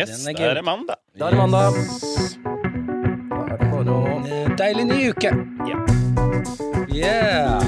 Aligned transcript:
Yes, 0.00 0.08
Den 0.24 0.28
er 0.28 0.32
det 0.32 0.46
er 0.46 0.54
gul. 0.54 0.64
mandag. 0.64 0.96
Da 1.18 1.24
er 1.26 1.30
det 1.30 1.38
mandag. 1.38 1.72
Da 3.30 3.36
er 3.52 3.56
det 3.56 3.66
bare 3.70 3.90
å 3.90 4.06
En 4.48 4.56
Deilig 4.56 4.84
ny 4.86 5.10
uke. 5.10 5.30
Yeah! 6.88 7.60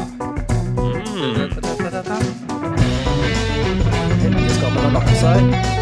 Mm. 0.76 1.34
Helgeskapen 4.22 4.80
har 4.82 4.92
lagt 4.96 5.16
seg. 5.20 5.81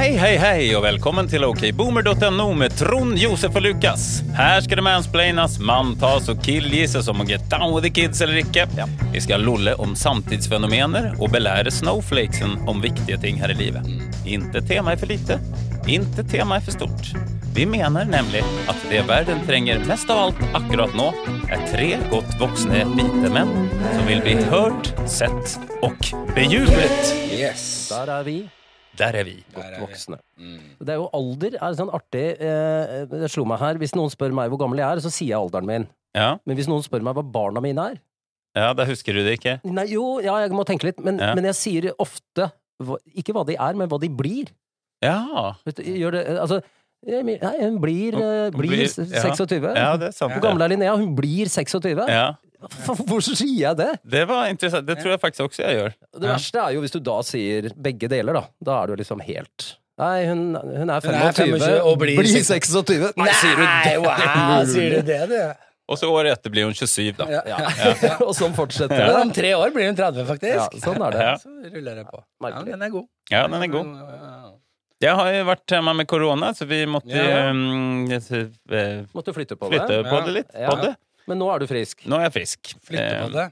Hei, 0.00 0.14
hei, 0.16 0.36
hei 0.40 0.60
og 0.72 0.80
velkommen 0.80 1.26
til 1.28 1.42
okboomer.no 1.44 2.44
med 2.56 2.72
Trond, 2.72 3.18
Josef 3.20 3.52
og 3.58 3.66
Lukas. 3.66 4.04
Her 4.32 4.62
skal 4.64 4.78
det 4.80 4.84
mansplaines, 4.86 5.58
manntas 5.60 6.30
og 6.32 6.38
killgisses 6.40 7.10
om 7.12 7.18
å 7.20 7.26
get 7.28 7.42
down 7.52 7.74
with 7.74 7.84
the 7.84 7.90
kids 7.92 8.22
eller 8.24 8.38
ikke. 8.40 8.64
Vi 9.12 9.20
skal 9.20 9.44
lolle 9.44 9.74
om 9.76 9.92
samtidsfenomener 9.92 11.18
og 11.18 11.34
belære 11.34 11.68
snowflakesen 11.76 12.54
om 12.72 12.80
viktige 12.80 13.18
ting 13.20 13.36
her 13.42 13.52
i 13.52 13.56
livet. 13.58 13.90
Inte 14.24 14.62
tema 14.64 14.94
er 14.94 15.02
for 15.02 15.12
lite, 15.12 15.36
inte 15.84 16.24
tema 16.32 16.56
er 16.56 16.64
for 16.64 16.78
stort. 16.78 17.10
Vi 17.52 17.66
mener 17.68 18.08
nemlig 18.08 18.40
at 18.72 18.86
det 18.88 19.02
verden 19.10 19.42
trenger 19.44 19.84
mest 19.84 20.08
av 20.08 20.22
alt 20.22 20.40
akkurat 20.62 20.96
nå, 20.96 21.10
er 21.52 21.66
tre 21.74 21.90
godt 22.14 22.32
voksne 22.40 22.86
hvite 22.94 23.34
menn 23.36 23.52
som 23.82 24.08
vil 24.08 24.24
bli 24.24 24.38
hørt, 24.48 24.94
sett 25.04 25.60
og 25.84 26.08
bejublet. 26.32 27.12
Yes. 27.36 27.90
Der 27.92 28.14
er 28.16 28.24
vi. 28.24 28.38
Der 28.98 29.16
er 29.16 29.24
vi. 29.24 29.36
Godt 29.54 29.78
voksne. 29.80 30.18
Mm. 30.38 30.58
Det 30.80 30.88
er 30.94 30.98
jo 31.00 31.08
alder 31.16 31.54
er 31.56 31.74
sånn 31.78 31.90
artig 31.94 32.24
eh, 32.42 33.06
Det 33.08 33.30
slo 33.30 33.44
meg 33.48 33.58
her. 33.62 33.78
Hvis 33.80 33.94
noen 33.96 34.10
spør 34.12 34.32
meg 34.36 34.50
hvor 34.50 34.58
gammel 34.60 34.78
jeg 34.82 34.88
er, 34.96 35.00
så 35.04 35.10
sier 35.12 35.28
jeg 35.34 35.38
alderen 35.40 35.66
min. 35.66 35.86
Ja, 36.16 36.38
Men 36.44 36.56
hvis 36.58 36.66
noen 36.68 36.82
spør 36.82 37.02
meg 37.06 37.14
hva 37.14 37.22
barna 37.22 37.60
mine 37.62 37.78
er 37.92 38.00
ja 38.58 38.72
da 38.74 38.82
husker 38.82 39.14
du 39.14 39.20
det 39.22 39.36
ikke. 39.38 39.52
Nei, 39.62 39.84
jo, 39.92 40.18
ja, 40.18 40.40
jeg 40.42 40.50
må 40.50 40.64
tenke 40.66 40.88
litt. 40.88 40.98
Men, 41.06 41.20
Ja. 41.22 41.34
men 41.38 41.44
jeg 41.46 41.54
sier 41.54 41.92
ofte 42.02 42.48
hva, 42.82 42.96
ikke 43.14 43.30
hva 43.36 43.44
de 43.46 43.54
er, 43.54 43.76
men 43.78 43.86
hva 43.88 44.00
de 44.02 44.08
blir. 44.10 44.50
Ja. 45.00 45.52
Vet 45.64 45.76
du, 45.78 45.84
Gjør 45.86 46.16
det, 46.18 46.24
altså 46.42 46.58
Nei, 47.06 47.38
hun 47.62 47.78
blir, 47.80 48.12
eh, 48.18 48.50
Hun 48.50 48.58
blir 48.58 48.74
blir- 48.74 49.06
ja. 49.06 49.22
26. 49.22 49.62
Ja, 49.76 49.96
det 49.96 50.08
er 50.08 50.12
sant. 50.12 50.32
Hvor 50.34 50.42
gammel 50.42 50.62
er 50.66 50.68
Linnea? 50.74 50.96
Hun 50.98 51.14
blir 51.16 51.46
26. 51.48 52.02
Ja, 52.10 52.34
Hvorfor 52.60 53.34
sier 53.34 53.56
jeg 53.62 53.76
det? 53.78 53.90
det 54.04 54.24
var 54.28 54.48
interessant. 54.52 54.86
Det 54.86 54.98
tror 55.00 55.14
jeg 55.14 55.20
faktisk 55.22 55.46
også 55.48 55.62
jeg 55.64 55.78
gjør. 55.78 55.94
Det 56.20 56.28
verste 56.28 56.60
er 56.64 56.74
jo 56.76 56.82
hvis 56.84 56.92
du 56.96 57.00
da 57.00 57.16
sier 57.26 57.70
begge 57.76 58.10
deler, 58.12 58.36
da. 58.36 58.44
Da 58.60 58.82
er 58.82 58.92
du 58.92 59.00
liksom 59.00 59.22
helt 59.24 59.70
Nei, 60.00 60.24
hun, 60.30 60.54
hun 60.56 60.88
er 60.88 60.96
er 60.96 61.34
25, 61.34 61.58
25 61.60 61.82
og 61.84 61.98
blir 62.00 62.22
26. 62.24 63.10
Nei, 63.20 63.32
sier 63.36 63.58
du 63.58 63.64
det? 63.66 63.96
wow, 64.00 64.62
sier 64.64 64.94
du 64.96 65.02
det, 65.10 65.18
du? 65.28 65.66
Og 65.90 65.98
så 65.98 66.06
året 66.08 66.32
etter 66.38 66.52
blir 66.54 66.68
hun 66.68 66.76
27, 66.76 67.16
da. 67.18 67.26
Ja. 67.28 67.40
Ja. 67.50 68.14
Og 68.28 68.30
sånn 68.38 68.54
fortsetter 68.54 68.94
Ja, 68.94 69.08
det. 69.10 69.22
Om 69.26 69.32
tre 69.34 69.50
år 69.58 69.72
blir 69.74 69.88
hun 69.90 69.98
30, 69.98 70.22
faktisk. 70.28 70.54
Ja, 70.54 70.82
sånn 70.84 71.02
er 71.02 71.16
det. 71.16 71.24
Ja. 71.26 71.32
Så 71.42 71.50
ruller 71.74 71.98
det 71.98 72.04
på. 72.06 72.20
Ja, 72.46 72.62
den 72.68 72.84
er 72.86 72.92
god. 72.94 73.06
Ja, 73.32 73.42
den 73.50 73.64
er 73.66 73.72
god. 73.74 73.90
Ja, 73.98 74.06
ja, 74.14 74.30
ja. 74.44 74.52
Jeg 75.00 75.16
har 75.16 75.30
jo 75.32 75.44
vært 75.48 75.72
hjemme 75.74 75.94
med 75.96 76.06
korona, 76.12 76.50
så 76.54 76.66
vi 76.68 76.78
måtte 76.86 77.16
Ja. 77.16 77.50
um, 77.50 78.04
eh, 78.12 79.02
Måtte 79.16 79.32
flytte 79.34 79.56
på 79.56 79.70
det. 79.72 79.80
flytte 79.80 80.02
på 80.06 80.16
Ja. 80.20 80.24
det 80.26 80.34
litt. 80.38 80.50
Ja. 80.54 80.68
På 80.70 80.76
det. 80.82 80.94
Men 81.30 81.38
nå 81.40 81.48
er 81.54 81.62
du 81.62 81.66
frisk. 81.70 82.02
Nå 82.10 82.18
er 82.20 82.26
jeg 82.28 82.36
frisk. 82.40 82.74
Flytte 82.90 83.08
på 83.22 83.30
Eh, 83.30 83.34
det. 83.40 83.48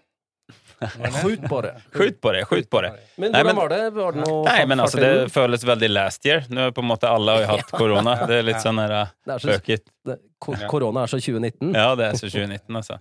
Skjut 1.19 1.43
på 1.51 1.59
det. 1.65 1.73
Skjut 1.91 2.21
på 2.23 2.31
det, 2.33 2.41
skjut 2.47 2.69
på 2.71 2.81
det. 2.85 2.91
Men 3.19 3.33
hvordan 3.35 3.57
var 3.59 3.73
det? 3.73 3.79
Var 3.97 4.13
det 4.15 4.21
noe 4.23 4.45
Nei, 4.47 4.61
men 4.71 4.79
altså, 4.85 5.01
det 5.03 5.09
føles 5.35 5.65
veldig 5.67 5.89
last 5.91 6.27
year. 6.29 6.45
Nå 6.55 6.69
er 6.69 6.75
på 6.77 6.85
en 6.85 6.91
måte 6.93 7.11
alle 7.11 7.35
har 7.41 7.49
hatt 7.57 7.73
korona. 7.75 8.15
Det 8.31 8.37
er 8.39 8.47
litt 8.47 8.61
sånn 8.63 8.79
her 8.79 8.95
Det 9.27 9.39
bøkigt. 9.43 9.91
det- 10.07 10.19
ko- 10.39 10.55
Korona 10.71 11.03
er 11.03 11.11
så 11.11 11.19
2019. 11.19 11.73
Ja, 11.75 11.89
det 11.99 12.07
er 12.13 12.21
så 12.21 12.31
2019, 12.31 12.79
altså. 12.79 12.99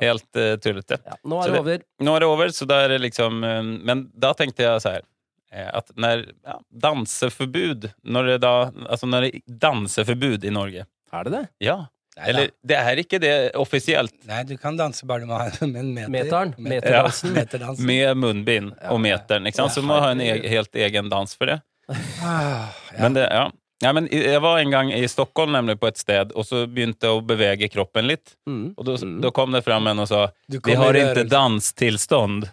Helt 0.00 0.40
uh, 0.40 0.54
tullete. 0.64 0.98
Ja, 1.04 1.18
nå 1.28 1.42
er 1.44 1.52
det 1.52 1.60
over. 1.60 1.84
Nå 2.08 2.16
er 2.16 2.24
det 2.24 2.30
over, 2.32 2.54
så 2.56 2.66
da 2.72 2.80
er 2.86 2.94
det 2.96 3.02
liksom 3.04 3.44
uh, 3.44 3.60
Men 3.84 4.06
da 4.16 4.32
tenkte 4.34 4.64
jeg 4.64 4.80
så 4.82 4.94
här 4.96 5.04
eh, 5.52 5.68
At 5.78 5.92
når 6.00 6.24
ja, 6.42 6.56
danseforbud 6.82 7.90
Når 8.02 8.32
det 8.32 8.38
da 8.42 8.54
Altså 8.88 9.06
når 9.06 9.28
det 9.28 9.42
danseforbud 9.62 10.44
i 10.48 10.50
Norge 10.50 10.86
Er 11.12 11.28
det 11.28 11.32
det? 11.36 11.44
Ja 11.68 11.76
Nei, 12.14 12.28
Eller 12.30 12.50
det 12.62 12.76
er 12.78 13.00
ikke 13.02 13.18
det 13.18 13.34
offisielt 13.58 14.14
Nei, 14.28 14.44
du 14.46 14.54
kan 14.60 14.76
danse 14.78 15.06
bare 15.08 15.24
du 15.24 15.30
må 15.30 15.38
ha 15.40 15.48
en 15.64 15.72
meter. 15.74 16.12
Meteren. 16.14 16.52
Meterdansen. 16.62 17.32
Ja. 17.32 17.40
Meterdansen. 17.40 17.88
Med 17.88 18.20
munnbind 18.22 18.70
og 18.92 19.00
meteren 19.02 19.50
ikke 19.50 19.64
sant? 19.64 19.74
Så 19.74 19.82
må 19.82 19.98
ha 19.98 20.12
en 20.14 20.22
e 20.22 20.36
helt 20.52 20.78
egen 20.78 21.10
dans 21.10 21.34
for 21.34 21.50
det 21.50 21.60
Ah, 21.90 22.70
ja. 22.94 23.00
Men 23.02 23.18
det, 23.18 23.28
ja 23.28 23.50
Ja, 23.82 23.90
men 23.92 24.06
jeg 24.08 24.40
var 24.40 24.60
en 24.62 24.70
gang 24.72 24.92
i 24.94 25.02
Stockholm 25.10 25.52
nemlig 25.52 25.76
på 25.82 25.90
et 25.90 25.98
sted 26.00 26.30
Og 26.38 26.46
så 26.46 26.64
begynte 26.70 27.10
jeg 27.10 27.18
å 27.18 27.24
bevege 27.26 27.68
kroppen 27.72 28.06
litt 28.08 28.36
Mm. 28.46 28.74
Og 28.76 28.86
da 28.86 28.94
mm. 29.00 29.30
kom 29.34 29.52
det 29.52 29.64
fram 29.66 29.90
en 29.90 30.04
og 30.04 30.08
sa 30.08 30.28
Vi 30.48 30.78
har 30.78 30.96
ikke 31.00 31.26
danstilstand'. 31.28 32.46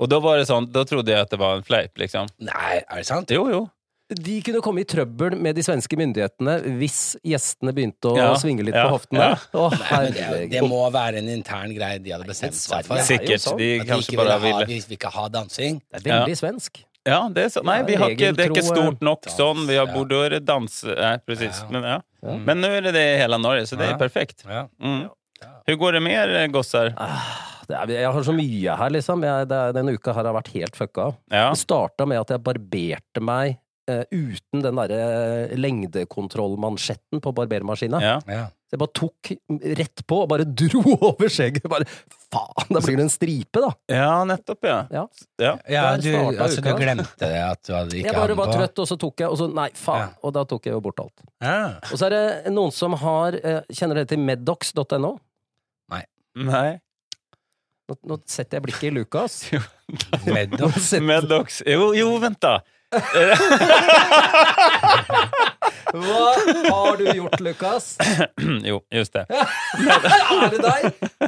Og 0.00 0.08
da 0.08 0.18
var 0.24 0.40
det 0.40 0.48
sånn 0.48 0.70
Da 0.72 0.86
trodde 0.88 1.12
jeg 1.12 1.28
at 1.28 1.30
det 1.30 1.38
var 1.38 1.60
en 1.60 1.66
fleip 1.66 2.00
liksom 2.00 2.32
Nei, 2.48 2.80
er 2.80 3.02
det 3.02 3.06
sant? 3.10 3.30
Jo, 3.30 3.44
jo 3.52 3.66
De 4.10 4.40
kunne 4.42 4.60
komme 4.64 4.82
i 4.82 4.86
trøbbel 4.88 5.36
med 5.38 5.54
de 5.54 5.62
svenske 5.62 5.94
myndighetene 5.98 6.56
hvis 6.80 7.14
gjestene 7.22 7.70
begynte 7.76 8.10
å 8.10 8.16
Ja, 8.18 8.28
svinge 8.40 8.64
litt 8.66 8.74
ja, 8.74 8.88
på 8.88 8.96
hoftene. 8.96 9.28
ja. 9.30 9.38
Å, 9.54 9.68
Men 9.86 10.12
det, 10.16 10.28
det 10.50 10.62
må 10.66 10.82
være 10.90 11.22
en 11.22 11.30
intern 11.30 11.70
greie 11.76 12.00
de 12.02 12.14
hadde 12.16 12.26
bestemt 12.26 12.58
seg 12.58 12.88
for. 12.88 12.98
Er 12.98 13.06
Sikkert. 13.06 13.44
sånn. 13.44 13.60
De 13.60 13.68
At 13.84 13.92
de 13.92 13.98
ikke 14.02 14.18
bare 14.18 14.38
ville 14.42 14.62
ha, 14.64 14.68
vi 14.68 14.80
vil 14.82 14.96
ikke 14.98 15.12
ha 15.14 15.28
dansing. 15.30 15.78
Det 15.94 16.02
er 16.02 16.08
veldig 16.10 16.38
svensk. 16.42 16.82
Ja, 17.08 17.20
det 17.32 17.46
er 17.46 17.52
så, 17.54 17.62
nei, 17.64 17.78
vi 17.88 17.94
har 17.96 18.12
ikke, 18.12 18.32
det 18.36 18.44
er 18.44 18.52
ikke 18.52 18.66
stort 18.66 19.00
nok 19.04 19.22
dans, 19.24 19.36
sånn. 19.38 19.62
Vi 19.70 19.78
har 19.78 19.86
ja. 19.88 19.94
bordør, 19.94 20.36
dans... 20.44 20.74
Nei, 20.84 21.14
precis. 21.24 21.62
Men, 21.72 21.86
ja. 21.94 22.00
Men 22.44 22.60
nå 22.60 22.68
er 22.76 22.84
det 22.90 22.92
det 22.98 23.06
i 23.14 23.16
hele 23.22 23.38
Norge, 23.40 23.64
så 23.70 23.78
det 23.80 23.88
er 23.94 23.96
perfekt. 24.00 24.44
Ja. 24.44 24.66
Mm. 24.82 25.06
Hvordan 25.40 25.80
går 25.80 25.96
det 25.96 26.02
med 26.04 26.18
dere, 26.34 26.44
gossar? 26.52 26.92
Er, 27.70 27.92
jeg 27.94 28.10
har 28.12 28.24
så 28.26 28.34
mye 28.36 28.76
her, 28.82 28.92
liksom. 28.92 29.24
Jeg, 29.24 29.48
det 29.48 29.60
denne 29.78 29.94
uka 29.96 30.12
her 30.12 30.28
har 30.28 30.36
vært 30.36 30.52
helt 30.58 30.76
fucka. 30.76 31.08
Ja. 31.32 31.46
Det 31.54 31.62
starta 31.62 32.04
med 32.10 32.20
at 32.20 32.34
jeg 32.34 32.42
barberte 32.44 33.24
meg 33.24 33.56
eh, 33.90 34.14
uten 34.14 34.64
den 34.64 34.80
derre 34.80 35.58
lengdekontrollmansjetten 35.58 37.22
på 37.22 37.34
barbermaskina. 37.36 38.00
ja. 38.04 38.16
Ja. 38.30 38.48
Så 38.70 38.76
jeg 38.76 38.80
bare 38.84 38.94
tok 38.94 39.28
rett 39.80 40.00
på 40.06 40.16
og 40.22 40.28
bare 40.30 40.44
dro 40.46 40.80
over 41.08 41.26
skjegget. 41.26 41.64
Bare 41.66 41.88
faen, 42.30 42.68
da 42.70 42.78
blir 42.84 43.00
det 43.00 43.02
en 43.02 43.10
stripe, 43.10 43.58
da. 43.64 43.70
Ja, 43.90 44.12
nettopp, 44.30 44.68
ja. 44.68 44.76
Ja. 44.94 45.02
ja. 45.42 45.54
Ja, 45.66 45.82
du, 45.98 46.06
altså, 46.36 46.62
du 46.62 46.68
glemte 46.78 47.18
det 47.18 47.40
at 47.42 47.64
du 47.66 47.72
hadde 47.74 47.98
ikke 47.98 48.12
Jeg 48.12 48.14
bare 48.14 48.36
var 48.38 48.52
trøtt, 48.54 48.78
og 48.78 48.86
så 48.86 48.94
tok 49.02 49.24
jeg, 49.24 49.32
og 49.32 49.40
så 49.40 49.48
nei, 49.50 49.66
faen. 49.74 50.04
Ja. 50.12 50.20
Og 50.22 50.36
da 50.38 50.44
tok 50.46 50.70
jeg 50.70 50.76
jo 50.76 50.84
bort 50.86 51.02
alt. 51.02 51.26
Ja. 51.42 51.56
Og 51.90 51.96
så 51.96 52.06
er 52.06 52.14
det 52.14 52.54
noen 52.54 52.70
som 52.76 52.94
har 53.02 53.40
eh, 53.40 53.58
Kjenner 53.74 53.98
dere 54.04 54.12
til 54.12 54.22
meddox.no? 54.22 55.16
Nei. 55.90 56.04
Nå, 57.90 57.96
nå 58.06 58.20
setter 58.30 58.60
jeg 58.60 58.68
blikket 58.68 58.86
i 58.86 58.94
Lukas. 58.94 59.40
Meddox. 60.30 60.92
Meddox. 61.02 61.58
Jo, 61.66 61.90
jo, 61.98 62.12
vent 62.22 62.38
da. 62.46 62.60
Hva 65.90 66.32
har 66.70 66.96
du 66.98 67.06
gjort, 67.14 67.40
Lukas? 67.42 67.96
jo, 68.70 68.80
just 68.94 69.14
det. 69.14 69.24
er 69.30 70.50
det 70.54 70.60
deg? 70.64 70.82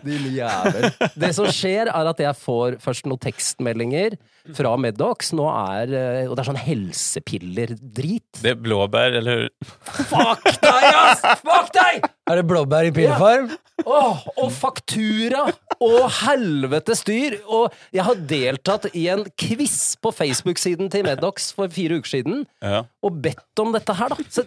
Din 0.06 0.27
jævel. 0.34 0.89
Det 1.15 1.33
som 1.37 1.47
skjer, 1.55 1.91
er 1.91 2.11
at 2.12 2.22
jeg 2.22 2.34
får 2.39 2.78
først 2.83 3.06
noen 3.11 3.22
tekstmeldinger 3.22 4.17
fra 4.56 4.75
Medox. 4.81 5.33
Nå 5.39 5.47
er 5.51 5.93
eh, 5.95 6.27
Og 6.27 6.34
det 6.34 6.43
er 6.43 6.51
sånn 6.51 6.62
helsepiller-drit. 6.62 8.43
Det 8.43 8.55
er 8.55 8.59
blåbær, 8.62 9.19
eller 9.22 9.49
Fuck 9.62 10.47
deg, 10.62 10.89
ass! 10.91 11.22
Fuck 11.43 11.71
deg! 11.77 12.03
Er 12.31 12.34
det 12.41 12.47
blåbær 12.51 12.91
i 12.91 12.95
pilleform? 12.95 13.53
Åh, 13.87 14.27
og 14.39 14.51
faktura! 14.55 15.47
Og 15.82 16.06
helvete 16.22 16.94
styr! 16.98 17.38
Og 17.50 17.72
jeg 17.94 18.04
har 18.06 18.20
deltatt 18.31 18.88
i 18.94 19.06
en 19.12 19.25
quiz 19.38 19.97
på 20.03 20.12
Facebook-siden 20.15 20.91
til 20.93 21.06
Medox 21.06 21.50
for 21.56 21.70
fire 21.72 21.98
uker 21.98 22.12
siden. 22.16 22.44
Ja. 22.62 22.84
Og 23.03 23.19
bedt 23.25 23.62
om 23.62 23.72
dette 23.75 23.97
her, 23.98 24.15
da. 24.15 24.28
Så, 24.31 24.44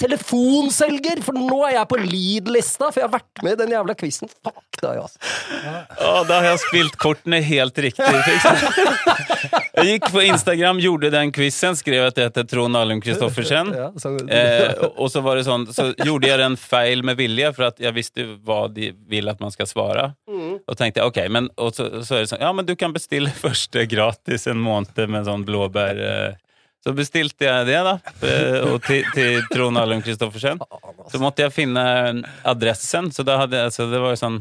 telefonselger! 0.00 1.20
For 1.26 1.36
nå 1.36 1.60
er 1.68 1.76
jeg 1.78 1.90
på 1.90 2.00
lead-lista, 2.02 2.88
for 2.88 3.02
jeg 3.02 3.08
har 3.10 3.16
vært 3.18 3.44
med 3.44 3.56
i 3.56 3.60
den 3.62 3.74
jævla 3.76 3.96
quizen. 4.00 4.32
Fuck 4.46 4.80
deg, 4.80 5.02
altså. 5.02 5.18
Å, 5.98 6.12
da 6.28 6.40
har 6.40 6.50
jeg 6.52 6.62
spilt 6.64 6.98
kortene 7.00 7.42
helt 7.44 7.78
riktig. 7.84 8.06
Jeg 9.78 9.92
gikk 9.92 10.08
på 10.10 10.22
Instagram, 10.26 10.80
gjorde 10.82 11.10
den 11.14 11.30
quizen, 11.34 11.76
skrev 11.78 12.08
at 12.08 12.18
jeg 12.18 12.30
heter 12.30 12.46
Trond 12.50 12.78
Alum 12.78 13.02
Kristoffersen. 13.04 13.74
Ja, 13.76 13.90
så, 14.00 14.16
Eh, 14.28 14.82
og 14.98 15.08
så 15.12 15.20
var 15.24 15.38
det 15.38 15.44
sånn, 15.46 15.64
så 15.72 15.90
gjorde 16.04 16.28
jeg 16.28 16.40
den 16.40 16.56
feil 16.60 17.04
med 17.06 17.18
vilje, 17.20 17.50
for 17.56 17.68
at 17.70 17.78
jeg 17.82 17.94
visste 17.96 18.26
hva 18.46 18.64
de 18.72 18.90
vil 19.08 19.30
at 19.30 19.40
man 19.42 19.52
skal 19.54 19.68
svare. 19.70 20.08
Og 20.28 20.77
tenkte 20.78 21.02
jeg, 21.02 21.10
ok, 21.10 21.20
men, 21.34 21.48
og 21.60 21.74
så, 21.76 21.88
så 22.06 22.18
er 22.18 22.24
det 22.24 22.32
sånn, 22.32 22.44
ja, 22.44 22.50
men 22.54 22.66
du 22.68 22.74
kan 22.78 22.94
bestille 22.94 23.32
første 23.44 23.86
gratis 23.90 24.48
en 24.50 24.60
måned 24.62 24.98
med 25.10 25.28
sånn 25.28 25.46
blåbær. 25.48 26.02
Eh. 26.10 26.36
Så 26.86 26.94
bestilte 26.94 27.48
jeg 27.48 27.66
det, 27.68 27.78
da, 27.84 27.96
eh, 28.22 28.60
og 28.68 28.78
til, 28.86 29.02
til 29.14 29.42
Trond 29.52 29.80
Alum 29.80 30.02
Kristoffersen. 30.04 30.62
Så 31.10 31.20
måtte 31.22 31.44
jeg 31.44 31.54
finne 31.56 31.82
adressen, 32.46 33.10
så 33.12 33.26
da 33.26 33.40
hadde 33.42 33.64
jeg, 33.64 33.74
så 33.74 33.88
det 33.90 34.02
var 34.02 34.14
jo 34.14 34.20
sånn, 34.22 34.38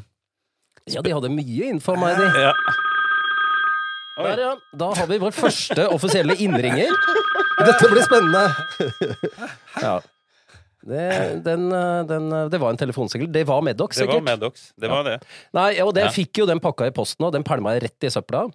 ja, 0.88 1.02
de 1.04 1.12
hadde 1.12 1.34
mye 1.34 1.72
info 1.74 1.98
om 1.98 2.06
meg, 2.06 2.16
de. 2.16 2.46
ja. 2.46 2.54
Der, 4.18 4.40
ja. 4.42 4.54
Da 4.74 4.88
har 4.98 5.10
vi 5.10 5.18
vår 5.22 5.34
første 5.36 5.84
offisielle 5.94 6.34
innringer. 6.42 6.94
Dette 7.60 7.90
blir 7.92 8.06
spennende! 8.06 8.46
Ja. 9.82 10.00
Det, 10.88 11.44
den, 11.46 11.66
eh, 11.76 12.04
den, 12.10 12.30
eh, 12.34 12.46
det 12.54 12.60
var 12.64 12.72
en 12.74 12.80
telefonsykkel. 12.80 13.28
Det 13.32 13.44
var 13.48 13.62
Medox, 13.66 13.98
Det 13.98 14.06
var 14.08 14.14
sikkert. 14.16 14.30
Medox. 14.30 14.70
Det 14.80 14.90
var 14.92 15.04
det. 15.04 15.18
Nei, 15.58 15.72
og 15.84 15.94
det 15.98 16.08
Ja. 16.08 16.14
fikk 16.16 16.44
jo 16.44 16.46
den 16.50 16.60
pakka 16.64 16.88
i 16.88 16.96
posten, 16.96 17.26
og 17.28 17.34
den 17.36 17.44
pælma 17.44 17.76
jeg 17.76 17.84
rett 17.90 18.08
i 18.08 18.14
søpla. 18.14 18.48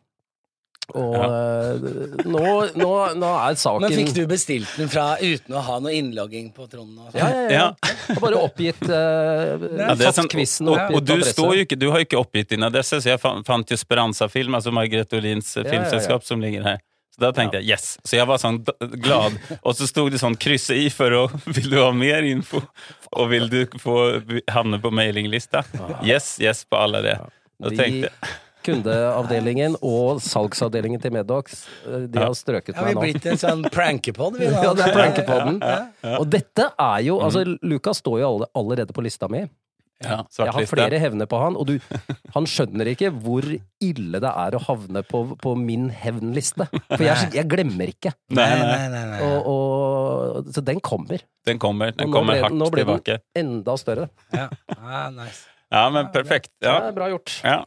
Og 0.98 1.14
eh, 1.14 1.84
nå, 2.26 2.40
nå, 2.74 2.88
nå 3.14 3.28
er 3.46 3.54
saken 3.56 3.84
Men 3.86 3.94
fikk 3.94 4.10
du 4.16 4.26
bestilt 4.26 4.72
den 4.76 4.90
fra 4.90 5.14
uten 5.22 5.54
å 5.54 5.60
ha 5.62 5.76
noe 5.78 5.92
innlogging 5.94 6.50
på 6.52 6.66
Trond? 6.68 6.98
Sånn? 6.98 7.20
Ja, 7.20 7.28
ja, 7.30 7.44
ja. 7.46 7.68
Ja. 7.70 8.16
Bare 8.20 8.40
oppgitt 8.42 8.82
uh, 8.90 9.62
Ja, 9.78 10.10
sånn, 10.12 10.28
quizen 10.32 10.68
og, 10.68 10.80
og 10.80 10.98
og 10.98 11.06
du, 11.06 11.14
adresse. 11.14 11.36
står 11.38 11.54
jo 11.54 11.66
ikke, 11.68 11.78
du 11.78 11.86
har 11.92 12.02
jo 12.02 12.08
ikke 12.10 12.18
oppgitt 12.20 12.50
din 12.56 12.66
adresse, 12.66 12.98
så 12.98 13.12
jeg 13.14 13.22
fant, 13.22 13.70
jo 13.70 13.78
Speranza 13.78 14.26
Film, 14.32 14.58
altså 14.58 14.74
Margrethe 14.74 15.20
Olins 15.22 15.54
Ja, 15.54 15.62
ja, 15.62 15.68
ja. 15.68 15.76
filmselskap, 15.76 16.26
som 16.26 16.42
ligger 16.42 16.66
her. 16.66 16.82
Så 17.12 17.20
da 17.26 17.32
tenkte 17.36 17.60
jeg 17.60 17.74
yes. 17.74 17.98
Så 18.08 18.16
jeg 18.16 18.28
var 18.28 18.40
sånn 18.40 18.62
glad. 18.96 19.36
Og 19.60 19.76
så 19.76 19.88
sto 19.88 20.06
det 20.08 20.20
sånn 20.22 20.36
krysse 20.40 20.76
i 20.80 20.86
for 20.92 21.12
å 21.12 21.24
Vil 21.44 21.68
du 21.74 21.76
ha 21.82 21.90
mer 21.92 22.24
info? 22.24 22.62
Og 23.12 23.28
vil 23.32 23.50
du 23.52 23.60
få 23.82 23.98
havne 24.48 24.80
på 24.80 24.92
mailinglista? 24.94 25.60
Yes, 26.00 26.38
yes 26.40 26.64
på 26.64 26.80
alle 26.80 27.02
det. 27.04 27.18
Da 27.60 27.74
tenkte 27.74 28.08
jeg 28.08 28.38
Kundeavdelingen 28.62 29.74
og 29.82 30.20
salgsavdelingen 30.22 31.00
til 31.02 31.10
Medox, 31.16 31.64
eh, 31.82 32.04
de 32.06 32.20
har 32.22 32.34
strøket 32.38 32.76
ja, 32.76 32.84
vi 32.84 32.92
meg 32.92 32.94
nå. 32.94 33.06
blitt 33.08 33.24
en 33.32 33.40
sånn 33.40 33.64
prankepod, 33.76 34.38
vi 34.38 34.50
nå. 34.52 34.60
Ja, 34.62 34.70
det 34.78 34.84
er 34.86 34.94
prankepoden. 34.94 35.58
Og 36.20 36.28
dette 36.30 36.68
er 36.70 37.00
jo 37.08 37.18
Mm. 37.22 37.24
Altså, 37.26 37.42
Lukas 37.68 37.98
står 38.00 38.20
jo 38.22 38.28
allerede 38.58 38.94
på 38.94 39.02
lista 39.04 39.28
mi. 39.30 39.42
Ja, 40.04 40.18
Jeg 40.38 40.52
har 40.56 40.66
flere 40.70 40.98
hevner 41.02 41.28
på 41.30 41.38
han, 41.42 41.56
og 41.56 41.66
du, 41.68 41.74
han 42.34 42.46
skjønner 42.48 42.90
ikke 42.92 43.10
hvor 43.24 43.46
ille 43.82 44.20
det 44.22 44.32
er 44.44 44.56
å 44.58 44.62
havne 44.66 45.02
på, 45.08 45.22
på 45.42 45.54
min 45.58 45.88
hevnliste. 45.90 46.66
For 46.90 47.04
jeg, 47.06 47.30
jeg 47.36 47.48
glemmer 47.50 47.92
ikke. 47.94 48.12
Nei, 48.34 48.48
Nei, 48.62 48.88
nei, 48.94 49.04
nei. 49.12 49.20
Og, 49.28 49.46
og, 49.52 50.50
så 50.54 50.64
den 50.64 50.80
kommer. 50.84 51.22
den 51.46 51.58
kommer. 51.62 51.92
Den 51.96 52.12
kommer 52.14 52.34
ble- 52.36 52.42
hardt 52.46 52.58
nå 52.58 52.70
ble 52.72 52.84
den- 52.84 52.90
tilbake. 53.02 53.20
Enda 53.38 53.76
større. 53.80 54.08
Ja. 54.34 54.48
Ah, 54.78 55.08
nice. 55.14 55.44
Ja, 55.72 55.86
men 55.90 56.10
perfekt. 56.12 56.50
Det 56.60 56.68
Ja, 56.68 56.78
er 56.88 56.92
bra 56.98 57.08
gjort. 57.12 57.38
ja. 57.44 57.62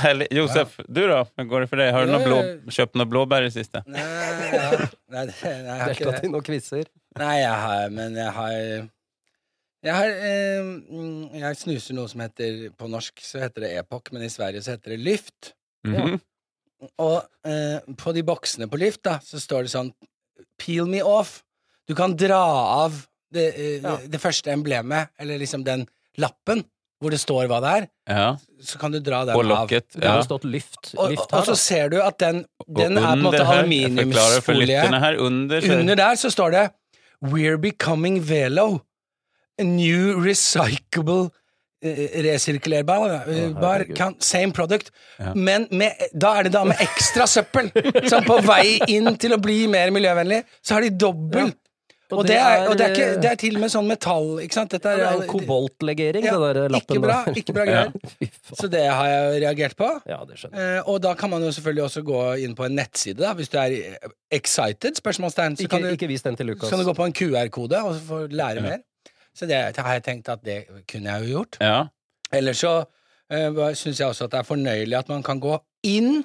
Herlig. 0.00 0.30
Josef, 0.32 0.78
du 0.88 1.02
da? 1.10 1.18
Hvordan 1.28 1.48
går 1.50 1.60
det 1.60 1.68
for 1.68 1.76
deg? 1.76 1.90
Har 1.92 2.06
du 2.08 2.12
noe 2.14 2.24
blå, 2.24 2.36
kjøpt 2.72 2.94
noe 2.96 3.04
blåbær 3.04 3.44
i 3.44 3.50
det 3.50 3.52
siste? 3.52 3.82
Nei, 3.84 4.00
ja. 4.00 4.70
nei, 5.12 5.26
det- 5.28 5.34
nei, 5.44 5.50
jeg 5.52 5.80
har 5.82 5.92
ikke 5.92 6.06
Deltatt 6.06 6.22
det. 6.22 6.24
i 6.24 6.32
noen 6.32 6.46
quizer. 6.46 6.86
Nei, 7.20 7.34
jeg 7.42 7.58
har 7.66 7.90
Men 7.92 8.16
jeg 8.16 8.32
har 8.32 8.54
jeg 9.84 9.94
har 9.94 10.08
eh, 10.08 10.60
mm, 10.64 11.34
Jeg 11.40 11.56
snuser 11.60 11.94
noe 11.98 12.08
som 12.08 12.20
heter 12.24 12.70
På 12.78 12.88
norsk 12.90 13.20
så 13.24 13.42
heter 13.44 13.66
det 13.66 13.72
Epoch, 13.82 14.10
men 14.12 14.22
i 14.26 14.30
Sverige 14.32 14.62
så 14.64 14.74
heter 14.76 14.94
det 14.96 15.00
Lyft. 15.04 15.52
Mhm. 15.86 16.20
Og 17.00 17.22
eh, 17.48 17.80
på 17.96 18.12
de 18.16 18.22
boksene 18.26 18.66
på 18.68 18.76
Lyft, 18.80 19.02
da, 19.06 19.18
så 19.24 19.40
står 19.40 19.64
det 19.66 19.72
sånn 19.72 19.92
Peel 20.60 20.86
me 20.90 21.00
off. 21.02 21.42
Du 21.88 21.94
kan 21.96 22.14
dra 22.16 22.40
av 22.84 23.06
det, 23.32 23.46
eh, 23.56 23.80
Ja. 23.82 23.96
det 24.08 24.20
første 24.20 24.52
emblemet, 24.52 25.08
eller 25.18 25.38
liksom 25.40 25.64
den 25.64 25.86
lappen, 26.20 26.64
hvor 27.00 27.10
det 27.10 27.20
står 27.20 27.48
hva 27.50 27.60
det 27.64 27.70
er. 27.78 27.86
Ja, 28.08 28.36
Så 28.62 28.78
kan 28.78 28.92
du 28.92 29.00
dra 29.00 29.24
den 29.24 29.34
av. 29.36 29.42
lokket. 29.44 29.90
Det 29.96 30.06
har 30.08 30.22
stått 30.22 30.44
lyft, 30.44 30.94
Og, 30.96 31.10
lyft 31.10 31.30
her. 31.32 31.38
og 31.40 31.44
så 31.44 31.52
da. 31.52 31.56
ser 31.56 31.88
du 31.90 32.00
at 32.02 32.18
den, 32.18 32.44
Og 32.68 32.76
den 32.76 32.96
er 32.98 33.02
på 33.02 33.12
en 33.12 33.22
måte 33.22 33.44
aluminiumsfolie. 33.44 35.18
under, 35.18 35.78
Under 35.78 35.94
der 35.94 36.14
så 36.16 36.30
står 36.30 36.50
det 36.50 36.70
We're 37.24 37.56
becoming 37.58 38.20
Velo. 38.20 38.80
New 39.62 40.18
recyclable 40.24 41.28
eh, 41.84 42.22
resirkulerbar 42.26 43.28
eh, 43.30 43.50
bar, 43.60 43.84
kan, 43.94 44.16
Same 44.20 44.52
product. 44.56 44.90
Ja. 45.20 45.34
Men 45.34 45.68
med, 45.70 45.92
da 46.14 46.34
er 46.40 46.48
det 46.48 46.54
da 46.56 46.64
med 46.66 46.80
ekstra 46.82 47.26
søppel. 47.30 47.70
Som 48.10 48.26
på 48.26 48.40
vei 48.46 48.80
inn 48.90 49.12
til 49.20 49.36
å 49.36 49.38
bli 49.42 49.66
mer 49.70 49.92
miljøvennlig, 49.94 50.42
så 50.64 50.78
har 50.78 50.88
de 50.88 50.90
dobbel. 50.90 51.52
Og 52.12 52.18
Og, 52.20 52.26
det 52.28 52.34
det 52.34 52.40
er, 52.40 52.66
og 52.68 52.74
det, 52.78 52.84
er 52.84 52.90
er, 52.90 52.94
ikke, 52.94 53.20
det 53.22 53.28
er 53.30 53.38
til 53.40 53.54
og 53.56 53.62
med 53.62 53.70
sånn 53.72 53.86
metall, 53.88 54.26
ikke 54.44 54.54
sant? 54.58 54.74
Dette 54.74 54.90
Ja, 54.92 54.94
er, 54.94 55.00
det 55.00 55.06
er 55.08 55.22
en 55.24 55.30
koboltlegering, 55.32 56.26
Ja, 56.28 56.34
det 56.36 56.50
der 56.58 56.68
lappen 56.74 56.98
ikke 56.98 57.02
bra, 57.06 57.16
ikke 57.40 57.54
bra 57.56 57.64
greier. 57.70 58.28
Så 58.60 58.68
det 58.70 58.82
har 58.84 59.08
jeg 59.08 59.40
reagert 59.46 59.74
på. 59.80 59.88
Ja, 60.06 60.18
det 60.28 60.36
skjønner 60.38 60.60
jeg. 60.60 60.74
Eh, 60.76 60.90
og 60.92 61.00
da 61.02 61.14
kan 61.18 61.32
man 61.32 61.42
jo 61.42 61.50
selvfølgelig 61.56 61.84
også 61.88 62.02
gå 62.06 62.20
inn 62.44 62.54
på 62.58 62.66
en 62.68 62.76
nettside, 62.76 63.16
da, 63.24 63.32
hvis 63.38 63.50
du 63.50 63.56
er 63.58 63.74
excited, 64.36 65.00
spørsmålstegn. 65.00 65.56
Så 65.56 65.64
Ikke, 65.64 65.72
kan 65.78 65.88
du, 65.88 65.94
ikke 65.96 66.10
vis 66.12 66.22
den 66.28 66.36
til 66.38 66.52
Lukas. 66.52 66.68
så 66.68 66.76
kan 66.76 66.84
du 66.84 66.90
gå 66.92 66.96
på 67.00 67.08
en 67.08 67.16
QR-kode 67.22 67.80
og 67.88 67.96
få 68.06 68.20
lære 68.30 68.62
mer. 68.68 68.84
Så 69.34 69.48
det 69.50 69.58
har 69.76 69.96
jeg 69.96 70.04
tenkt 70.06 70.30
at 70.30 70.44
det 70.46 70.64
kunne 70.90 71.10
jeg 71.10 71.24
jo 71.24 71.38
gjort. 71.38 71.58
Ja. 71.60 71.78
Ellers 72.34 72.62
så 72.62 72.74
uh, 72.84 73.64
syns 73.74 74.00
jeg 74.00 74.08
også 74.08 74.28
at 74.28 74.34
det 74.34 74.40
er 74.42 74.48
fornøyelig 74.48 74.98
at 74.98 75.10
man 75.10 75.24
kan 75.26 75.42
gå 75.42 75.58
inn 75.86 76.22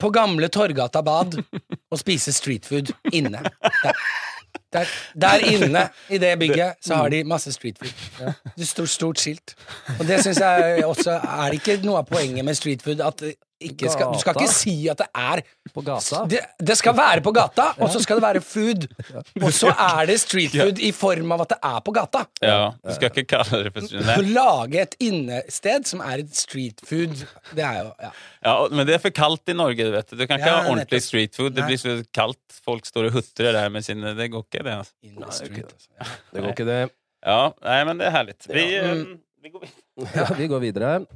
på 0.00 0.10
gamle 0.12 0.48
Torgata 0.52 1.00
bad 1.06 1.38
og 1.92 2.00
spise 2.00 2.34
streetfood 2.34 2.92
inne. 3.12 3.44
Der. 3.82 4.02
Der, 4.76 4.92
der 5.26 5.46
inne 5.54 5.86
i 6.12 6.20
det 6.22 6.34
bygget 6.42 6.76
så 6.84 7.00
har 7.02 7.10
de 7.12 7.22
masse 7.24 7.52
street 7.56 7.80
food. 7.82 7.96
Ja. 8.20 8.32
Det 8.56 8.68
står 8.68 8.90
stort 8.92 9.22
skilt. 9.22 9.56
Og 9.98 10.04
det 10.08 10.20
syns 10.26 10.40
jeg 10.44 10.84
også 10.86 11.18
er 11.22 11.58
ikke 11.58 11.80
noe 11.86 12.02
av 12.04 12.08
poenget 12.12 12.44
med 12.46 12.58
street 12.58 12.84
food. 12.86 13.00
At 13.04 13.24
ikke 13.56 13.88
skal, 13.88 14.10
du 14.12 14.18
skal 14.20 14.34
ikke 14.36 14.52
si 14.52 14.72
at 14.92 14.98
det 15.00 15.06
er 15.16 15.40
På 15.72 15.80
gata. 15.80 16.18
det, 16.28 16.42
det 16.60 16.74
skal 16.76 16.92
være 16.96 17.22
på 17.24 17.32
gata, 17.32 17.70
og 17.80 17.88
så 17.88 18.02
skal 18.04 18.18
det 18.18 18.24
være 18.26 18.42
food. 18.44 18.84
Og 19.40 19.48
så 19.56 19.70
er 19.72 20.02
det 20.10 20.18
street 20.20 20.52
food 20.52 20.82
i 20.84 20.90
form 20.92 21.32
av 21.32 21.46
at 21.46 21.54
det 21.54 21.58
er 21.64 21.78
på 21.86 21.94
gata. 21.96 22.26
ja. 22.44 22.58
Du 22.84 22.92
skal 22.98 23.08
ikke 23.14 23.24
kalle 23.32 23.62
det 23.64 23.72
for 23.72 23.88
Å 23.96 24.02
Nei. 24.10 24.18
lage 24.36 24.82
et 24.84 24.98
innested 25.08 25.88
som 25.88 26.04
er 26.04 26.20
et 26.26 26.36
streetfood, 26.36 27.16
det 27.56 27.64
er 27.64 27.78
jo 27.80 27.88
ja. 28.04 28.12
Ja, 28.46 28.54
men 28.76 28.84
det 28.86 28.98
er 28.98 29.02
for 29.08 29.16
kaldt 29.16 29.48
i 29.48 29.56
Norge, 29.56 29.88
du 29.88 29.94
vet. 29.96 30.12
Du 30.12 30.26
kan 30.26 30.36
ikke 30.36 30.52
Ja, 30.52 30.60
ha 30.60 30.70
ordentlig 30.74 31.00
street 31.08 31.34
food. 31.40 31.56
Det 31.56 31.64
blir 31.66 31.80
så 31.80 31.96
kaldt. 32.14 32.38
Folk 32.66 32.84
står 32.86 33.08
og 33.08 33.16
hutrer 33.20 33.54
der 33.56 33.68
med 33.72 33.84
sine 33.88 34.12
Det 34.18 34.28
går 34.36 34.44
ikke, 34.50 34.65
det. 34.68 34.76
Altså. 34.82 34.94
In 35.06 35.16
the 35.22 35.32
street. 35.32 35.72
altså. 35.72 35.88
Ja. 36.00 36.10
Det 36.34 36.42
går 36.44 36.54
ikke, 36.56 36.68
det. 36.70 36.80
Ja, 37.26 37.38
nei, 37.66 37.78
men 37.88 37.98
det 38.02 38.06
er 38.10 38.14
herlig. 38.18 38.36
Vi, 38.50 38.66
Ja. 38.74 38.94
Mm. 38.94 39.18
vi 39.42 39.54
går 39.54 39.66
videre. 39.66 39.82
Ja, 40.16 40.26
vi 40.38 40.46
går 40.52 40.58
videre. 40.66 41.06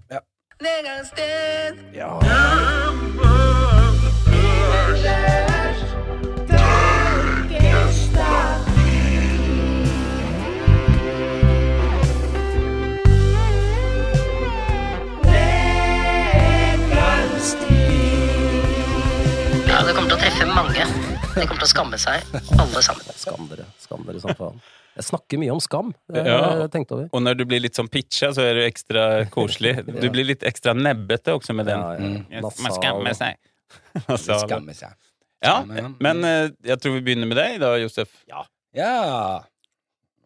Ja, 19.70 19.78
det 19.86 19.94
kommer 19.94 20.10
til 20.10 20.16
å 20.16 20.20
treffe 20.20 20.46
mange. 20.50 21.09
De 21.34 21.46
kommer 21.46 21.60
til 21.60 21.66
å 21.66 21.70
skamme 21.70 21.98
seg, 22.00 22.26
alle 22.58 22.82
sammen. 22.84 23.16
Skam 23.16 23.48
dere. 23.50 23.66
Skam 23.80 24.06
dere 24.08 24.22
som 24.22 24.36
faen. 24.38 24.60
Jeg 24.98 25.06
snakker 25.06 25.40
mye 25.40 25.52
om 25.54 25.60
skam. 25.62 25.92
Ja. 26.12 26.38
jeg 26.64 26.70
tenkt 26.74 26.92
over. 26.92 27.06
Og 27.14 27.22
når 27.22 27.38
du 27.38 27.44
blir 27.48 27.62
litt 27.62 27.78
sånn 27.78 27.88
pitcha, 27.88 28.32
så 28.36 28.42
er 28.44 28.58
du 28.58 28.64
ekstra 28.66 29.04
koselig. 29.32 29.76
Du 30.02 30.08
blir 30.10 30.26
litt 30.26 30.42
ekstra 30.46 30.74
nebbete 30.76 31.36
også 31.38 31.54
med 31.56 31.70
den. 31.70 31.80
Ja, 31.80 31.92
ja. 31.94 32.08
Mm. 32.10 32.42
Nasal. 32.44 32.64
Man 32.66 32.78
skammer 32.78 33.18
seg. 33.20 33.38
Nasal. 34.08 34.46
skammer 34.46 34.76
seg. 34.76 34.96
Ja, 35.40 35.60
men 35.64 36.26
eh, 36.26 36.50
jeg 36.68 36.82
tror 36.82 36.98
vi 36.98 37.04
begynner 37.06 37.30
med 37.30 37.38
deg 37.40 37.62
da, 37.62 37.76
Josef. 37.80 38.10
Ja 38.28 38.42
ja. 38.76 39.42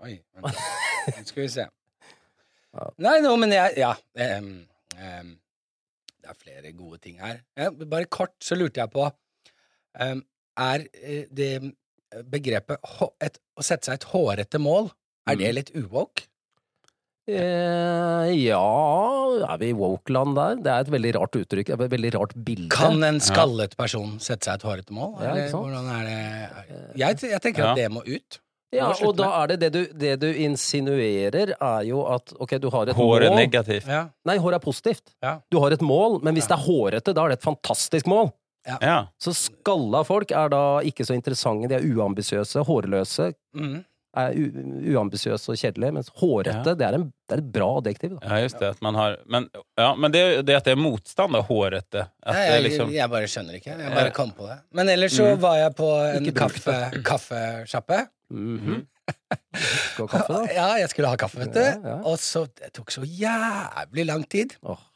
Oi, 0.05 0.19
vent. 0.37 0.45
Nå 1.17 1.25
skal 1.25 1.43
vi 1.45 1.49
se. 1.53 1.65
Nei, 3.01 3.19
nå, 3.23 3.33
men 3.39 3.55
jeg 3.55 3.79
Ja. 3.79 3.95
Um, 4.19 4.53
um, 4.99 5.35
det 6.25 6.33
er 6.33 6.39
flere 6.41 6.73
gode 6.73 6.99
ting 7.05 7.21
her. 7.21 7.43
Bare 7.85 8.09
kort 8.11 8.35
så 8.43 8.57
lurte 8.57 8.81
jeg 8.81 8.91
på 8.93 9.05
em, 10.01 10.23
Er 10.61 10.85
eh, 11.03 11.25
det 11.31 11.73
begrepet 12.31 12.79
et, 13.25 13.41
å 13.59 13.63
sette 13.67 13.89
seg 13.89 13.99
et 13.99 14.05
hårete 14.13 14.61
mål, 14.63 14.93
er 15.27 15.39
det 15.41 15.53
litt 15.57 15.71
uwoke? 15.75 16.29
Eh, 17.25 18.31
ja 18.37 18.61
Er 19.49 19.57
vi 19.57 19.71
i 19.73 19.77
woke-land 19.77 20.35
der? 20.37 20.59
Det 20.61 20.73
er 20.75 20.83
et 20.85 20.91
veldig 20.93 21.13
rart 21.17 21.39
uttrykk. 21.41 21.71
Et 21.73 21.85
veldig 21.95 22.11
rart 22.19 22.35
bilde. 22.37 22.69
Kan 22.75 23.01
en 23.07 23.21
skallet 23.25 23.73
person 23.81 24.19
sette 24.21 24.45
seg 24.45 24.59
et 24.61 24.67
hårete 24.69 24.93
mål? 24.93 25.15
Ja, 25.23 25.31
Eller 25.33 25.55
hvordan 25.55 25.89
er 25.95 26.03
det 26.11 26.19
Jeg, 27.01 27.23
jeg 27.33 27.41
tenker 27.47 27.65
Ja. 27.65 27.71
at 27.73 27.81
det 27.81 27.89
må 27.97 28.05
ut. 28.05 28.41
ja, 28.75 28.91
og 29.07 29.17
da 29.17 29.31
er 29.41 29.55
det 29.55 29.59
det 29.63 29.73
du, 29.73 29.81
det 30.05 30.13
du 30.21 30.29
insinuerer, 30.45 31.55
er 31.57 31.83
jo 31.89 32.05
at 32.11 32.33
ok, 32.37 32.59
du 32.61 32.69
har 32.75 32.89
et 32.91 32.97
Håret 32.99 33.31
mål 33.31 33.39
negativt. 33.39 33.87
Ja. 33.89 34.09
Nei, 34.27 34.37
hår 34.43 34.59
er 34.59 34.63
positivt. 34.63 35.15
Ja. 35.23 35.39
Du 35.51 35.61
har 35.63 35.71
et 35.73 35.81
mål, 35.81 36.21
men 36.23 36.35
hvis 36.35 36.49
det 36.51 36.59
er 36.59 36.65
hårete, 36.67 37.15
da 37.15 37.25
er 37.25 37.33
det 37.33 37.39
et 37.41 37.47
fantastisk 37.47 38.07
mål. 38.11 38.33
Ja. 38.67 38.99
Så 39.21 39.35
skalla 39.37 40.05
folk 40.05 40.31
er 40.33 40.49
da 40.53 40.63
ikke 40.87 41.05
så 41.05 41.17
interessante. 41.17 41.69
De 41.69 41.77
er 41.77 41.85
uambisiøse, 41.85 42.63
hårløse. 42.65 43.33
Mm. 43.57 43.83
Er 44.15 44.31
u- 44.39 44.95
uambisiøse 44.95 45.51
og 45.51 45.57
kjedelige, 45.59 45.91
mens 45.97 46.11
hårete, 46.21 46.77
det, 46.79 46.87
er 46.87 46.95
en, 47.01 47.09
det 47.27 47.35
er 47.35 47.41
et 47.43 47.49
bra 47.57 47.67
adjektiv. 47.81 48.13
Da. 48.21 48.29
ja, 48.31 48.45
just 48.45 48.61
det. 48.63 48.69
At 48.77 48.83
man 48.87 48.95
har 48.95 49.17
Men, 49.27 49.49
ja, 49.77 49.89
men 49.99 50.13
det, 50.15 50.23
det 50.47 50.55
at 50.55 50.69
det 50.69 50.77
er 50.77 50.79
motstand, 50.79 51.35
da, 51.35 51.41
hårete 51.43 52.05
At 52.23 52.31
Nei, 52.31 52.45
det 52.45 52.53
jeg, 52.55 52.63
liksom 52.69 52.93
jeg 52.95 53.11
bare 53.11 53.31
skjønner 53.33 53.59
ikke. 53.59 53.75
Jeg 53.75 53.95
bare 53.97 54.15
kom 54.15 54.31
på 54.39 54.47
det. 54.47 54.61
Men 54.71 54.89
ellers 54.95 55.17
så 55.19 55.33
var 55.43 55.59
jeg 55.59 55.75
på 55.83 55.91
en 56.15 56.31
kaffe, 56.33 56.77
kaffesjappe. 57.11 58.05
-hmm. 58.31 58.85
Skal 59.59 60.07
ha 60.07 60.19
kaffe, 60.19 60.33
da? 60.33 60.43
Ja, 60.55 60.69
jeg 60.81 60.91
skulle 60.91 61.11
ha 61.11 61.17
kaffe, 61.21 61.39
vet 61.43 61.55
du. 61.55 61.61
Ja, 61.61 61.75
ja. 61.85 61.99
Og 62.09 62.19
så 62.23 62.47
Det 62.47 62.73
tok 62.73 62.91
så 62.95 63.03
jævlig 63.05 64.07
lang 64.07 64.25
tid. 64.31 64.55
Åh, 64.63 64.79
ja. 64.79 64.91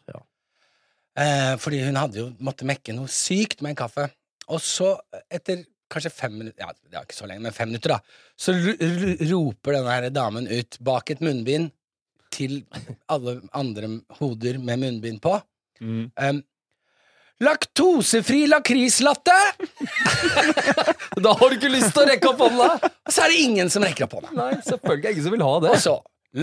Eh, 1.18 1.54
fordi 1.58 1.80
hun 1.86 1.96
hadde 1.98 2.20
jo 2.20 2.28
måtte 2.46 2.66
mekke 2.68 2.94
noe 2.94 3.10
sykt 3.10 3.62
med 3.64 3.70
en 3.74 3.80
kaffe. 3.82 4.04
Og 4.48 4.60
så, 4.64 4.92
etter 5.34 5.64
kanskje 5.90 6.12
fem 6.12 6.34
minutter 6.36 6.62
Ja, 6.62 6.70
det 6.76 6.94
er 6.98 7.04
ikke 7.08 7.16
så 7.16 7.26
lenge, 7.28 7.42
men 7.46 7.52
fem 7.56 7.68
minutter, 7.72 7.96
da. 7.96 8.00
Så 8.38 8.52
ro- 8.54 8.78
ro- 8.78 9.18
roper 9.32 9.78
denne 9.78 9.94
her 9.96 10.10
damen 10.14 10.46
ut 10.52 10.78
bak 10.84 11.10
et 11.14 11.22
munnbind 11.24 11.70
til 12.30 12.60
alle 13.08 13.38
andre 13.56 13.88
hoder 14.20 14.58
med 14.60 14.78
munnbind 14.84 15.18
på. 15.24 15.34
Mm. 15.80 16.10
Um, 16.16 16.42
Laktosefri 17.40 18.46
lakrislatte! 18.50 19.36
Da 21.22 21.32
har 21.38 21.50
du 21.50 21.54
ikke 21.56 21.70
lyst 21.70 21.92
til 21.94 22.02
å 22.02 22.08
rekke 22.08 22.28
opp 22.32 22.40
hånda! 22.42 22.66
Og 22.82 23.10
så 23.14 23.22
er 23.24 23.28
det 23.32 23.40
ingen 23.44 23.70
som 23.70 23.82
rekker 23.86 24.04
opp 24.08 24.14
hånda. 24.18 24.30
Nei, 24.36 24.52
selvfølgelig 24.66 25.12
ingen 25.14 25.24
som 25.28 25.34
vil 25.36 25.44
ha 25.46 25.52
det. 25.64 25.70
Og 25.70 25.78
så 25.84 25.94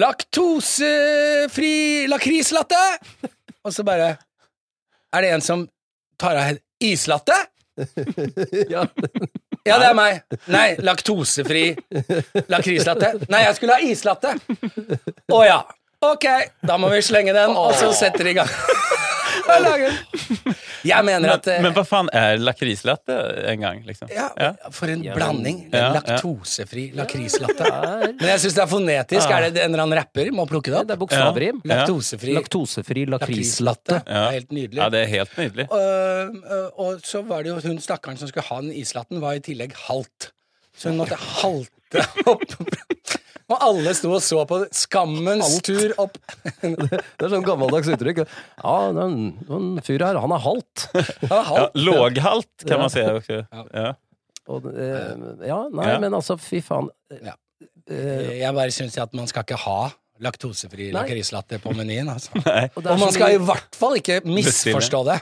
laktosefri 0.06 1.74
lakrislatte! 2.12 2.82
Og 3.66 3.74
så 3.76 3.84
bare 3.88 4.10
Er 5.16 5.24
det 5.24 5.30
en 5.36 5.44
som 5.44 5.68
tar 6.20 6.36
av 6.42 6.58
islatte? 6.84 7.38
Ja. 8.72 8.86
Ja, 9.66 9.80
det 9.82 9.88
er 9.90 9.96
meg. 9.98 10.20
Nei, 10.54 10.76
laktosefri 10.86 11.64
lakrislatte. 12.54 13.10
Nei, 13.34 13.40
jeg 13.48 13.56
skulle 13.58 13.78
ha 13.80 13.82
islatte. 13.82 14.36
Å 15.34 15.40
ja. 15.42 15.58
Ok, 16.06 16.28
da 16.62 16.76
må 16.78 16.92
vi 16.94 17.00
slenge 17.02 17.34
den, 17.34 17.56
og 17.58 17.74
så 17.80 17.90
setter 17.98 18.28
de 18.28 18.36
i 18.36 18.38
gang. 18.38 18.52
Og. 19.46 20.56
Jeg 20.86 21.06
mener 21.08 21.34
at 21.36 21.48
eh, 21.52 21.62
Men 21.64 21.74
hva 21.76 21.84
faen 21.88 22.10
er 22.16 22.40
lakrislatte 22.42 23.16
en 23.52 23.62
gang, 23.66 23.82
liksom? 23.88 24.10
ja, 24.14 24.30
For 24.74 24.92
en 24.92 25.04
blanding. 25.16 25.60
Ja, 25.72 25.78
ja. 25.86 25.90
Laktosefri 26.00 26.88
lakrislatte. 26.98 27.70
Men 28.20 28.28
jeg 28.34 28.44
syns 28.46 28.58
det 28.58 28.64
er 28.66 28.72
fonetisk. 28.72 29.34
Er 29.36 29.48
det 29.50 29.64
en 29.64 29.72
eller 29.74 29.86
annen 29.86 30.00
rapper? 30.00 30.32
Må 30.36 30.48
plukke 30.50 30.74
det 30.74 30.82
Det 30.86 30.96
opp. 30.96 30.96
er 30.98 31.02
bokstavrim. 31.06 31.62
Ja. 31.66 31.82
Laktosefri 31.84 32.36
Laktosefri 32.38 33.06
lakrislatte. 33.16 34.02
Det 34.06 34.18
er 34.22 34.32
Helt 34.40 34.52
nydelig. 34.56 34.82
Ja, 34.82 34.90
det 34.94 35.04
er 35.06 35.12
helt 35.14 35.38
nydelig. 35.40 35.68
Øh, 35.72 36.36
øh, 36.58 36.68
og 36.86 37.02
så 37.06 37.22
var 37.26 37.44
det 37.46 37.54
jo 37.54 37.60
hun 37.66 37.80
stakkaren 37.84 38.18
som 38.20 38.28
skulle 38.32 38.48
ha 38.50 38.62
den 38.62 38.74
islatten, 38.76 39.22
var 39.24 39.38
i 39.38 39.44
tillegg 39.46 39.76
halt. 39.88 40.32
Så 40.76 40.90
hun 40.92 40.98
måtte 41.04 41.16
halte 41.20 42.04
opp. 42.28 43.15
Og 43.46 43.60
alle 43.62 43.92
sto 43.94 44.10
og 44.16 44.24
så 44.26 44.40
på 44.50 44.58
skammens 44.74 45.60
tur 45.66 45.92
opp. 46.02 46.16
Det 46.66 46.98
er 47.28 47.30
sånn 47.30 47.46
gammeldags 47.46 47.90
uttrykk. 47.94 48.24
Ja, 48.64 48.76
den, 48.98 49.36
den 49.46 49.68
fyren 49.86 50.08
her, 50.08 50.18
han 50.24 50.34
er 50.34 50.42
halt. 50.42 50.86
Han 50.96 51.30
var 51.30 51.60
Ja, 51.60 51.68
låghalt 51.78 52.66
kan 52.66 52.82
man 52.82 52.90
si. 52.94 53.04
Okay. 53.20 53.44
Ja. 53.76 53.92
Og, 54.50 54.66
eh, 54.74 55.12
ja, 55.46 55.60
nei, 55.74 55.86
Ja. 55.92 56.00
men 56.02 56.14
altså, 56.18 56.40
fy 56.42 56.60
faen. 56.66 56.90
Ja. 57.22 57.36
Eh, 57.90 58.40
Jeg 58.42 58.54
bare 58.58 58.74
syns 58.74 58.98
at 59.02 59.14
man 59.18 59.30
skal 59.30 59.46
ikke 59.46 59.62
ha 59.62 59.80
laktosefri 60.24 60.92
lakrislatte 60.96 61.60
på 61.60 61.74
menyen. 61.76 62.10
Altså. 62.14 62.32
og 62.76 62.86
Og 62.86 63.00
man 63.02 63.12
skal 63.14 63.36
i 63.36 63.40
hvert 63.42 63.76
fall 63.76 63.98
ikke 64.00 64.22
misforstå 64.26 65.02
det 65.10 65.20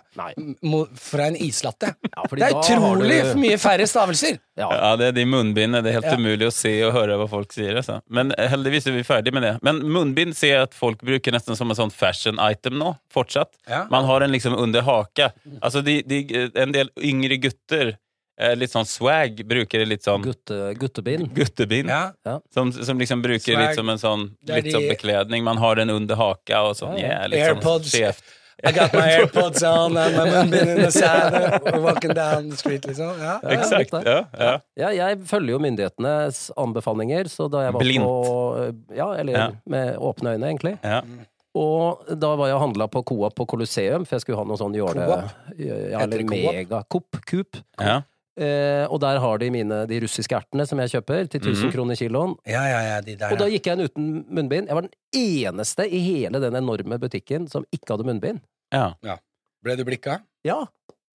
fra 1.01 1.27
en 1.31 1.37
islatte. 1.39 1.93
Ja, 2.13 2.23
Det 2.29 2.41
er 2.47 2.57
utrolig 2.59 3.19
du- 3.23 3.39
mye 3.39 3.57
færre 3.61 3.87
stavelser. 3.89 4.39
Ja. 4.53 4.67
Ja, 4.69 4.89
det 4.95 5.05
er 5.07 5.11
de 5.17 5.23
munnbindene. 5.25 5.79
Det 5.81 5.89
er 5.89 5.95
helt 5.97 6.05
Ja. 6.11 6.17
umulig 6.21 6.45
å 6.45 6.51
se 6.53 6.69
og 6.85 6.91
høre 6.93 7.15
hva 7.17 7.25
folk 7.27 7.49
sier. 7.51 7.73
Altså. 7.79 7.95
Men 8.07 8.31
eh, 8.37 8.45
heldigvis 8.51 8.85
er 8.85 8.93
vi 8.93 9.01
ferdig 9.01 9.33
med 9.33 9.41
det. 9.41 9.55
Men 9.65 9.79
munnbind 9.81 10.35
ser 10.37 10.51
jeg 10.51 10.61
at 10.67 10.75
folk 10.77 11.01
bruker 11.01 11.33
nesten 11.33 11.57
som 11.57 11.71
en 11.73 11.75
sånn 11.79 11.89
fashion 11.91 12.37
item 12.37 12.77
nå, 12.77 12.91
fortsatt. 13.09 13.49
Ja. 13.67 13.87
Man 13.89 14.05
har 14.05 14.19
den 14.21 14.29
liksom 14.29 14.53
under 14.53 14.85
haka. 14.85 15.31
Altså, 15.59 15.81
de, 15.81 16.03
de, 16.05 16.19
en 16.53 16.71
del 16.71 16.91
yngre 17.01 17.39
gutter, 17.41 17.87
eh, 17.87 17.97
litt 18.57 18.71
sånn 18.73 18.85
swag, 18.89 19.43
bruker 19.45 19.79
det 19.83 19.85
litt 19.87 20.03
sånn 20.03 20.23
Gutte, 20.25 20.73
guttebind. 20.79 21.29
guttebind. 21.35 21.89
Ja. 21.89 22.39
Som, 22.53 22.71
som 22.73 22.97
liksom 22.99 23.21
bruker 23.21 23.53
Swag. 23.53 23.61
litt 23.67 23.75
som 23.75 23.89
en 23.89 23.97
sånn, 24.01 24.23
litt 24.49 24.71
sånn 24.73 24.87
bekledning. 24.89 25.43
Man 25.43 25.57
har 25.57 25.75
den 25.75 25.89
under 25.93 26.15
haka 26.15 26.63
og 26.69 26.75
sånn. 26.79 26.97
Yeah, 26.97 27.27
litt 27.27 27.43
sånn 27.45 27.57
Airpods. 27.59 27.91
skjevt. 27.93 28.23
I 28.63 28.71
got 28.71 28.93
my 28.93 29.01
AirPods 29.17 29.63
on 29.65 29.97
and 29.97 30.15
my 30.15 30.23
munnbind 30.29 30.69
in 30.69 30.81
the 30.85 30.91
sand. 30.91 31.35
Walking 31.83 32.13
down 32.13 32.49
the 32.49 32.55
street, 32.57 32.85
liksom. 32.87 33.17
Ja. 33.19 33.39
Ja, 33.43 33.49
Exakt. 33.57 33.91
Ja, 34.05 34.23
ja. 34.39 34.53
Ja, 34.79 34.89
jeg 34.93 35.19
følger 35.27 35.55
jo 35.57 35.59
myndighetenes 35.59 36.45
anbefalinger, 36.57 37.27
så 37.33 37.49
da 37.51 37.65
jeg 37.65 37.73
var 37.73 37.83
Blind. 37.83 38.03
på 38.05 38.95
Ja, 38.95 39.11
eller 39.19 39.33
Ja. 39.37 39.47
med 39.65 39.97
åpne 39.97 40.35
øyne, 40.37 40.47
egentlig. 40.53 40.77
ja. 40.83 41.01
Og 41.55 42.07
da 42.17 42.31
var 42.35 42.47
jeg 42.49 42.55
og 42.55 42.61
handla 42.63 42.87
på 42.89 43.03
Coop 43.05 43.35
på 43.37 43.45
Colosseum, 43.45 44.05
for 44.09 44.15
jeg 44.15 44.21
skulle 44.23 44.37
ha 44.39 44.43
noe 44.49 44.57
sånn 44.57 44.73
jåle... 44.73 45.03
Ja, 45.61 45.99
eller 46.01 46.23
mega 46.25 46.79
Coop. 46.89 47.19
Coop. 47.29 47.57
ja. 47.79 47.99
Eh, 48.35 48.87
og 48.89 48.99
der 49.03 49.19
har 49.21 49.37
de 49.37 49.49
mine 49.53 49.85
de 49.85 49.99
russiske 50.01 50.33
ertene 50.33 50.65
som 50.65 50.79
jeg 50.81 50.89
kjøper, 50.89 51.27
til 51.29 51.39
1000 51.39 51.67
Mhm. 51.69 51.71
kroner 51.75 51.95
kiloen. 51.95 52.35
ja, 52.47 52.63
ja, 52.65 52.79
ja, 52.81 53.01
de 53.01 53.15
der. 53.15 53.31
Og 53.31 53.37
da 53.37 53.45
gikk 53.45 53.65
jeg 53.65 53.77
inn 53.77 53.85
uten 53.85 54.25
munnbind. 54.27 54.67
Jeg 54.67 54.73
var 54.75 54.81
den 54.81 54.95
eneste 55.13 55.85
i 55.85 55.99
hele 55.99 56.39
den 56.41 56.53
enorme 56.55 56.97
butikken 56.99 57.47
som 57.49 57.63
ikke 57.71 57.93
hadde 57.97 58.05
munnbind. 58.05 58.41
ja. 58.73 58.93
Ble 59.63 59.75
du 59.77 59.85
blikka? 59.85 60.19
Ja, 60.43 60.65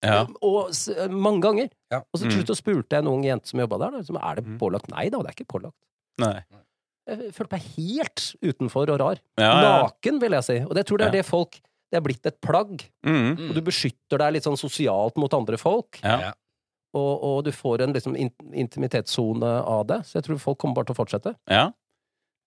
ja. 0.03 0.27
og 0.41 0.71
s 0.73 0.89
mange 1.11 1.43
ganger. 1.43 1.69
Ja. 1.91 1.99
Og 2.15 2.21
så 2.21 2.31
til 2.31 2.39
Mm. 2.39 2.45
slutt 2.47 2.57
spurte 2.57 2.91
jeg 2.97 3.01
en 3.01 3.09
ung 3.09 3.23
jente 3.25 3.47
som 3.49 3.61
jobba 3.61 3.79
der, 3.79 3.91
da, 3.99 4.03
som, 4.03 4.17
er 4.17 4.35
det 4.37 4.45
Mm. 4.47 4.59
pålagt. 4.59 4.89
Nei 4.89 5.09
da, 5.11 5.19
det 5.19 5.27
er 5.27 5.45
ikke 5.45 5.53
pålagt. 5.61 5.75
Nei. 6.19 6.41
Jeg 7.09 7.33
følte 7.35 7.53
meg 7.53 7.63
helt 7.77 8.35
utenfor 8.43 8.89
og 8.89 9.01
rar. 9.01 9.19
Ja, 9.37 9.61
ja. 9.61 9.83
Naken, 9.83 10.21
vil 10.21 10.31
jeg 10.31 10.45
si. 10.45 10.59
Og 10.61 10.75
det 10.75 10.87
tror 10.87 10.99
jeg 10.99 11.09
er 11.09 11.13
Ja. 11.13 11.19
det 11.23 11.27
folk 11.27 11.61
Det 11.91 11.97
er 11.97 12.01
blitt 12.03 12.27
et 12.27 12.39
plagg. 12.43 12.85
Mm. 13.03 13.49
Og 13.49 13.55
du 13.55 13.63
beskytter 13.63 14.19
deg 14.19 14.35
litt 14.35 14.43
sånn 14.45 14.59
sosialt 14.59 15.17
mot 15.17 15.33
andre 15.33 15.57
folk. 15.57 15.99
Ja. 16.05 16.35
Og, 16.97 17.25
og 17.25 17.45
du 17.45 17.51
får 17.53 17.83
en 17.85 17.93
liksom 17.93 18.17
in 18.17 18.31
intimitetssone 18.57 19.51
av 19.69 19.83
det. 19.91 20.01
Så 20.09 20.19
jeg 20.19 20.25
tror 20.29 20.39
folk 20.41 20.59
kommer 20.63 20.79
bare 20.81 20.89
til 20.89 20.97
å 20.97 21.01
fortsette. 21.03 21.35
Ja. 21.53 21.67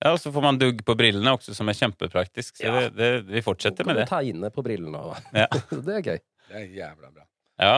ja, 0.02 0.12
og 0.16 0.20
så 0.20 0.32
får 0.34 0.42
man 0.48 0.58
dugg 0.62 0.82
på 0.88 0.96
brillene 0.98 1.36
også, 1.38 1.54
som 1.58 1.70
er 1.70 1.78
kjempepraktisk. 1.78 2.58
Så 2.58 2.66
Ja. 2.66 2.80
det, 2.80 2.90
det, 2.98 3.10
vi 3.30 3.42
fortsetter 3.46 3.86
med 3.86 3.96
Kan 3.96 4.02
du 4.02 4.02
det. 4.02 4.10
tegne 4.10 4.50
på 4.56 4.64
brillene 4.66 4.98
òg. 4.98 5.18
Ja. 5.44 5.48
Det 5.72 5.98
er 6.00 6.02
gøy. 6.10 6.20
Det 6.52 6.56
er 6.64 6.70
jævla 6.82 7.12
bra. 7.14 7.26
Ja. 7.62 7.76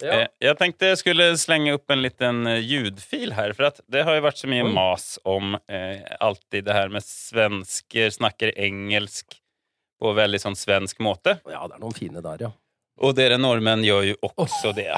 Ja. 0.00 0.12
Eh, 0.22 0.26
Jeg 0.40 0.54
tenkte 0.60 0.86
jeg 0.92 0.98
skulle 1.00 1.24
slenge 1.36 1.72
opp 1.74 1.90
en 1.90 2.00
liten 2.04 2.46
eh, 2.46 2.60
ljudfil 2.62 3.32
her, 3.34 3.52
for 3.58 3.66
at 3.72 3.80
det 3.90 4.04
har 4.06 4.14
jo 4.14 4.22
vært 4.28 4.38
så 4.38 4.46
mye 4.48 4.62
Oi. 4.64 4.72
mas 4.72 5.06
om 5.26 5.56
eh, 5.66 6.04
alltid 6.22 6.64
det 6.68 6.76
her 6.76 6.88
med 6.94 7.02
svensker 7.02 8.10
snakker 8.14 8.52
engelsk 8.56 9.40
på 9.98 10.12
veldig 10.14 10.38
sånn 10.38 10.54
svensk 10.54 11.00
måte. 11.02 11.40
Ja, 11.50 11.64
det 11.66 11.74
er 11.76 11.82
noen 11.82 11.96
fine 11.98 12.22
der, 12.22 12.44
ja. 12.46 12.52
Og 13.04 13.14
dere 13.14 13.36
nordmenn 13.38 13.84
gjør 13.86 14.08
jo 14.10 14.30
også 14.42 14.72
det. 14.74 14.88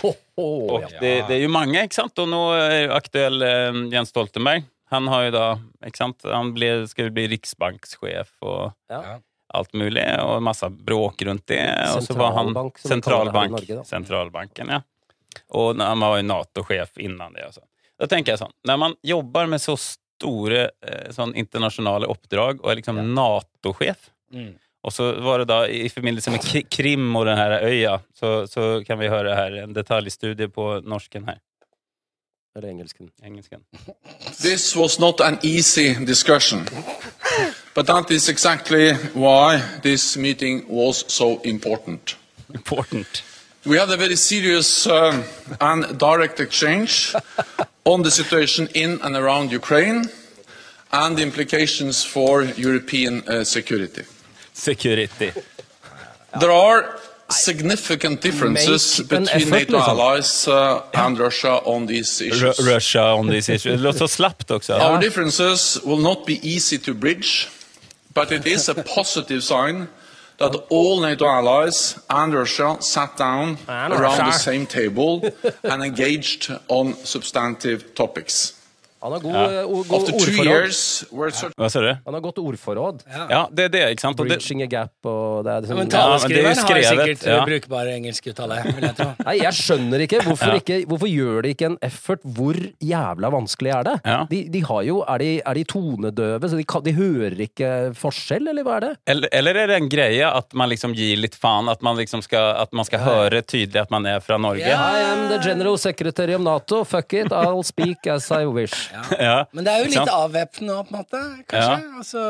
Og 0.41 0.85
det, 1.01 1.11
det 1.29 1.35
er 1.37 1.43
jo 1.43 1.51
mange, 1.53 1.83
ikke 1.85 1.99
sant? 1.99 2.17
Og 2.23 2.29
nå 2.33 2.39
er 2.57 2.93
aktuell 2.97 3.43
eh, 3.45 3.81
Jens 3.93 4.13
Stoltenberg. 4.15 4.65
Han 4.91 5.07
har 5.13 5.27
jo 5.29 5.33
da, 5.37 5.45
ikke 5.87 6.01
sant? 6.01 6.25
Han 6.27 6.55
ble, 6.57 6.71
skal 6.91 7.11
jo 7.11 7.13
bli 7.19 7.27
riksbanksjef 7.35 8.31
og 8.43 8.73
Ja. 8.91 9.19
alt 9.55 9.73
mulig, 9.75 10.03
og 10.23 10.41
masse 10.47 10.67
bråk 10.71 11.23
rundt 11.27 11.45
det. 11.51 11.61
Og 11.97 12.03
så 12.07 12.15
var 12.19 12.33
han 12.39 12.55
sentralbank, 12.79 13.53
Norge, 13.59 13.85
sentralbanken, 13.87 14.71
ja. 14.71 14.81
Og 15.55 15.79
han 15.79 16.01
var 16.03 16.17
jo 16.19 16.27
Nato-sjef 16.27 16.97
innan 17.03 17.35
det. 17.37 17.45
Altså. 17.51 17.63
Da 18.01 18.07
tenker 18.11 18.33
jeg 18.35 18.41
sånn, 18.43 18.55
når 18.67 18.79
man 18.83 18.95
jobber 19.07 19.47
med 19.51 19.61
så 19.63 19.77
store 19.79 20.65
eh, 20.83 21.11
sånn 21.15 21.35
internasjonale 21.39 22.09
oppdrag 22.11 22.63
og 22.65 22.71
er 22.73 22.81
liksom 22.83 23.03
Nato-sjef, 23.15 24.09
Mm. 24.31 24.53
Og 24.83 24.93
så 24.93 25.13
var 25.21 25.43
det 25.43 25.49
da 25.51 25.61
i 25.69 25.89
forbindelse 25.93 26.33
med 26.33 26.65
Krim 26.73 27.17
og 27.17 27.27
denne 27.29 27.61
øya, 27.63 27.99
så, 28.17 28.47
så 28.47 28.83
kan 28.87 28.99
vi 28.99 29.13
høre 29.13 29.37
her 29.37 29.63
en 29.63 29.75
detaljstudie 29.77 30.49
på 30.49 30.81
norsken 30.85 31.29
her. 31.29 31.41
Eller 32.57 32.69
engelsken. 32.69 33.11
Engelsken. 33.25 33.61
This 34.41 34.77
was 34.77 34.99
not 34.99 35.21
an 35.21 35.39
easy 35.43 35.95
discussion, 36.07 36.67
but 37.75 37.87
that 37.87 38.11
is 38.11 38.29
exactly 38.29 38.93
why 39.15 39.61
this 39.83 40.17
meeting 40.17 40.65
was 40.69 41.05
so 41.09 41.41
important. 41.45 42.17
Important. 42.55 43.23
We 43.67 43.79
had 43.79 43.91
a 43.91 43.97
very 43.97 44.17
serious 44.17 44.87
um, 44.87 45.23
and 45.61 45.99
direct 45.99 46.41
exchange 46.41 47.15
on 47.85 48.03
the 48.03 48.11
situation 48.11 48.69
in 48.75 48.99
and 49.03 49.17
around 49.17 49.53
Ukraine 49.53 50.09
and 50.93 51.17
the 51.17 51.23
implications 51.23 52.05
for 52.05 52.43
European 52.43 53.23
uh, 53.29 53.45
security. 53.45 54.03
Security. 54.61 55.33
There 56.41 56.51
are 56.51 56.85
significant 57.31 58.21
differences 58.21 59.01
between 59.09 59.51
NATO 59.51 59.77
liksom. 59.77 59.91
allies 59.91 60.49
uh, 60.49 60.83
and 60.93 61.19
Russia 61.19 61.61
on 61.65 61.87
these 61.87 62.21
issues. 62.21 62.59
Ru- 62.59 62.75
Russia 62.75 63.15
on 63.15 63.29
this 63.29 63.49
issue. 63.49 63.71
Det 63.71 63.77
låter 63.77 63.99
så 63.99 64.09
slappt 64.09 64.51
också. 64.51 64.73
Our 64.73 65.01
differences 65.01 65.79
will 65.85 66.01
not 66.01 66.27
be 66.27 66.39
easy 66.43 66.79
to 66.79 66.95
bridge, 66.95 67.49
but 68.15 68.33
it 68.33 68.47
is 68.47 68.69
a 68.69 68.75
positive 68.75 69.41
sign 69.43 69.87
that 70.39 70.55
all 70.71 71.01
NATO 71.01 71.27
allies 71.27 71.97
and 72.09 72.35
Russia 72.35 72.77
sat 72.81 73.17
down 73.19 73.57
around 73.69 74.19
the 74.19 74.39
same 74.39 74.67
table 74.67 75.33
and 75.63 75.83
engaged 75.83 76.51
on 76.69 76.95
substantive 77.05 77.95
topics. 77.95 78.60
Han 79.03 79.13
har 79.17 79.21
god, 79.25 79.33
Ja. 79.33 79.45
eh, 79.63 79.67
god 79.67 80.11
ordforråd. 80.13 81.55
Hva 81.57 81.69
sa 81.73 81.81
du? 81.81 81.91
Han 82.05 82.15
har 82.17 82.21
godt 82.21 82.39
ordforråd. 82.43 83.03
Ja, 83.31 83.47
det 83.53 83.65
er 83.65 83.73
det, 83.73 83.83
ikke 83.97 84.05
sant? 84.05 84.17
Breaching 84.21 84.61
Bridging 84.61 84.63
a 84.63 84.67
gap 84.67 85.07
og 85.09 85.45
det 85.47 85.53
er 85.53 85.61
liksom, 85.65 85.77
Ja, 85.77 85.81
men 85.81 85.91
taleskriveren 85.93 86.57
ja, 86.57 86.65
har 86.67 86.83
sikkert 86.91 87.25
ja. 87.31 87.39
brukbare 87.49 87.95
engelskuttale, 87.97 88.59
vil 88.67 88.85
jeg 88.89 88.97
tro. 88.99 89.07
Nei, 89.27 89.37
jeg 89.41 89.53
skjønner 89.57 90.05
ikke 90.07 90.21
hvorfor, 90.27 90.53
Ja. 90.53 90.61
ikke 90.61 90.79
hvorfor 90.91 91.09
gjør 91.11 91.43
de 91.47 91.53
ikke 91.55 91.67
en 91.71 91.79
effort? 91.87 92.21
Hvor 92.25 92.59
jævla 92.85 93.31
vanskelig 93.33 93.73
er 93.79 93.89
det? 93.89 93.97
Ja. 94.05 94.19
De, 94.31 94.43
de 94.53 94.63
har 94.69 94.83
jo, 94.89 94.99
er 95.09 95.19
de, 95.25 95.31
er 95.47 95.55
de 95.61 95.65
tonedøve, 95.65 96.51
så 96.53 96.57
de, 96.61 96.65
kan, 96.75 96.85
de 96.85 96.93
hører 96.99 97.41
ikke 97.47 97.71
forskjell, 97.97 98.49
eller 98.53 98.67
hva 98.67 98.77
er 98.77 98.87
det? 98.89 98.93
eller, 99.07 99.29
eller 99.41 99.55
er 99.63 99.67
det 99.73 99.77
en 99.81 99.89
greie 99.93 100.27
at 100.31 100.53
man 100.55 100.69
liksom 100.73 100.95
gir 100.97 101.17
litt 101.21 101.35
faen? 101.41 101.69
At 101.73 101.83
man 101.87 101.97
liksom 101.97 102.23
skal, 102.27 102.55
at 102.61 102.73
man 102.77 102.85
skal 102.89 103.01
høre 103.05 103.41
tydelig 103.43 103.81
at 103.87 103.91
man 103.91 104.05
er 104.07 104.21
fra 104.21 104.37
Norge? 104.41 104.67
Ja. 104.67 104.77
I 105.01 105.01
am 105.13 105.29
the 105.33 105.39
general 105.43 105.79
secretary 105.79 106.35
of 106.37 106.43
NATO, 106.45 106.85
fuck 106.85 107.13
it, 107.15 107.33
I'll 107.33 107.63
speak 107.65 108.07
as 108.07 108.31
I 108.31 108.45
wish. 108.47 108.90
Ja, 109.27 109.37
Men 109.55 109.67
det 109.67 109.73
er 109.73 109.85
jo 109.85 109.91
litt 109.93 110.13
avvæpnende 110.13 110.77
òg, 110.77 110.89
på 110.89 110.95
en 110.95 111.01
måte. 111.03 111.21
Kanskje. 111.51 111.77
Altså, 112.01 112.25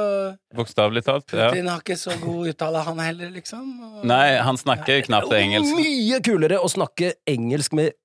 Bokstavelig 0.56 1.04
talt. 1.06 1.32
Ja. 1.32 1.48
Putin 1.50 1.70
har 1.72 1.82
ikke 1.84 1.98
så 2.00 2.16
god 2.20 2.52
uttale, 2.52 2.84
han 2.90 3.02
heller, 3.04 3.32
liksom. 3.34 3.72
Og... 3.86 4.04
Nei, 4.10 4.26
han 4.44 4.60
snakker 4.60 5.00
jo 5.00 5.08
knapt 5.08 5.34
engelsk. 5.36 5.74
Mye 5.78 6.20
kulere 6.26 6.60
å 6.60 6.70
snakke 6.70 7.14
engelsk 7.30 7.76
med 7.78 7.96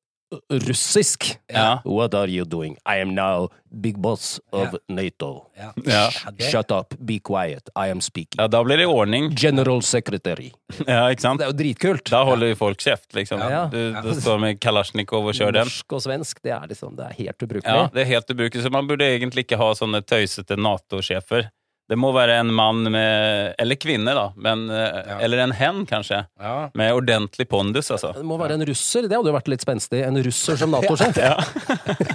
russisk. 0.49 1.37
Ja. 1.47 1.81
What 1.85 2.13
are 2.13 2.27
you 2.31 2.45
doing? 2.45 2.73
I 2.85 3.01
am 3.01 3.13
now 3.15 3.49
big 3.81 3.97
boss 4.01 4.39
of 4.51 4.75
NATO. 4.87 5.45
Ja. 5.57 5.73
Ja. 5.85 6.09
Ja, 6.37 6.49
Shut 6.49 6.71
up, 6.71 6.93
be 6.99 7.19
quiet, 7.19 7.69
I 7.75 7.91
am 7.91 8.01
speaking. 8.01 8.37
ja, 8.37 8.47
da 8.47 8.63
blir 8.63 8.77
det 8.77 8.85
ordning. 8.87 9.29
General 9.37 9.81
secretary. 9.81 10.51
Ja, 10.87 11.09
ikke 11.11 11.21
sant? 11.21 11.39
Det 11.39 11.45
er 11.47 11.51
jo 11.53 11.57
dritkult. 11.59 12.09
Da 12.11 12.23
holder 12.27 12.55
folk 12.59 12.79
kjeft, 12.81 13.13
liksom. 13.15 13.39
Ja. 13.39 13.65
Du, 13.71 13.79
du 14.03 14.11
står 14.17 14.39
med 14.41 14.59
kalasjnikov 14.63 15.29
og 15.29 15.35
kjører 15.37 15.59
den. 15.61 15.69
Norsk 15.69 15.93
og 15.97 16.01
svensk, 16.03 16.41
det 16.43 16.51
er 16.55 16.65
liksom, 16.71 16.95
det 16.97 17.05
er 17.11 17.17
helt 17.19 17.45
ubrukelig. 17.45 17.75
Ja, 17.77 17.85
det 17.93 18.01
er 18.05 18.09
helt 18.15 18.31
ubrukelig, 18.33 18.63
så 18.65 18.71
man 18.73 18.87
burde 18.89 19.07
egentlig 19.07 19.45
ikke 19.47 19.59
ha 19.61 19.69
sånne 19.77 20.01
tøysete 20.05 20.57
Nato-sjefer. 20.59 21.49
Det 21.89 21.97
må 22.01 22.09
være 22.15 22.39
en 22.41 22.49
mann 22.55 22.79
med 22.89 23.53
Eller 23.61 23.77
kvinne, 23.77 24.13
da. 24.17 24.23
Men, 24.41 24.63
ja. 24.73 25.19
Eller 25.21 25.43
en 25.43 25.51
hen, 25.53 25.83
kanskje. 25.85 26.23
Ja. 26.41 26.53
Med 26.73 26.93
ordentlig 26.97 27.45
pondus, 27.51 27.91
altså. 27.93 28.13
Det 28.17 28.25
må 28.25 28.39
være 28.41 28.57
en 28.57 28.65
russer, 28.65 29.05
det 29.05 29.13
hadde 29.17 29.29
jo 29.29 29.35
vært 29.35 29.51
litt 29.53 29.61
spenstig. 29.65 30.01
En 30.07 30.17
russer 30.25 30.57
som 30.57 30.73
Nato-sjef. 30.73 31.19
Ja. 31.21 31.35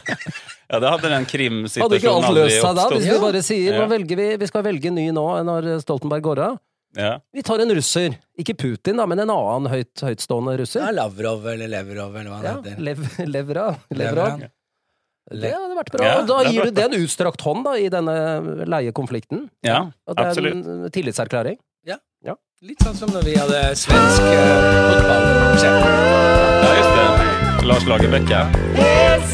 ja, 0.73 0.81
da 0.83 0.91
hadde 0.97 1.12
den 1.12 1.29
krimsituasjonen 1.31 1.71
aldri. 1.71 1.87
Hadde 1.87 2.00
ikke 2.00 2.17
alt 2.17 2.41
løst 2.41 2.59
seg 2.65 2.81
da, 2.81 2.89
hvis 2.97 3.07
vi 3.07 3.15
du 3.15 3.23
bare 3.29 3.45
sier 3.47 3.73
Ja. 3.77 3.85
nå 3.85 3.89
velger 3.95 4.21
vi, 4.25 4.29
vi 4.43 4.50
skal 4.50 4.67
velge 4.67 4.91
ny 4.95 5.07
nå 5.15 5.27
når 5.47 5.71
Stoltenberg 5.87 6.27
går 6.27 6.45
av? 6.50 6.59
Ja. 6.99 7.12
Vi 7.31 7.43
tar 7.47 7.62
en 7.62 7.71
russer. 7.71 8.17
Ikke 8.43 8.57
Putin, 8.59 8.99
da, 8.99 9.07
men 9.07 9.21
en 9.23 9.31
annen 9.31 9.71
høyt, 9.71 9.95
høytstående 10.03 10.57
Ja, 10.57 10.62
russer. 10.65 10.89
Lavrov 10.97 11.47
eller 11.53 11.71
Levrov 11.71 12.17
eller 12.19 12.33
hva 12.33 12.41
det 12.43 12.49
Ja, 12.50 12.57
heter. 12.59 12.81
lev, 12.83 13.05
levra. 13.31 13.67
Levra. 13.95 14.25
Levran. 14.35 14.49
Det 15.31 15.53
hadde 15.55 15.77
vært 15.79 15.93
bra. 15.95 16.05
Ja, 16.05 16.19
Og 16.21 16.27
da 16.29 16.43
gir 16.51 16.65
du 16.67 16.71
det 16.75 16.85
en 16.91 16.99
utstrakt 17.01 17.41
hånd 17.47 17.65
da, 17.65 17.73
i 17.79 17.89
denne 17.89 18.15
leiekonflikten. 18.67 19.49
ja, 19.63 19.87
Og 20.07 20.17
det 20.17 20.25
er 20.25 20.29
absolutt. 20.35 20.67
en 20.67 20.91
tillitserklæring. 20.91 21.57
Litt 22.61 22.77
sånn 22.85 22.93
som 22.93 23.09
når 23.09 23.25
vi 23.25 23.33
hadde 23.41 23.73
svensk 23.73 24.21
fotballsjef. 24.21 25.81
Ja, 26.61 26.77
just 26.77 26.93
det. 26.93 27.09
Lars 27.71 27.87
Lagerbäck, 27.89 28.29
ja. 28.29 28.45
Eller 28.77 29.25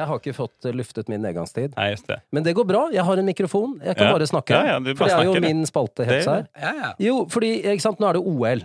jeg 0.00 0.08
har 0.10 0.18
ikke 0.22 0.34
fått 0.36 0.68
luftet 0.74 1.08
min 1.12 1.22
nedgangstid. 1.22 1.76
nei, 1.76 1.90
just 1.92 2.06
det. 2.10 2.18
Men 2.32 2.42
det 2.46 2.54
går 2.56 2.66
bra. 2.66 2.88
Jeg 2.92 3.04
har 3.04 3.16
en 3.22 3.26
mikrofon. 3.28 3.78
Jeg 3.84 3.96
kan 3.96 4.06
Ja. 4.08 4.12
bare 4.16 4.26
snakke. 4.26 4.50
Ja, 4.56 4.64
ja, 4.74 4.78
du 4.80 4.94
for 4.96 5.04
det 5.06 5.12
er 5.14 5.24
jo 5.24 5.32
snakker, 5.34 5.40
det. 5.40 5.54
min 5.54 5.66
spalteheps 5.66 6.24
Det 6.24 6.28
er 6.28 6.34
her. 6.34 6.48
Ja, 6.60 6.72
ja. 6.82 6.92
Jo, 6.98 7.24
fordi 7.26 7.54
ikke 7.62 7.80
sant, 7.84 7.98
nå 8.00 8.08
er 8.08 8.12
det 8.18 8.22
OL. 8.26 8.62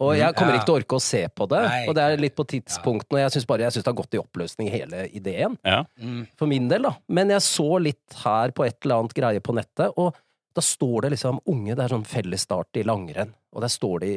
Og 0.00 0.16
jeg 0.18 0.34
kommer 0.34 0.52
Ja. 0.52 0.58
ikke 0.58 0.66
til 0.66 0.74
å 0.74 0.78
orke 0.82 0.96
å 0.96 1.00
se 1.00 1.28
på 1.28 1.46
det. 1.48 1.62
Nei. 1.70 1.86
Og 1.88 1.94
det 1.94 2.02
er 2.02 2.16
litt 2.18 2.34
på 2.34 2.44
tidspunktene. 2.44 3.20
Jeg 3.22 3.30
syns 3.30 3.46
bare 3.46 3.60
jeg 3.60 3.72
synes 3.72 3.84
det 3.84 3.92
har 3.94 4.02
gått 4.02 4.14
i 4.14 4.18
oppløsning, 4.18 4.68
hele 4.68 5.08
ideen. 5.14 5.56
Ja. 5.64 5.84
Mm. 6.02 6.26
For 6.36 6.46
min 6.46 6.66
del, 6.68 6.82
da. 6.82 6.96
Men 7.08 7.28
jeg 7.30 7.38
så 7.40 7.80
litt 7.80 8.12
her 8.24 8.50
på 8.50 8.66
et 8.66 8.76
eller 8.84 8.98
annet 9.04 9.14
greie 9.14 9.40
på 9.40 9.54
nettet, 9.54 9.92
og 9.96 10.14
da 10.54 10.62
står 10.62 11.00
det 11.02 11.10
liksom 11.16 11.40
unge, 11.50 11.74
det 11.74 11.82
er 11.84 11.88
sånn 11.94 12.04
felles 12.06 12.42
start 12.46 12.76
i 12.78 12.84
langrenn. 12.86 13.32
Og 13.54 13.60
der 13.64 13.70
står 13.72 13.96
de 14.04 14.10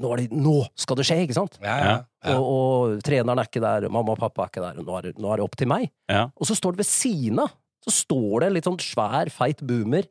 Nå, 0.00 0.06
er 0.14 0.18
de, 0.22 0.26
nå 0.34 0.56
skal 0.78 0.96
det 0.98 1.04
skje, 1.06 1.18
ikke 1.26 1.34
sant? 1.36 1.54
Ja, 1.62 1.76
ja. 1.78 1.96
ja. 2.24 2.34
Og, 2.38 2.44
og 2.50 3.02
treneren 3.06 3.38
er 3.42 3.46
ikke 3.50 3.62
der, 3.62 3.80
mamma 3.92 4.10
og 4.14 4.20
pappa 4.22 4.40
er 4.46 4.50
ikke 4.52 4.64
der, 4.64 4.74
og 4.80 4.84
nå 4.88 4.92
er, 5.00 5.04
nå 5.20 5.26
er 5.32 5.36
det 5.40 5.44
opp 5.44 5.56
til 5.60 5.68
meg. 5.70 5.84
Ja. 6.10 6.22
Og 6.34 6.44
så 6.48 6.54
står 6.58 6.70
det 6.74 6.80
ved 6.82 6.90
siden 6.90 7.38
av, 7.44 7.50
så 7.84 7.90
står 7.94 8.34
det 8.40 8.46
en 8.50 8.56
litt 8.58 8.68
sånn 8.68 8.80
svær, 8.82 9.26
feit 9.34 9.60
boomer 9.66 10.04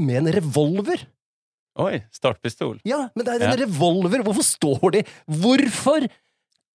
med 0.00 0.16
en 0.22 0.32
revolver. 0.38 0.98
Oi, 1.78 1.96
startpistol. 2.14 2.76
Ja, 2.88 3.00
men 3.14 3.22
det 3.26 3.32
er 3.36 3.40
en 3.46 3.52
Ja. 3.54 3.60
revolver! 3.66 4.18
Hvorfor 4.26 4.44
står 4.46 4.88
de 4.96 5.00
Hvorfor 5.42 6.00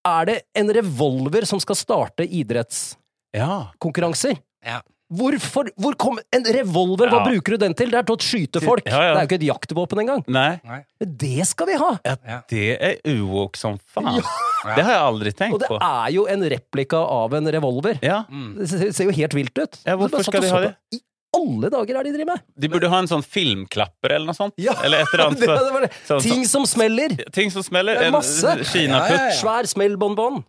er 0.05 0.23
det 0.29 0.37
en 0.59 0.69
revolver 0.75 1.43
som 1.49 1.59
skal 1.63 1.77
starte 1.79 2.23
idrettskonkurranser? 2.27 4.35
Ja. 4.63 4.79
Hvorfor? 5.13 5.69
Hvor 5.79 5.95
kom 5.99 6.19
En 6.33 6.43
revolver, 6.55 7.09
hva 7.11 7.19
Ja. 7.21 7.25
bruker 7.27 7.55
du 7.55 7.57
den 7.65 7.73
til? 7.77 7.91
Det 7.93 7.99
er 7.99 8.03
til 8.09 8.15
å 8.15 8.19
skyte 8.25 8.61
folk! 8.63 8.85
Ja, 8.89 9.01
ja. 9.01 9.13
Det 9.13 9.17
er 9.17 9.21
jo 9.21 9.29
ikke 9.29 9.39
et 9.41 9.47
jaktvåpen 9.51 9.99
engang. 10.03 10.23
Nei. 10.27 10.59
Men 10.99 11.15
det 11.17 11.45
skal 11.47 11.67
vi 11.69 11.77
ha! 11.77 11.91
ja, 12.05 12.41
det 12.49 12.65
er 12.81 12.97
uwoke 13.13 13.57
som 13.57 13.77
faen. 13.93 14.21
Det 14.63 14.83
har 14.83 14.93
jeg 14.95 15.01
aldri 15.05 15.29
Og 15.33 15.37
tenkt 15.37 15.59
det 15.59 15.69
på. 15.69 15.77
er 15.81 16.11
jo 16.15 16.25
en 16.31 16.41
replika 16.55 16.97
av 16.97 17.33
en 17.33 17.45
revolver. 17.51 17.99
Ja, 18.01 18.23
Det 18.29 18.69
ser 18.69 18.91
ser 18.91 19.05
jo 19.11 19.11
helt 19.11 19.33
vilt 19.35 19.57
ut. 19.57 19.79
Ja, 19.85 19.95
hvorfor 19.95 20.23
Så 20.23 20.23
bare 20.23 20.23
satt 20.23 20.33
skal 20.33 20.43
og 20.43 20.49
så 20.49 20.53
ha 20.53 20.61
på- 20.61 20.69
det? 20.69 20.97
I 20.97 21.01
alle 21.35 21.69
dager 21.73 21.97
er 21.99 22.03
de 22.03 22.11
driver 22.13 22.25
med! 22.33 22.41
De 22.59 22.67
burde 22.69 22.89
ha 22.89 22.99
en 22.99 23.07
sånn 23.09 23.23
filmklapper 23.25 24.11
eller 24.13 24.25
noe 24.29 24.35
sånt. 24.37 24.53
Ja, 24.57 24.73
Eller 24.83 25.01
et 25.01 25.07
eller 25.13 25.25
annet. 25.27 25.39
det, 25.41 25.47
det 25.47 25.73
var 25.73 25.81
det. 25.81 25.91
Sånn- 26.07 26.21
Ting 26.21 26.45
som 26.45 26.65
smeller! 26.65 27.15
Ting 27.33 27.49
som 27.51 27.63
smeller. 27.65 27.95
Det 27.97 28.03
er 28.03 28.11
En 28.11 28.13
masse. 28.13 28.53
kinaputt. 28.69 29.09
Ja, 29.09 29.17
ja, 29.17 29.29
ja. 29.29 29.37
Svær 29.41 29.65
smellbonbon. 29.65 30.43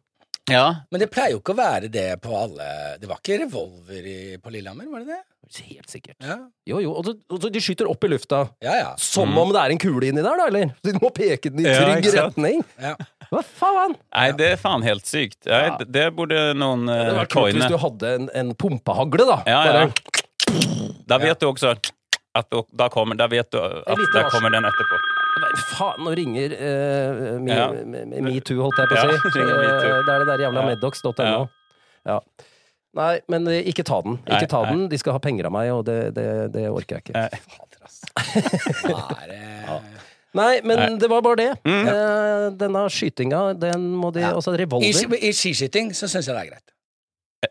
Ja. 0.50 0.64
Men 0.92 1.00
det 1.00 1.08
pleier 1.12 1.32
jo 1.32 1.38
ikke 1.40 1.54
å 1.54 1.56
være 1.56 1.88
det 1.88 2.20
på 2.20 2.34
alle 2.36 2.98
Det 3.00 3.08
var 3.08 3.16
ikke 3.22 3.38
revolver 3.46 4.04
i, 4.04 4.16
på 4.42 4.50
Lillehammer, 4.52 4.90
var 4.92 5.00
det 5.06 5.14
det? 5.14 5.22
Helt 5.70 5.88
sikkert. 5.92 6.16
Ja, 6.24 6.36
Jo, 6.66 6.78
jo. 6.80 6.92
Og 6.98 7.04
så, 7.06 7.12
og 7.32 7.40
så 7.40 7.50
de 7.52 7.60
skyter 7.62 7.88
opp 7.88 8.04
i 8.04 8.08
lufta. 8.08 8.42
ja. 8.64 8.74
ja. 8.80 8.90
Som 9.00 9.32
om 9.38 9.52
det 9.54 9.60
er 9.60 9.74
en 9.74 9.80
kule 9.80 10.08
inni 10.08 10.22
der, 10.24 10.36
da, 10.40 10.46
eller? 10.48 10.70
De 10.84 10.92
må 11.00 11.10
peke 11.14 11.50
den 11.52 11.60
i 11.64 11.68
Mm. 11.68 11.72
Ja, 11.72 11.82
trygg 11.84 12.08
retning. 12.18 12.64
ja. 12.80 12.94
Hva 13.30 13.42
faen? 13.44 13.94
Nei, 14.14 14.26
det 14.36 14.48
er 14.52 14.56
faen 14.60 14.82
helt 14.84 15.06
sykt. 15.08 15.40
Nei, 15.48 15.62
Ja. 15.68 15.76
det- 15.80 15.90
Det 15.92 16.06
burde 16.16 16.40
noen 16.56 16.86
Det 16.86 16.92
uh, 16.96 17.04
hadde 17.04 17.18
vært 17.22 17.32
kult 17.36 17.54
hvis 17.60 17.68
du 17.72 17.78
hadde 17.86 18.14
en, 18.14 18.28
en 18.34 18.54
pumpehagle, 18.54 19.26
da. 19.30 19.38
Ja, 19.46 19.64
ja. 19.64 19.72
Bare, 19.72 21.00
Da 21.08 21.18
vet 21.18 21.40
du 21.40 21.46
også 21.52 21.72
at 22.34 22.50
da 22.74 22.88
kommer, 22.90 23.14
da 23.16 23.26
vet 23.30 23.50
du 23.52 23.58
at 23.62 23.84
der 24.14 24.28
kommer 24.32 24.50
den 24.50 24.64
etterpå. 24.66 24.96
Faen, 25.74 26.02
nå 26.06 26.12
ringer 26.16 26.54
uh, 26.56 27.38
me, 27.42 27.52
Ja. 27.54 27.68
me- 27.72 28.04
me- 28.06 28.20
metoo, 28.28 28.60
holdt 28.62 28.78
jeg 28.78 28.88
på 28.90 28.94
å 28.94 29.04
si. 29.04 29.40
Eh, 29.44 30.02
det 30.06 30.12
er 30.14 30.18
det 30.24 30.28
der 30.30 30.44
jævla 30.46 30.60
Ja. 30.62 30.66
meddox.no. 30.72 31.24
Ja. 31.24 31.46
Ja. 32.06 32.18
Nei, 32.94 33.14
men 33.28 33.48
eh, 33.50 33.62
ikke 33.66 33.82
ta 33.86 34.00
den. 34.04 34.20
Nei, 34.28 34.36
Ikke 34.38 34.50
ta 34.52 34.60
den. 34.70 34.84
De 34.88 34.98
skal 35.00 35.16
ha 35.16 35.22
penger 35.22 35.48
av 35.48 35.54
meg, 35.56 35.70
og 35.74 35.84
det, 35.88 35.98
det, 36.14 36.26
det 36.54 36.68
orker 36.70 37.00
jeg 37.00 37.08
ikke. 37.08 37.14
Nei. 37.18 37.40
Fader, 37.56 37.80
ass. 37.82 38.00
Er 39.24 39.80
Nei, 40.38 40.60
men 40.66 40.78
Nei. 40.80 40.86
det 40.98 41.08
var 41.10 41.22
bare 41.22 41.36
det. 41.38 41.50
Mm. 41.62 41.88
Denne 42.58 42.84
skytinga, 42.90 43.42
den 43.58 43.84
må 43.98 44.10
de 44.14 44.24
Ja. 44.24 44.32
Altså, 44.34 44.54
I, 44.54 44.62
revolver. 44.64 44.86
I, 45.14 45.28
I 45.28 45.32
skiskyting 45.34 45.92
så 45.94 46.08
syns 46.10 46.26
jeg 46.26 46.34
det 46.34 46.42
er 46.42 46.50
greit. 46.54 46.73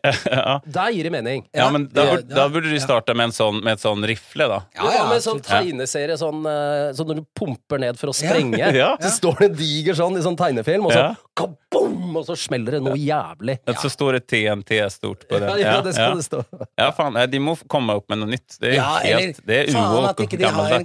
Ja. 0.02 0.60
Der 0.66 0.90
gir 0.92 1.04
det 1.08 1.12
mening. 1.12 1.44
ja, 1.54 1.68
men 1.70 1.86
da, 1.92 2.04
Ja, 2.04 2.14
burde- 2.16 2.34
da 2.34 2.48
burde 2.48 2.70
de 2.72 2.80
starte 2.80 3.14
med 3.14 3.24
en 3.30 3.34
sånn, 3.36 3.62
med 3.62 3.74
et 3.78 3.80
sånn 3.84 4.04
rifle, 4.06 4.48
da. 4.48 4.60
Ja, 4.76 4.90
ja, 4.92 5.04
med 5.08 5.22
sånn 5.22 5.40
absolutt. 5.40 5.64
tegneserie, 5.68 6.16
sånn, 6.20 6.40
eh, 6.46 6.92
sånn 6.96 7.08
når 7.12 7.20
du 7.20 7.26
pumper 7.38 7.78
ned 7.80 7.98
for 7.98 8.08
å 8.12 8.14
sprenge, 8.16 8.58
Ja. 8.74 8.96
så 9.00 9.10
står 9.20 9.38
det 9.38 9.50
en 9.50 9.56
diger 9.60 9.94
sånn 9.98 10.18
i 10.18 10.22
sånn 10.24 10.36
tegnefilm, 10.36 10.86
og 10.86 10.92
så 10.92 11.02
Ja. 11.04 11.14
kaboom, 11.36 12.16
og 12.16 12.24
så 12.26 12.36
smeller 12.38 12.76
det 12.78 12.82
noe 12.82 12.96
jævlig. 12.98 13.58
Ja. 13.66 13.74
Så 13.74 13.90
står 13.90 14.12
det 14.18 14.26
TNT 14.28 14.80
stort 14.90 15.26
på 15.28 15.38
det. 15.40 15.48
ja, 15.64 15.80
det 15.80 15.94
skal 15.94 16.10
ja. 16.10 16.14
det 16.14 16.24
stå. 16.28 16.44
Ja, 16.78 16.90
faen, 16.92 17.18
de 17.30 17.38
må 17.42 17.56
komme 17.68 17.94
opp 17.96 18.08
med 18.08 18.18
noe 18.22 18.28
nytt. 18.34 18.58
Det 18.60 18.72
er 18.72 18.76
Ja, 18.78 18.98
helt 19.02 19.40
Det 19.46 19.68
er 19.68 19.72
faen 19.72 20.08
at 20.08 20.16
ikke 20.22 20.38
de 20.38 20.44
har 20.48 20.72
en 20.78 20.84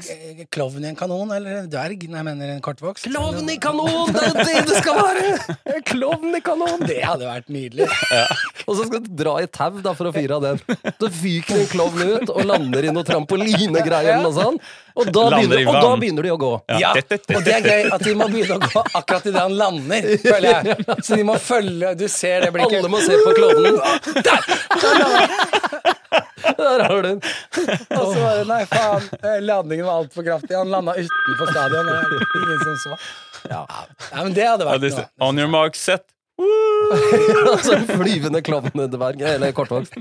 klovn 0.51 0.83
i 0.85 0.89
en 0.89 0.95
kanon, 0.95 1.31
eller 1.35 1.63
en 1.63 1.69
dverg, 1.69 2.07
nei, 2.09 2.17
jeg 2.19 2.25
mener 2.25 2.53
en 2.55 2.61
kortvokst. 2.61 3.05
Klovn 3.09 3.49
i 3.49 3.57
kanon! 3.57 4.11
Det 4.13 4.23
er 4.23 4.33
det 4.43 4.65
det 4.69 4.77
skal 4.81 4.95
være! 4.95 5.57
En 5.75 5.83
Klovn 5.89 6.35
i 6.35 6.41
kanon! 6.41 6.79
Det 6.87 7.01
hadde 7.03 7.25
vært 7.29 7.49
nydelig. 7.53 7.87
Og 8.69 8.75
så 8.77 8.86
skal 8.86 9.01
du 9.01 9.08
dra 9.17 9.34
i 9.41 9.47
tau 9.49 9.79
da, 9.82 9.95
for 9.97 10.05
å 10.10 10.13
fyre 10.13 10.36
av 10.38 10.43
den. 10.45 10.60
Så 11.01 11.10
fyker 11.10 11.58
en 11.63 11.69
klovn 11.71 12.03
ut 12.05 12.29
og 12.29 12.43
lander 12.45 12.86
i 12.86 12.91
noe 12.93 13.03
trampolinegreier 13.08 14.12
eller 14.13 14.27
noe 14.27 14.36
sånt. 14.38 14.62
Og 14.99 15.10
da, 15.15 15.23
begynner, 15.34 15.63
og 15.71 15.77
da 15.82 15.91
begynner 16.01 16.27
de 16.27 16.32
å 16.34 16.38
gå. 16.41 16.51
Ja, 16.79 16.91
det- 16.93 17.08
det- 17.10 17.21
det- 17.27 17.38
og 17.39 17.43
det 17.47 17.53
er 17.55 17.62
gøy 17.65 17.91
at 17.95 18.03
de 18.03 18.13
må 18.19 18.27
begynne 18.29 18.58
å 18.60 18.62
gå 18.67 18.84
akkurat 18.99 19.25
idet 19.32 19.41
han 19.41 19.55
lander, 19.58 20.01
føler 20.32 20.49
jeg. 20.53 20.86
Så 21.08 21.15
de 21.15 21.23
må 21.23 21.36
følge 21.39 21.95
Du 21.97 22.08
ser 22.08 22.41
det 22.45 22.51
blikket. 22.53 22.79
Alle 22.84 22.89
må 22.93 22.99
se 23.01 23.17
på 23.25 23.34
klovnen. 23.39 23.79
Der 26.60 26.79
har 26.84 27.01
du 27.01 27.01
den. 27.10 27.19
Og 27.95 28.13
så 28.13 28.19
bare 28.19 28.43
Nei, 28.49 28.62
faen. 28.69 29.03
eh, 29.23 29.39
Landingen 29.43 29.86
var 29.88 30.01
altfor 30.03 30.23
kraftig. 30.25 30.55
Han 30.58 30.69
landa 30.71 30.93
utenfor 30.97 31.51
stadion. 31.51 31.89
og 31.89 31.95
Ingen 32.39 32.60
som 32.63 32.77
så. 32.84 32.97
Ja. 33.49 33.62
Nei, 34.13 34.23
men 34.23 34.34
det 34.36 34.47
hadde 34.47 34.67
vært 34.67 34.88
noe. 34.97 35.05
On 35.29 35.38
your 35.39 35.47
mark, 35.51 35.75
set. 35.79 36.05
altså 37.54 37.73
en 37.75 37.86
flyvende 37.89 38.41
klovnedverg, 38.45 39.21
eller 39.36 39.52
kortvokst, 39.56 39.95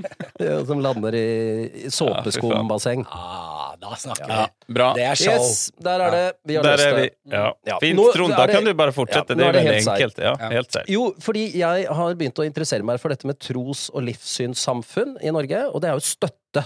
som 0.69 0.79
lander 0.83 1.15
i 1.19 1.89
såpeskumbasseng. 1.91 3.03
Ah, 3.11 3.73
da 3.81 3.93
snakker 3.99 4.29
Ja, 4.31 4.45
vi. 4.47 4.73
bra. 4.79 4.89
Det 4.97 5.05
er 5.09 5.19
show. 5.19 5.35
Yes, 5.35 5.71
der 5.83 6.05
er 6.05 6.15
det. 6.15 6.23
Vi 6.47 6.57
har 6.59 6.63
Der 6.65 6.77
løst 6.77 6.87
er 6.87 6.97
det. 7.01 7.09
Ja. 7.31 7.43
Ja. 7.67 7.77
Fint, 7.83 7.99
Nå 7.99 8.07
Trond. 8.15 8.33
Da 8.35 8.47
kan 8.51 8.65
du 8.65 8.73
bare 8.73 8.95
fortsette. 8.95 9.35
Ja, 9.35 9.39
det 9.39 9.47
er 9.49 9.57
det 9.59 9.63
veldig 9.67 9.83
enkelt. 9.83 10.23
Helt 10.55 10.71
seigt. 10.79 10.89
Jo, 10.95 11.05
fordi 11.23 11.45
jeg 11.59 11.87
har 11.99 12.17
begynt 12.19 12.41
å 12.41 12.47
interessere 12.47 12.87
meg 12.87 12.99
for 13.03 13.13
dette 13.13 13.27
med 13.29 13.39
tros- 13.43 13.89
og 13.93 14.03
livssynssamfunn 14.07 15.17
i 15.21 15.31
Norge, 15.35 15.65
og 15.73 15.81
det 15.83 15.91
er 15.91 15.99
jo 15.99 16.05
støtte. 16.07 16.65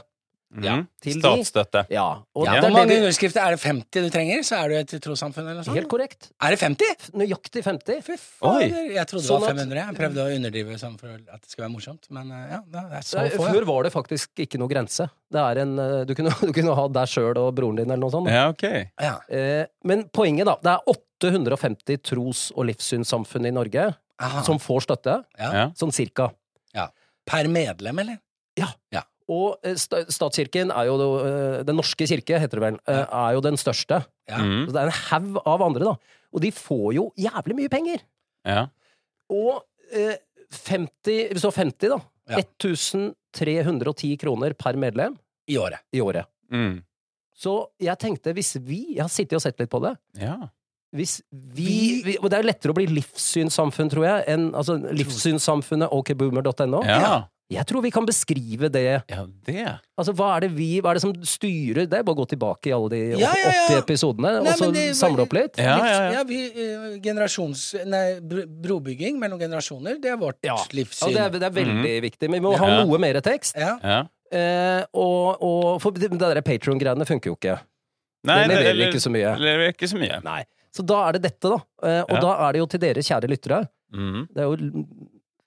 Mhm. 0.54 0.88
Til 1.02 1.14
de- 1.14 1.20
Statsstøtte. 1.22 1.82
Ja, 1.90 2.04
og 2.36 2.46
Ja, 2.46 2.60
Hvor 2.62 2.70
mange 2.72 2.88
det 2.94 2.98
underskrifter? 3.02 3.42
Er 3.42 3.52
det 3.56 3.60
50 3.62 4.02
du 4.06 4.10
trenger, 4.14 4.44
så 4.46 4.60
er 4.64 4.68
du 4.70 4.76
et 4.76 5.02
trossamfunn 5.02 5.44
eller 5.48 5.56
noe 5.62 5.64
sånt? 5.66 5.76
Helt 5.76 5.90
korrekt. 5.90 6.30
Er 6.40 6.50
det 6.54 6.60
50? 6.60 7.10
Nøyaktig 7.14 7.64
50. 7.66 8.02
Fy 8.06 8.18
fader. 8.18 8.70
Jeg 8.94 9.08
trodde 9.10 9.24
det 9.24 9.30
Sånn 9.32 9.42
var 9.42 9.50
500. 9.50 9.82
Jeg 9.82 9.96
prøvde 9.98 10.22
å 10.22 10.36
underdrive 10.36 10.78
sånn 10.80 10.98
for 11.00 11.08
at 11.10 11.42
det 11.42 11.50
skulle 11.50 11.66
være 11.68 11.74
morsomt, 11.76 12.06
men 12.12 12.32
eh, 12.32 12.52
ja, 12.52 12.60
det 12.70 12.84
er 13.00 13.02
så 13.02 13.26
få. 13.34 13.48
Før 13.50 13.66
var 13.66 13.84
det 13.84 13.94
faktisk 13.94 14.30
ikke 14.46 14.60
noe 14.62 14.70
grense. 14.70 15.10
Det 15.34 15.42
er 15.42 15.62
en, 15.64 15.74
eh, 15.80 16.04
du, 16.06 16.14
kunne, 16.14 16.30
du 16.48 16.54
kunne 16.54 16.76
ha 16.76 16.88
deg 16.88 17.08
sjøl 17.10 17.38
og 17.38 17.50
broren 17.56 17.76
din 17.82 17.90
eller 17.90 17.98
noe 18.06 18.12
sånt. 18.14 18.30
Ja, 18.30 18.50
ok. 18.54 18.64
Ja. 19.02 19.16
Eh, 19.30 19.66
men 19.84 20.06
poenget, 20.14 20.46
da. 20.46 20.56
Det 20.62 20.76
er 20.78 20.94
850 20.94 21.98
tros- 22.04 22.52
og 22.56 22.66
livssynssamfunn 22.70 23.46
i 23.48 23.52
Norge 23.52 23.96
Aha. 24.20 24.44
som 24.44 24.60
får 24.60 24.86
støtte. 24.86 25.24
ja. 25.40 25.52
Ja. 25.54 25.66
Sånn 25.74 25.92
cirka. 25.92 26.30
Per 27.26 27.48
medlem, 27.48 28.00
eller? 28.00 28.18
Ja. 28.60 28.68
eh, 28.92 29.00
sta- 29.28 30.04
statskirken 30.12 30.72
er 30.72 30.86
jo 30.90 30.96
eh, 31.24 31.64
Den 31.64 31.76
norske 31.78 32.06
kirke, 32.10 32.40
heter 32.40 32.60
det 32.60 32.64
vel, 32.66 32.80
eh, 32.88 33.06
er 33.08 33.34
jo 33.34 33.42
den 33.42 33.56
største. 33.58 34.02
Ja. 34.30 34.38
Mm. 34.38 34.66
Så 34.68 34.74
det 34.74 34.82
er 34.82 34.92
en 34.92 35.00
haug 35.10 35.42
av 35.46 35.62
andre, 35.62 35.84
da. 35.84 35.96
Og 36.34 36.42
de 36.42 36.52
får 36.52 36.94
jo 36.96 37.12
jævlig 37.18 37.56
mye 37.56 37.70
penger. 37.70 38.02
Ja. 38.46 38.68
Og 39.30 39.64
eh, 39.94 40.16
50, 40.52 41.30
hvis 41.34 41.42
du 41.42 41.48
har 41.50 41.58
50, 41.58 41.90
da. 41.90 42.00
Ja. 42.30 42.38
1310 42.40 44.18
kroner 44.22 44.54
per 44.54 44.78
medlem 44.80 45.16
I 45.50 45.58
året. 45.58 45.80
i 45.92 46.00
året. 46.02 46.26
Mm. 46.54 46.82
Så 47.36 47.68
jeg 47.82 47.98
tenkte, 48.00 48.34
hvis 48.34 48.56
vi 48.62 48.94
Jeg 48.96 49.02
har 49.04 49.10
sittet 49.10 49.36
og 49.40 49.42
sett 49.42 49.60
litt 49.60 49.70
på 49.72 49.82
det. 49.84 49.96
ja. 50.22 50.38
Hvis 50.94 51.24
vi, 51.32 52.04
vi 52.06 52.18
Og 52.22 52.30
det 52.30 52.38
er 52.38 52.44
lettere 52.46 52.70
å 52.70 52.76
bli 52.78 52.86
livssynssamfunn, 52.86 53.90
tror 53.90 54.04
jeg, 54.06 54.26
enn 54.30 54.52
altså, 54.54 54.76
livssynssamfunnet 54.94 55.90
okboomer.no. 55.90 56.84
Ja. 56.86 57.24
Jeg 57.54 57.66
tror 57.70 57.82
vi 57.86 57.92
kan 57.94 58.06
beskrive 58.06 58.70
det. 58.74 58.84
ja, 59.10 59.24
det. 59.46 59.66
Altså, 59.98 60.14
hva 60.18 60.32
er 60.38 60.46
det 60.46 60.50
vi 60.56 60.68
Hva 60.82 60.92
er 60.92 60.98
det 60.98 61.04
som 61.04 61.14
styrer 61.28 61.86
Det 61.88 62.00
er 62.00 62.04
bare 62.04 62.16
å 62.16 62.22
gå 62.24 62.26
tilbake 62.34 62.72
i 62.72 62.74
alle 62.74 62.90
de 62.90 63.02
Ja, 63.22 63.30
ja, 63.38 63.52
ja. 63.52 63.68
80 63.70 63.82
episodene, 63.84 64.32
Nei, 64.42 64.52
og 64.54 64.58
så 64.58 64.72
det- 64.74 64.96
samle 64.98 65.22
opp 65.26 65.34
litt. 65.38 65.58
Ja, 65.62 65.78
ja, 65.86 66.00
ja. 66.18 66.24
vi, 66.24 66.40
uh, 66.50 66.88
generasjons... 67.04 67.76
Nei, 67.86 68.20
brobygging 68.64 69.20
mellom 69.22 69.40
generasjoner, 69.40 70.00
det 70.02 70.12
er 70.12 70.18
vårt 70.18 70.40
Ja. 70.44 70.56
livssyn. 70.74 71.12
Ja, 71.14 71.30
det, 71.30 71.38
er, 71.38 71.40
det 71.40 71.50
er 71.52 71.58
veldig 71.64 71.94
viktig. 72.10 72.30
Men 72.30 72.42
vi 72.42 72.48
må 72.48 72.56
ha 72.58 72.72
noe 72.84 72.98
mer 73.00 73.22
tekst. 73.22 73.56
Ja. 73.60 73.78
Ja. 73.84 74.00
Eh, 74.34 74.82
og, 74.98 75.38
og 75.46 75.82
For 75.84 75.92
det 75.94 76.10
det 76.10 76.20
der 76.20 76.42
Patron-greiene 76.42 77.06
funker 77.06 77.30
jo 77.30 77.36
ikke. 77.38 77.60
Nei, 78.26 78.40
det 78.48 78.56
leverer 78.56 78.70
eller- 78.72 78.88
ikke 78.94 79.04
så 79.04 79.12
mye. 79.14 79.34
leverer 79.38 79.74
ikke 79.76 79.90
så 79.92 79.98
mye. 80.00 80.22
Nei. 80.24 80.42
Så 80.74 80.82
da 80.90 81.04
er 81.08 81.12
det 81.20 81.22
dette, 81.28 81.50
da. 81.52 81.60
Uh, 81.84 82.02
og 82.08 82.16
Ja. 82.18 82.22
da 82.24 82.32
er 82.48 82.54
det 82.56 82.60
jo 82.64 82.66
til 82.72 82.80
dere, 82.82 83.04
kjære 83.06 83.30
lyttere. 83.30 83.60
Mhm. 83.94 84.28
Det 84.34 84.42
er 84.42 84.48
jo 84.50 84.56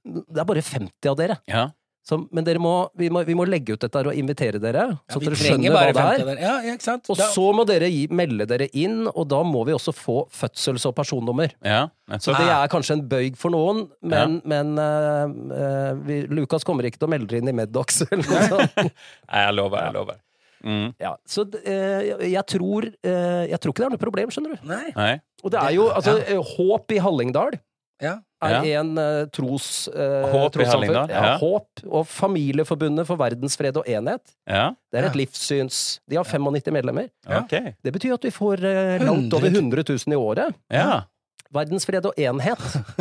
Det 0.06 0.38
er 0.38 0.44
bare 0.46 0.62
50 0.62 1.08
av 1.10 1.16
dere. 1.18 1.36
Ja. 1.50 1.64
Så, 2.06 2.20
men 2.30 2.44
dere 2.46 2.60
må, 2.62 2.72
vi, 2.94 3.08
må, 3.10 3.24
vi 3.26 3.34
må 3.34 3.42
legge 3.50 3.74
ut 3.74 3.82
dette 3.82 3.98
her 3.98 4.06
og 4.12 4.14
invitere 4.14 4.60
dere, 4.62 4.84
så 5.10 5.18
ja, 5.18 5.22
dere 5.24 5.38
skjønner 5.40 5.72
hva 5.74 5.80
det 5.90 6.04
er. 6.22 6.38
Ja, 6.38 6.52
ja, 6.62 6.74
ikke 6.76 6.86
sant? 6.86 7.08
Og 7.10 7.18
Da- 7.18 7.26
så 7.34 7.46
må 7.56 7.64
dere 7.66 7.88
gi, 7.90 8.04
melde 8.14 8.46
dere 8.46 8.68
inn, 8.78 9.08
og 9.10 9.24
da 9.32 9.40
må 9.42 9.64
vi 9.66 9.74
også 9.74 9.90
få 9.96 10.20
fødsels- 10.30 10.86
og 10.86 10.94
personnummer. 10.94 11.50
ja. 11.66 11.88
Så 12.22 12.30
det 12.38 12.46
er 12.46 12.68
kanskje 12.70 12.94
en 12.94 13.02
bøyg 13.10 13.34
for 13.36 13.50
noen, 13.50 13.88
men, 14.06 14.36
men 14.46 14.76
uh, 14.78 15.26
uh, 15.26 15.94
vi, 16.06 16.20
Lukas 16.30 16.62
kommer 16.62 16.86
ikke 16.86 17.00
til 17.02 17.08
å 17.08 17.10
melde 17.10 17.26
dere 17.32 17.42
inn 17.42 17.50
i 17.50 17.56
Meddox 17.58 17.98
eller 18.06 18.22
noe 18.22 18.44
sånt. 18.52 18.78
Nei, 19.32 19.42
jeg 19.42 19.56
lover. 19.58 19.82
Jeg 19.88 19.96
lover. 19.98 20.20
Mm. 20.62 20.86
Ja, 21.02 21.16
så 21.26 21.42
uh, 21.50 22.06
jeg, 22.22 22.44
tror, 22.54 22.86
jeg 23.02 23.58
tror 23.58 23.74
ikke 23.74 23.82
det 23.82 23.88
er 23.90 23.96
noe 23.96 24.04
problem, 24.06 24.30
skjønner 24.30 24.54
du. 24.54 24.70
Nei. 24.70 24.92
Nei. 24.94 25.10
Og 25.42 25.50
det 25.50 25.58
er 25.66 25.74
jo 25.74 25.88
altså 25.90 26.14
Håp 26.54 26.94
i 26.94 27.02
Hallingdal. 27.02 27.58
Ja. 28.02 28.20
Er 28.42 28.64
Ja. 28.66 28.80
en 28.80 28.98
uh, 28.98 29.24
tros, 29.32 29.88
uh, 29.88 30.26
Håp 30.32 30.50
i 30.56 30.58
trossamfunn. 30.58 30.88
Hallingdal, 30.92 31.08
Ja, 31.10 31.22
ja. 31.24 31.36
Håp 31.40 31.82
og 31.88 32.06
Familieforbundet 32.06 33.06
for 33.08 33.16
verdensfred 33.16 33.76
og 33.80 33.86
enhet. 33.88 34.20
Ja, 34.46 34.74
Det 34.92 34.98
er 35.00 35.06
et 35.08 35.14
Ja. 35.14 35.20
livssyns... 35.24 36.00
De 36.08 36.16
har 36.16 36.24
95 36.24 36.70
medlemmer. 36.72 37.08
Ja. 37.28 37.40
ok. 37.40 37.74
Det 37.82 37.92
betyr 37.92 38.14
at 38.14 38.22
vi 38.24 38.30
får 38.30 38.60
uh, 38.64 39.04
langt 39.04 39.32
over 39.32 39.48
100 39.48 39.84
000 39.88 40.12
i 40.12 40.16
året. 40.16 40.54
Ja. 40.70 41.02
Verdensfred 41.52 42.04
og 42.06 42.14
enhet. 42.18 42.58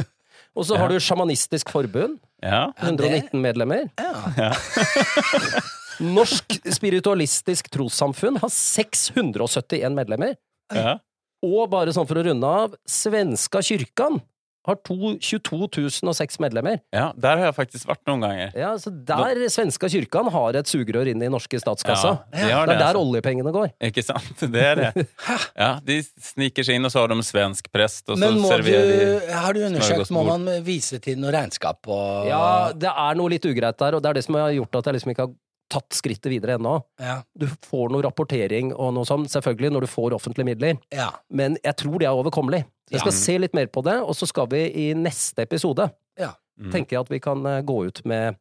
Og 0.56 0.64
så 0.64 0.76
Ja. 0.76 0.80
har 0.80 0.88
du 0.90 1.00
Sjamanistisk 1.00 1.70
forbund. 1.70 2.20
Ja. 2.42 2.72
Ja, 2.78 2.88
119 2.88 3.42
medlemmer. 3.42 3.90
Ja. 4.00 4.54
Norsk 6.00 6.58
spiritualistisk 6.76 7.70
trossamfunn 7.72 8.38
har 8.42 8.50
671 8.52 9.94
medlemmer. 9.96 10.36
ja. 10.74 10.98
Og 11.46 11.68
bare 11.70 11.92
sånn 11.94 12.08
for 12.10 12.18
å 12.18 12.24
runde 12.26 12.48
av, 12.48 12.74
Svenska 12.90 13.60
kyrkan 13.62 14.16
har 14.66 14.78
to, 14.88 14.96
22 15.22 15.68
006 16.14 16.40
medlemmer. 16.44 16.80
ja. 16.94 17.12
Der 17.16 17.38
har 17.40 17.46
jeg 17.50 17.56
faktisk 17.58 17.88
vært 17.90 18.02
noen 18.10 18.24
ganger. 18.26 18.52
Ja, 18.58 18.72
så 18.82 18.92
der 18.92 19.40
Svenska 19.54 19.90
kyrkan 19.92 20.30
har 20.34 20.58
et 20.60 20.70
sugerør 20.70 21.10
inn 21.12 21.22
i 21.24 21.30
norske 21.32 21.60
statskassa. 21.62 22.16
Ja, 22.34 22.48
de 22.48 22.52
har 22.52 22.66
Det 22.70 22.76
er 22.76 22.82
der 22.82 22.88
altså. 22.92 23.04
oljepengene 23.06 23.54
går. 23.56 23.70
Ikke 23.90 24.04
sant? 24.06 24.42
Det 24.42 24.66
er 24.72 24.82
det. 24.82 25.08
Ja, 25.56 25.80
De 25.86 26.00
sniker 26.04 26.66
seg 26.66 26.80
inn, 26.80 26.86
og 26.88 26.92
så 26.94 27.04
har 27.06 27.14
de 27.14 27.20
svensk 27.26 27.70
prest, 27.74 28.10
og 28.10 28.20
Men 28.20 28.40
så 28.42 28.56
serverer 28.56 28.90
de 28.92 29.00
du, 29.06 29.32
har 29.34 29.54
du 29.56 29.62
undersøkt, 29.70 30.12
må 30.16 30.26
man 30.28 30.46
vise 30.66 31.00
til 31.04 31.18
noe 31.22 31.34
regnskap 31.36 31.88
og 31.88 32.28
Ja, 32.30 32.44
det 32.76 32.92
er 32.92 33.18
noe 33.18 33.32
litt 33.34 33.46
ugreit 33.48 33.78
der, 33.80 33.96
og 33.98 34.04
det 34.04 34.10
er 34.12 34.20
det 34.20 34.26
som 34.28 34.38
har 34.40 34.52
gjort 34.56 34.82
at 34.82 34.90
jeg 34.92 34.98
liksom 35.00 35.14
ikke 35.16 35.28
har 35.28 35.34
tatt 35.76 35.96
skrittet 35.98 36.30
videre 36.30 36.60
ennå. 36.60 36.76
Ja. 37.02 37.16
Du 37.34 37.48
får 37.66 37.90
noe 37.94 38.04
rapportering 38.06 38.70
og 38.76 38.94
noe 38.94 39.08
sånt, 39.10 39.32
selvfølgelig, 39.34 39.72
når 39.74 39.86
du 39.88 39.90
får 39.90 40.14
offentlige 40.18 40.46
midler, 40.52 40.78
ja. 40.94 41.08
men 41.34 41.58
jeg 41.66 41.76
tror 41.82 41.98
det 42.02 42.06
er 42.10 42.14
overkommelig. 42.20 42.62
Så 42.86 42.94
jeg 42.94 43.02
skal 43.02 43.16
se 43.18 43.38
litt 43.42 43.56
mer 43.58 43.70
på 43.74 43.82
det, 43.86 43.96
og 44.06 44.14
så 44.14 44.28
skal 44.30 44.50
vi 44.52 44.66
i 44.70 44.90
neste 44.98 45.46
episode 45.48 45.90
Ja. 46.22 46.36
Tenker 46.72 47.02
at 47.02 47.10
vi 47.12 47.18
kan 47.20 47.42
eh, 47.50 47.62
gå 47.68 47.82
ut 47.90 47.98
med 48.08 48.38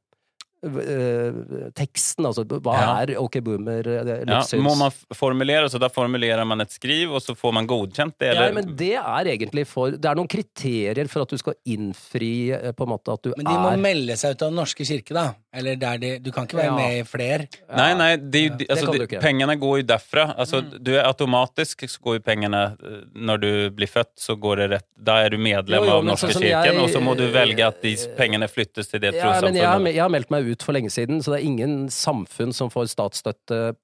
teksten, 1.79 2.27
altså 2.29 2.44
hva 2.48 2.74
Ja. 2.74 3.03
er 3.03 3.14
OK 3.20 3.38
Boomer 3.44 3.87
eh, 3.87 4.24
Ja, 4.29 4.40
må 4.61 4.74
man 4.79 4.92
formulere, 5.14 5.68
så 5.70 5.79
da 5.83 5.88
formulerer 5.92 6.44
man 6.46 6.61
et 6.64 6.70
skriv, 6.74 7.12
og 7.14 7.22
så 7.22 7.35
får 7.37 7.53
man 7.57 7.66
godkjent 7.70 8.16
det? 8.20 8.33
Ja, 8.35 8.50
men 8.55 8.74
det 8.77 8.92
er 8.96 9.31
egentlig 9.35 9.66
for 9.70 9.90
Det 9.94 10.05
er 10.11 10.14
noen 10.18 10.29
kriterier 10.31 11.09
for 11.11 11.22
at 11.22 11.29
du 11.35 11.38
skal 11.40 11.55
innfri 11.66 12.50
eh, 12.53 12.72
på 12.72 12.87
en 12.87 12.92
måte 12.94 13.12
at 13.14 13.22
du 13.22 13.33
Men 13.37 13.46
de 13.46 13.57
må 13.59 13.72
er 13.72 13.83
melde 13.85 14.16
seg 14.20 14.35
ut 14.37 14.42
av 14.42 14.53
Den 14.53 14.61
norske 14.62 14.85
kirke, 14.88 15.14
da. 15.16 15.27
Eller 15.55 15.77
der 15.77 15.98
de 16.03 16.12
Du 16.24 16.31
kan 16.33 16.46
ikke 16.48 16.59
være 16.59 16.72
Ja. 16.72 16.77
med 16.77 16.98
i 16.98 17.03
fler. 17.07 17.46
Nei, 17.77 17.90
nei, 17.94 18.11
de, 18.16 18.48
de, 18.50 18.66
altså, 18.70 18.92
ikke. 18.94 19.20
pengene 19.22 19.57
går 19.61 19.83
jo 19.83 19.87
derfra. 19.92 20.35
Altså, 20.38 20.62
du 20.62 20.92
er 20.96 21.05
automatisk 21.05 21.85
så 21.88 22.00
går 22.03 22.18
jo 22.18 22.24
pengene 22.24 22.62
eh, 22.83 23.00
Når 23.14 23.40
du 23.40 23.50
blir 23.70 23.90
født, 23.90 24.14
så 24.18 24.37
går 24.40 24.57
det 24.62 24.70
rett 24.77 24.87
Da 24.96 25.18
er 25.24 25.31
du 25.35 25.38
medlem 25.38 25.81
Jo, 25.83 25.85
jo, 25.85 25.96
av 25.98 26.05
Norske 26.05 26.33
sånn 26.33 26.42
kirken, 26.42 26.74
jeg- 26.74 26.83
og 26.85 26.88
så 26.90 27.00
må 27.03 27.16
du 27.16 27.27
velge 27.33 27.66
at 27.66 27.81
de 27.83 27.94
pengene 28.16 28.48
flyttes 28.48 28.88
til 28.90 29.00
det 29.00 29.14
ja, 29.14 29.40
men 29.40 29.55
jeg, 29.55 29.94
jeg 29.94 30.03
har 30.03 30.11
meldt 30.11 30.31
meg 30.31 30.46
ut 30.48 30.53
for 30.62 30.72
lenge 30.76 30.90
siden, 30.90 31.22
så 31.22 31.32
det 31.32 31.40
er 31.40 31.46
ingen 31.48 31.88
samfunn 31.90 32.52
som 32.54 32.70
får 32.70 32.92
statsstøtte 32.92 33.74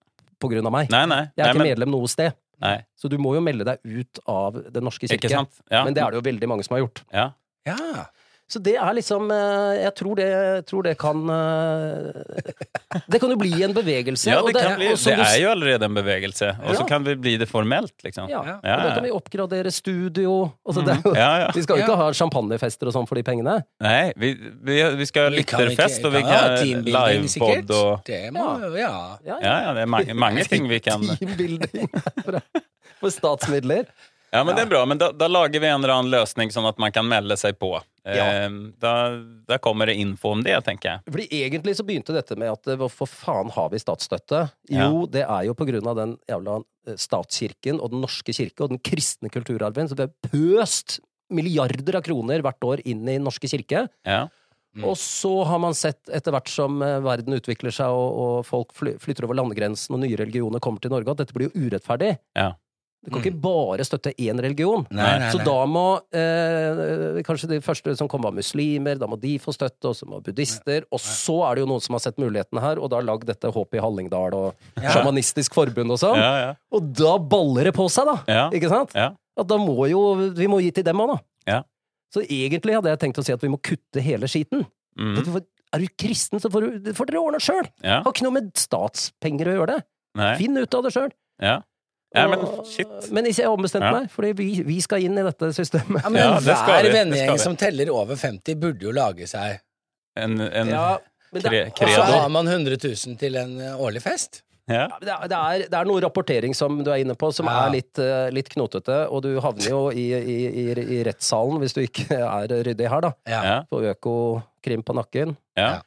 på 0.41 0.49
grunn 0.53 0.67
av 0.67 0.73
meg. 0.73 0.91
Nei, 0.93 1.07
nei. 1.11 1.25
Jeg 1.35 1.43
er 1.43 1.45
nei, 1.45 1.51
ikke 1.51 1.59
men, 1.65 1.69
medlem 1.73 1.91
noe 1.91 2.09
sted. 2.09 2.33
nei. 2.61 2.77
Så 2.97 3.09
du 3.09 3.19
må 3.19 3.35
jo 3.35 3.41
melde 3.41 3.65
deg 3.65 3.79
ut 3.85 4.21
av 4.29 4.55
Den 4.73 4.85
norske 4.85 5.09
kirke. 5.09 5.27
Ikke 5.27 5.33
sant? 5.35 5.61
Ja. 5.71 5.85
Men 5.85 5.95
det 5.95 6.03
er 6.05 6.11
det 6.11 6.21
jo 6.21 6.27
veldig 6.31 6.49
mange 6.49 6.65
som 6.65 6.77
har 6.77 6.85
gjort. 6.87 7.03
ja. 7.13 7.33
Ja. 7.67 8.07
Så 8.51 8.59
det 8.59 8.73
er 8.83 8.95
liksom 8.97 9.29
eh, 9.31 9.77
Jeg 9.85 9.93
tror 9.95 10.17
det, 10.19 10.25
jeg 10.27 10.65
tror 10.67 10.83
det 10.83 10.95
kan 10.99 11.21
eh, 11.31 13.03
Det 13.07 13.21
kan 13.23 13.31
jo 13.31 13.37
bli 13.39 13.53
en 13.63 13.75
bevegelse. 13.77 14.27
ja, 14.33 14.41
og 14.43 14.49
det 14.51 14.63
kan 14.65 14.75
bli 14.81 14.89
og 14.91 14.99
Det 15.05 15.15
er 15.23 15.37
jo 15.45 15.51
allerede 15.53 15.87
en 15.87 15.95
bevegelse, 15.95 16.49
og 16.65 16.75
så 16.75 16.81
Ja. 16.83 16.87
kan 16.89 17.05
vi 17.07 17.15
bli 17.15 17.37
det 17.39 17.47
formelt, 17.49 17.95
liksom. 18.03 18.29
Ja, 18.29 18.41
Ja. 18.65 18.77
og 18.77 18.83
da 18.89 18.95
kan 18.97 19.05
vi 19.07 19.11
oppgradere 19.15 19.71
studio. 19.71 20.51
Altså, 20.67 20.83
det 20.85 20.97
er 20.97 21.03
jo, 21.05 21.15
Ja, 21.15 21.31
ja. 21.45 21.51
Vi 21.55 21.63
skal 21.63 21.77
jo 21.79 21.83
ikke 21.85 21.93
Ja. 21.99 22.03
ha 22.03 22.13
champagnefester 22.13 22.87
og 22.91 22.93
sånn 22.99 23.07
for 23.09 23.15
de 23.15 23.23
pengene. 23.23 23.63
Nei, 23.81 24.13
vi, 24.17 24.35
vi, 24.35 24.83
vi 24.99 25.05
skal 25.07 25.31
ha 25.31 25.37
lytterfest, 25.37 26.05
og 26.05 26.13
vi 26.13 26.23
kan 26.23 26.33
ha 26.33 26.63
livepod 26.65 27.71
og 27.71 28.05
Det 28.05 28.33
må 28.35 28.49
Ja. 28.77 29.17
Ja, 29.25 29.39
Ja, 29.43 29.57
ja, 29.69 29.73
det 29.75 29.83
er 29.83 29.87
mange, 29.87 30.15
mange 30.15 30.45
ting 30.51 30.67
vi 30.69 30.81
kan 30.81 31.01
Teambuilding 31.03 31.89
for 33.01 33.09
statsmidler. 33.15 33.87
Ja, 34.31 34.45
men 34.47 34.55
det 34.55 34.63
er 34.63 34.71
bra. 34.71 34.85
Men 34.87 34.99
da, 35.01 35.11
da 35.13 35.27
lager 35.31 35.61
vi 35.63 35.67
en 35.67 35.81
eller 35.81 35.95
annen 35.97 36.13
løsning 36.13 36.53
sånn 36.55 36.69
at 36.71 36.79
man 36.83 36.93
kan 36.95 37.07
melde 37.09 37.35
seg 37.41 37.59
på. 37.59 37.73
Ja. 38.07 38.27
Eh, 38.45 38.49
da, 38.83 38.95
da 39.49 39.59
kommer 39.63 39.91
det 39.91 39.99
info 40.01 40.33
om 40.37 40.45
det, 40.47 40.55
tenker 40.67 40.93
jeg. 40.93 41.05
Fordi 41.11 41.27
egentlig 41.43 41.77
så 41.79 41.87
begynte 41.87 42.15
dette 42.17 42.39
med 42.39 42.53
at 42.53 42.71
eh, 42.71 42.79
hvorfor 42.81 43.11
faen 43.11 43.51
har 43.55 43.71
vi 43.75 43.83
statsstøtte? 43.83 44.47
Ja. 44.71 44.87
Jo, 44.87 45.05
det 45.11 45.27
er 45.27 45.47
jo 45.49 45.57
på 45.59 45.67
grunn 45.69 45.91
av 45.91 45.99
den 45.99 46.17
jævla 46.31 46.61
eh, 46.63 46.99
statskirken 47.01 47.83
og 47.83 47.95
den 47.95 48.05
norske 48.07 48.35
kirke 48.37 48.67
og 48.67 48.75
den 48.75 48.83
kristne 48.87 49.33
kulturarven. 49.35 49.91
Så 49.91 49.99
vi 49.99 50.07
har 50.07 50.31
pøst 50.31 51.01
milliarder 51.31 51.99
av 51.99 52.07
kroner 52.07 52.43
hvert 52.43 52.67
år 52.67 52.85
inn 52.85 53.03
i 53.07 53.17
den 53.19 53.27
norske 53.27 53.51
kirke. 53.51 53.87
Ja. 54.07 54.25
Mm. 54.77 54.85
Og 54.87 54.95
så 55.03 55.33
har 55.51 55.59
man 55.59 55.75
sett 55.75 56.11
etter 56.15 56.31
hvert 56.35 56.51
som 56.51 56.79
eh, 56.87 57.01
verden 57.03 57.35
utvikler 57.35 57.75
seg 57.75 57.91
og, 57.91 58.11
og 58.23 58.35
folk 58.47 58.75
fly, 58.77 58.95
flytter 59.03 59.27
over 59.27 59.39
landegrensen 59.41 59.97
og 59.97 60.05
nye 60.05 60.19
religioner 60.19 60.63
kommer 60.63 60.83
til 60.83 60.95
Norge, 60.95 61.11
at 61.11 61.25
dette 61.25 61.35
blir 61.35 61.51
jo 61.51 61.67
urettferdig. 61.67 62.15
Ja. 62.39 62.53
Du 63.01 63.09
kan 63.09 63.23
ikke 63.23 63.41
bare 63.41 63.85
støtte 63.87 64.11
én 64.21 64.37
religion. 64.45 64.83
Nei, 64.93 65.13
nei, 65.23 65.29
Så 65.33 65.39
da 65.41 65.55
må 65.65 65.85
eh, 66.13 67.21
kanskje 67.25 67.49
de 67.55 67.61
første 67.65 67.95
som 67.97 68.11
kom 68.13 68.27
var 68.27 68.35
muslimer, 68.37 68.99
da 69.01 69.09
må 69.09 69.17
de 69.21 69.39
få 69.41 69.55
støtte, 69.57 69.89
og 69.89 69.97
så 69.97 70.09
må 70.09 70.19
buddhister. 70.25 70.85
Og 70.93 71.01
så 71.01 71.39
er 71.47 71.57
det 71.57 71.65
jo 71.65 71.71
noen 71.71 71.81
som 71.85 71.97
har 71.97 72.05
sett 72.05 72.21
mulighetene 72.21 72.61
her, 72.61 72.81
og 72.81 72.93
da 72.93 72.99
har 73.01 73.07
lagd 73.09 73.25
dette 73.31 73.53
Håp 73.55 73.79
i 73.79 73.81
Hallingdal 73.81 74.37
og 74.37 74.69
Sjamanistisk 74.77 75.57
forbund 75.57 75.97
og 75.97 76.03
sånn. 76.03 76.21
Ja, 76.21 76.33
ja. 76.43 76.51
Og 76.77 76.93
da 77.01 77.15
baller 77.33 77.71
det 77.71 77.75
på 77.79 77.89
seg, 77.93 78.11
da! 78.11 78.19
Ja. 78.29 78.45
Ikke 78.57 78.69
sant? 78.73 78.93
Ja. 78.99 79.15
At 79.41 79.49
da 79.49 79.57
må 79.57 79.87
jo 79.89 80.03
Vi 80.37 80.49
må 80.51 80.59
gi 80.61 80.69
til 80.77 80.85
dem 80.85 81.01
òg, 81.01 81.15
da. 81.15 81.19
Ja. 81.49 81.63
Så 82.13 82.21
egentlig 82.27 82.77
hadde 82.77 82.93
jeg 82.93 83.01
tenkt 83.01 83.23
å 83.23 83.25
si 83.25 83.33
at 83.33 83.41
vi 83.41 83.49
må 83.53 83.63
kutte 83.65 84.05
hele 84.05 84.29
skiten. 84.29 84.67
Mm. 85.01 85.17
Er 85.71 85.81
du 85.81 85.89
kristen, 86.03 86.43
så 86.43 86.51
får, 86.53 86.69
du, 86.83 86.93
får 86.99 87.09
dere 87.09 87.23
ordne 87.23 87.41
sjøl! 87.41 87.65
ja. 87.87 88.03
Har 88.05 88.13
ikke 88.13 88.27
noe 88.27 88.37
med 88.41 88.53
statspenger 88.59 89.53
å 89.53 89.59
gjøre 89.61 89.79
det. 89.79 89.83
Nei. 90.19 90.33
Finn 90.41 90.59
ut 90.59 90.75
av 90.75 90.85
det 90.85 90.93
sjøl. 90.97 91.13
Ja. 91.41 91.61
Ja, 92.15 92.27
men 92.29 92.41
shit. 92.67 92.89
Men 93.15 93.27
ikke 93.31 93.43
jeg 93.45 93.51
ombestemte 93.51 93.87
ombestemt 93.87 93.87
Ja. 93.87 93.93
meg, 94.01 94.11
fordi 94.11 94.33
vi, 94.41 94.49
vi 94.67 94.81
skal 94.83 95.05
inn 95.07 95.19
i 95.19 95.23
dette 95.27 95.53
systemet. 95.57 96.03
Ja, 96.03 96.11
men 96.11 96.21
Ja, 96.23 96.31
det 96.43 96.57
hver 96.67 96.89
vennegjeng 96.95 97.39
som 97.39 97.57
teller 97.57 97.91
over 97.95 98.17
50, 98.19 98.55
burde 98.59 98.83
jo 98.89 98.93
lage 98.97 99.27
seg 99.31 99.61
En, 100.19 100.41
en 100.41 100.69
Ja, 100.75 100.99
men 101.33 101.43
det, 101.45 101.67
Og 101.81 101.89
så 101.95 102.03
har 102.11 102.29
man 102.35 102.49
100 102.51 102.77
000 102.83 103.17
til 103.21 103.37
en 103.39 103.53
eh, 103.63 103.77
årlig 103.79 104.03
fest. 104.03 104.43
ja. 104.71 104.89
det, 105.01 105.09
er, 105.09 105.29
det, 105.31 105.37
er, 105.39 105.63
det 105.71 105.79
er 105.79 105.87
noe 105.87 106.01
rapportering 106.03 106.55
som 106.55 106.81
du 106.83 106.91
er 106.91 107.01
inne 107.05 107.15
på, 107.19 107.31
som 107.35 107.47
Ja. 107.47 107.67
er 107.69 107.77
litt, 107.77 107.99
eh, 108.03 108.27
litt 108.35 108.51
knotete, 108.51 109.05
og 109.11 109.23
du 109.23 109.39
havner 109.41 109.69
jo 109.71 109.85
i, 109.95 110.09
i, 110.15 110.39
i, 110.51 110.65
i 110.99 111.03
rettssalen 111.07 111.59
hvis 111.63 111.75
du 111.79 111.81
ikke 111.85 112.19
er 112.19 112.51
ryddig 112.67 112.91
her, 112.91 113.01
da. 113.07 113.13
Ja. 113.31 113.63
På 113.71 113.81
Økokrim 113.87 114.83
på 114.83 114.95
nakken. 114.99 115.37
Ja. 115.59 115.81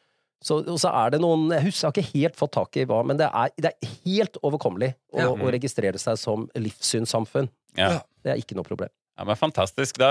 Så, 0.43 0.58
og 0.67 0.75
så 0.82 0.89
er 0.91 1.13
det 1.13 1.21
noen 1.23 1.45
Jeg 1.56 1.63
husker, 1.69 1.86
jeg 1.88 1.88
har 1.88 1.93
ikke 2.01 2.19
helt 2.19 2.36
fått 2.39 2.51
tak 2.58 2.77
i 2.82 2.84
hva, 2.89 2.97
men 3.08 3.15
det 3.19 3.29
er, 3.32 3.51
det 3.63 3.69
er 3.71 3.91
helt 4.03 4.38
overkommelig 4.43 4.89
å, 5.13 5.19
Ja. 5.23 5.29
å 5.32 5.51
registrere 5.56 5.97
seg 6.01 6.17
som 6.19 6.49
livssynssamfunn. 6.60 7.47
Ja. 7.79 8.01
Det 8.23 8.34
er 8.34 8.41
ikke 8.41 8.58
noe 8.60 8.67
problem. 8.67 8.89
ja, 9.17 9.23
men 9.29 9.36
fantastisk. 9.39 9.97
Da, 10.01 10.10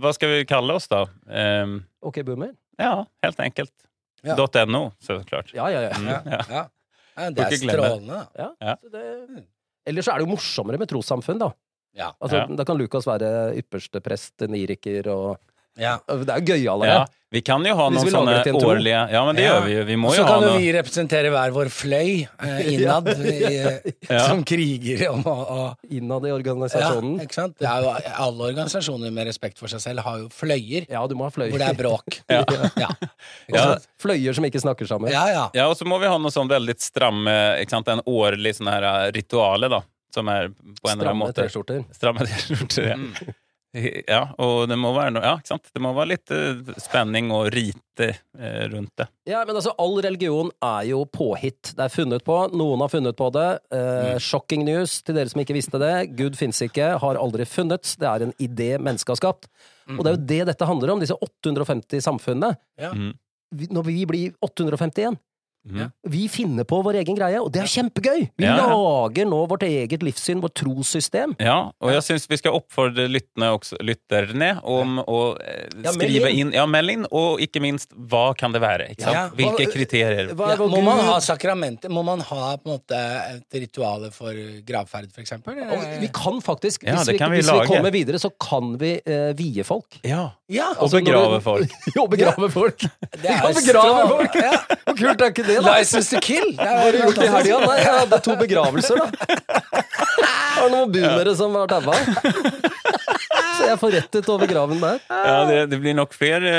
hva 0.00 0.12
skal 0.16 0.28
vi 0.32 0.44
kalle 0.48 0.74
oss, 0.78 0.86
da? 0.88 1.04
Um, 1.28 1.84
Ok, 2.02 2.22
boomer? 2.24 2.54
ja, 2.78 3.04
helt 3.22 3.38
enkelt. 3.40 3.72
Ja. 4.24 4.34
.no, 4.66 4.92
så 5.02 5.20
klart. 5.28 5.52
Ja, 5.54 5.68
ja, 5.70 5.80
ja. 5.86 5.92
Mm, 5.98 6.08
Ja. 6.08 6.20
ja. 6.26 6.40
Ja. 6.50 6.64
Ja, 7.16 7.30
det 7.30 7.44
er 7.46 7.56
strålende. 7.56 8.22
ja. 8.38 8.48
Ja. 8.60 8.74
Så 8.82 8.90
det, 8.92 9.04
ellers 9.86 10.04
så 10.04 10.12
er 10.12 10.18
det 10.20 10.26
jo 10.26 10.32
morsommere 10.34 10.78
med 10.78 10.88
trossamfunn, 10.90 11.38
da. 11.40 11.50
Ja. 11.96 12.10
Altså, 12.20 12.36
Ja. 12.42 12.46
Da 12.56 12.64
kan 12.64 12.76
Lukas 12.78 13.06
være 13.08 13.54
ypperste 13.56 14.00
prest, 14.04 14.34
niriker 14.48 15.06
og 15.12 15.38
Ja. 15.76 15.98
Det 16.08 16.28
er 16.32 16.40
jo 16.40 16.54
gøyalere. 16.54 16.88
Ja, 16.88 17.04
vi 17.34 17.40
kan 17.44 17.64
jo 17.66 17.74
ha 17.76 17.88
Hvis 17.90 18.04
noen 18.06 18.12
sånne 18.14 18.52
årlige 18.64 19.00
Ja, 19.12 19.20
men 19.26 19.36
det 19.36 19.42
Ja. 19.44 19.56
gjør 19.58 19.64
vi 19.66 19.72
jo. 19.74 19.80
Vi 19.88 19.96
må 20.00 20.10
Så 20.14 20.20
jo 20.20 20.24
ha 20.24 20.28
kan 20.36 20.44
jo 20.46 20.52
vi 20.62 20.68
representere 20.72 21.30
hver 21.34 21.50
vår 21.52 21.68
fløy 21.74 22.10
eh, 22.22 22.60
innad, 22.72 23.08
i, 23.18 23.34
Ja. 24.14 24.20
som 24.28 24.44
krigere 24.46 25.10
om 25.12 25.24
å, 25.26 25.34
å... 25.34 25.58
Innad 25.90 26.24
i 26.24 26.30
ja, 26.30 26.36
organisasjonen. 26.38 27.18
ikke 27.26 27.34
sant? 27.36 27.56
Det 27.60 27.68
er 27.68 27.82
jo, 27.84 27.90
alle 28.24 28.48
organisasjoner 28.52 29.12
med 29.12 29.26
respekt 29.28 29.58
for 29.60 29.68
seg 29.68 29.82
selv 29.84 30.04
har 30.06 30.22
jo 30.22 30.28
fløyer 30.32 30.86
Ja, 30.88 31.02
du 31.10 31.16
må 31.18 31.26
ha 31.28 31.34
fløyer. 31.34 31.50
hvor 31.52 31.60
det 31.60 31.68
er 31.68 31.80
bråk. 31.82 32.20
Ja. 32.30 32.44
Ja. 32.80 32.88
Ja. 33.52 33.66
Fløyer 34.00 34.32
som 34.38 34.44
ikke 34.48 34.62
snakker 34.62 34.86
sammen. 34.88 35.10
ja, 35.12 35.26
ja. 35.34 35.44
Ja, 35.54 35.66
og 35.68 35.76
så 35.76 35.84
må 35.84 35.98
vi 36.00 36.08
ha 36.08 36.16
noe 36.18 36.32
sånn 36.32 36.48
veldig 36.48 36.78
stramme 36.80 37.34
ikke 37.60 37.76
sant? 37.76 37.88
En 37.92 38.00
årlig 38.06 38.54
sånn 38.60 38.70
her 38.72 38.86
uh, 38.86 39.10
rituale, 39.14 39.68
da. 39.72 39.82
Som 40.14 40.30
er 40.32 40.48
på 40.48 40.88
en 40.88 40.96
eller 40.96 41.10
annen 41.12 41.26
Stramme 41.26 41.26
måte 41.26 41.44
T-skjorter. 41.44 41.82
Stramme 41.92 42.24
T-skjorter, 42.24 42.88
ja. 42.94 43.34
Ja, 44.06 44.22
og 44.40 44.68
det 44.70 44.78
må 44.80 44.92
være 44.96 45.12
noe 45.16 45.24
Ja, 45.26 45.34
ikke 45.40 45.50
sant? 45.54 45.68
Det 45.74 45.82
må 45.84 45.92
være 45.96 46.14
litt 46.14 46.32
uh, 46.32 46.76
spenning 46.80 47.28
og 47.34 47.50
rite 47.52 48.08
uh, 48.38 48.64
rundt 48.72 48.94
det. 49.02 49.08
Ja, 49.28 49.42
men 49.44 49.58
altså, 49.58 49.74
all 49.82 49.98
religion 50.04 50.50
er 50.64 50.86
jo 50.88 51.02
påhitt. 51.10 51.74
Det 51.76 51.84
er 51.86 51.92
funnet 51.92 52.24
på. 52.26 52.38
Noen 52.56 52.84
har 52.84 52.92
funnet 52.92 53.18
på 53.18 53.30
det. 53.36 53.48
Uh, 53.74 53.86
Mm. 54.06 54.22
Shocking 54.22 54.64
news 54.66 55.00
til 55.04 55.16
dere 55.16 55.30
som 55.30 55.40
ikke 55.42 55.56
visste 55.56 55.80
det. 55.80 55.92
Gud 56.18 56.36
fins 56.38 56.60
ikke, 56.64 56.94
har 57.02 57.18
aldri 57.20 57.46
funnet. 57.48 57.94
Det 58.00 58.08
er 58.08 58.24
en 58.26 58.34
idé 58.42 58.68
mennesket 58.78 59.14
har 59.14 59.20
skapt. 59.20 59.48
Og 59.94 60.02
det 60.02 60.10
er 60.10 60.16
jo 60.16 60.26
det 60.32 60.40
dette 60.50 60.66
handler 60.66 60.92
om, 60.94 61.02
disse 61.02 61.14
850 61.14 62.02
samfunnene. 62.02 62.56
Ja. 62.80 62.92
Mm. 62.94 63.14
Når 63.70 63.86
vi 63.86 64.00
blir 64.08 64.34
851 64.42 65.18
Mhm. 65.66 65.90
Vi 66.08 66.28
finner 66.30 66.64
på 66.64 66.78
vår 66.84 67.00
egen 67.02 67.16
greie, 67.18 67.40
og 67.42 67.50
det 67.52 67.62
er 67.64 67.66
kjempegøy! 67.66 68.28
Vi 68.38 68.44
Ja, 68.46 68.56
lager 68.70 69.26
nå 69.26 69.40
vårt 69.50 69.64
eget 69.66 70.02
livssyn, 70.06 70.40
vårt 70.40 70.54
trossystem. 70.54 71.34
Ja, 71.42 71.72
og 71.82 71.90
jeg 71.90 72.02
syns 72.06 72.28
vi 72.30 72.36
skal 72.38 72.52
oppfordre 72.54 73.08
lytterne, 73.10 73.48
også, 73.58 73.76
lytterne 73.82 74.52
om 74.62 75.00
å 75.02 75.18
eh, 75.42 75.66
Ja, 75.82 75.90
skrive 75.92 76.30
inn. 76.30 76.46
inn 76.48 76.52
Ja, 76.54 76.66
meld 76.70 76.90
inn, 76.94 77.06
og 77.10 77.40
ikke 77.42 77.60
minst 77.60 77.90
hva 77.96 78.28
kan 78.38 78.52
det 78.54 78.60
være? 78.62 78.90
Ikke 78.94 79.02
sant? 79.08 79.14
Ja. 79.18 79.24
Hvilke 79.34 79.66
Hva- 79.66 79.72
kriterier? 79.74 80.30
Hva 80.38 80.52
Ja, 80.52 80.54
er 80.54 80.68
må 80.70 80.82
man 80.86 81.02
ha 81.04 81.18
sakramenter? 81.18 81.90
Må 81.90 82.04
man 82.04 82.20
ha 82.20 82.56
på 82.56 82.70
en 82.70 82.78
måte 82.78 83.00
et 83.34 83.58
rituale 83.66 84.12
for 84.12 84.32
gravferd, 84.66 85.10
for 85.12 85.20
eksempel? 85.24 85.58
Og 85.66 86.00
vi 86.00 86.08
kan 86.14 86.40
faktisk, 86.40 86.84
Ja, 86.86 86.96
hvis, 87.00 87.08
vi, 87.12 87.18
kan 87.18 87.30
vi 87.32 87.40
hvis 87.42 87.50
vi 87.50 87.66
kommer 87.66 87.90
videre, 87.92 88.18
så 88.22 88.30
kan 88.38 88.76
vi 88.78 89.00
eh, 89.04 89.32
vie 89.34 89.64
folk. 89.66 89.98
Ja. 90.04 90.30
Ja, 90.48 90.68
Og 90.78 90.84
Altså, 90.86 91.00
begrave 91.02 91.40
folk. 91.42 91.70
Jo, 91.96 92.06
begrave 92.06 92.50
folk! 92.54 92.78
det 92.78 93.22
Vi 93.22 93.28
er 93.28 93.40
kan 93.40 93.50
jo 93.52 93.60
begrave 93.60 93.98
strålende. 93.98 94.08
folk! 94.14 94.78
Hvor 94.86 94.94
kult 95.00 95.20
er 95.26 95.30
ikke 95.34 95.46
det, 95.46 95.55
da? 95.62 95.76
License 95.78 96.10
to 96.14 96.20
kill! 96.24 96.50
Det 96.56 96.66
Hva 96.66 96.76
har 96.82 96.92
du 96.92 96.98
gjort 97.04 97.18
i 97.22 97.28
helga? 97.32 97.58
Nei, 97.66 97.78
jeg 97.82 97.94
hadde 98.00 98.20
to 98.26 98.36
begravelser, 98.44 99.00
da. 99.02 99.06
Det 100.56 100.62
var 100.62 100.70
noen 100.72 100.92
boomere 100.94 101.34
som 101.38 101.52
var 101.56 101.68
daua. 101.70 101.96
Så 103.56 103.66
jeg 103.70 103.78
får 103.80 103.94
rett 103.96 104.28
over 104.32 104.48
graven 104.50 104.80
der. 104.82 104.98
Ja, 105.08 105.36
det, 105.48 105.58
det 105.72 105.78
blir 105.80 105.94
nok 105.96 106.12
flere, 106.16 106.50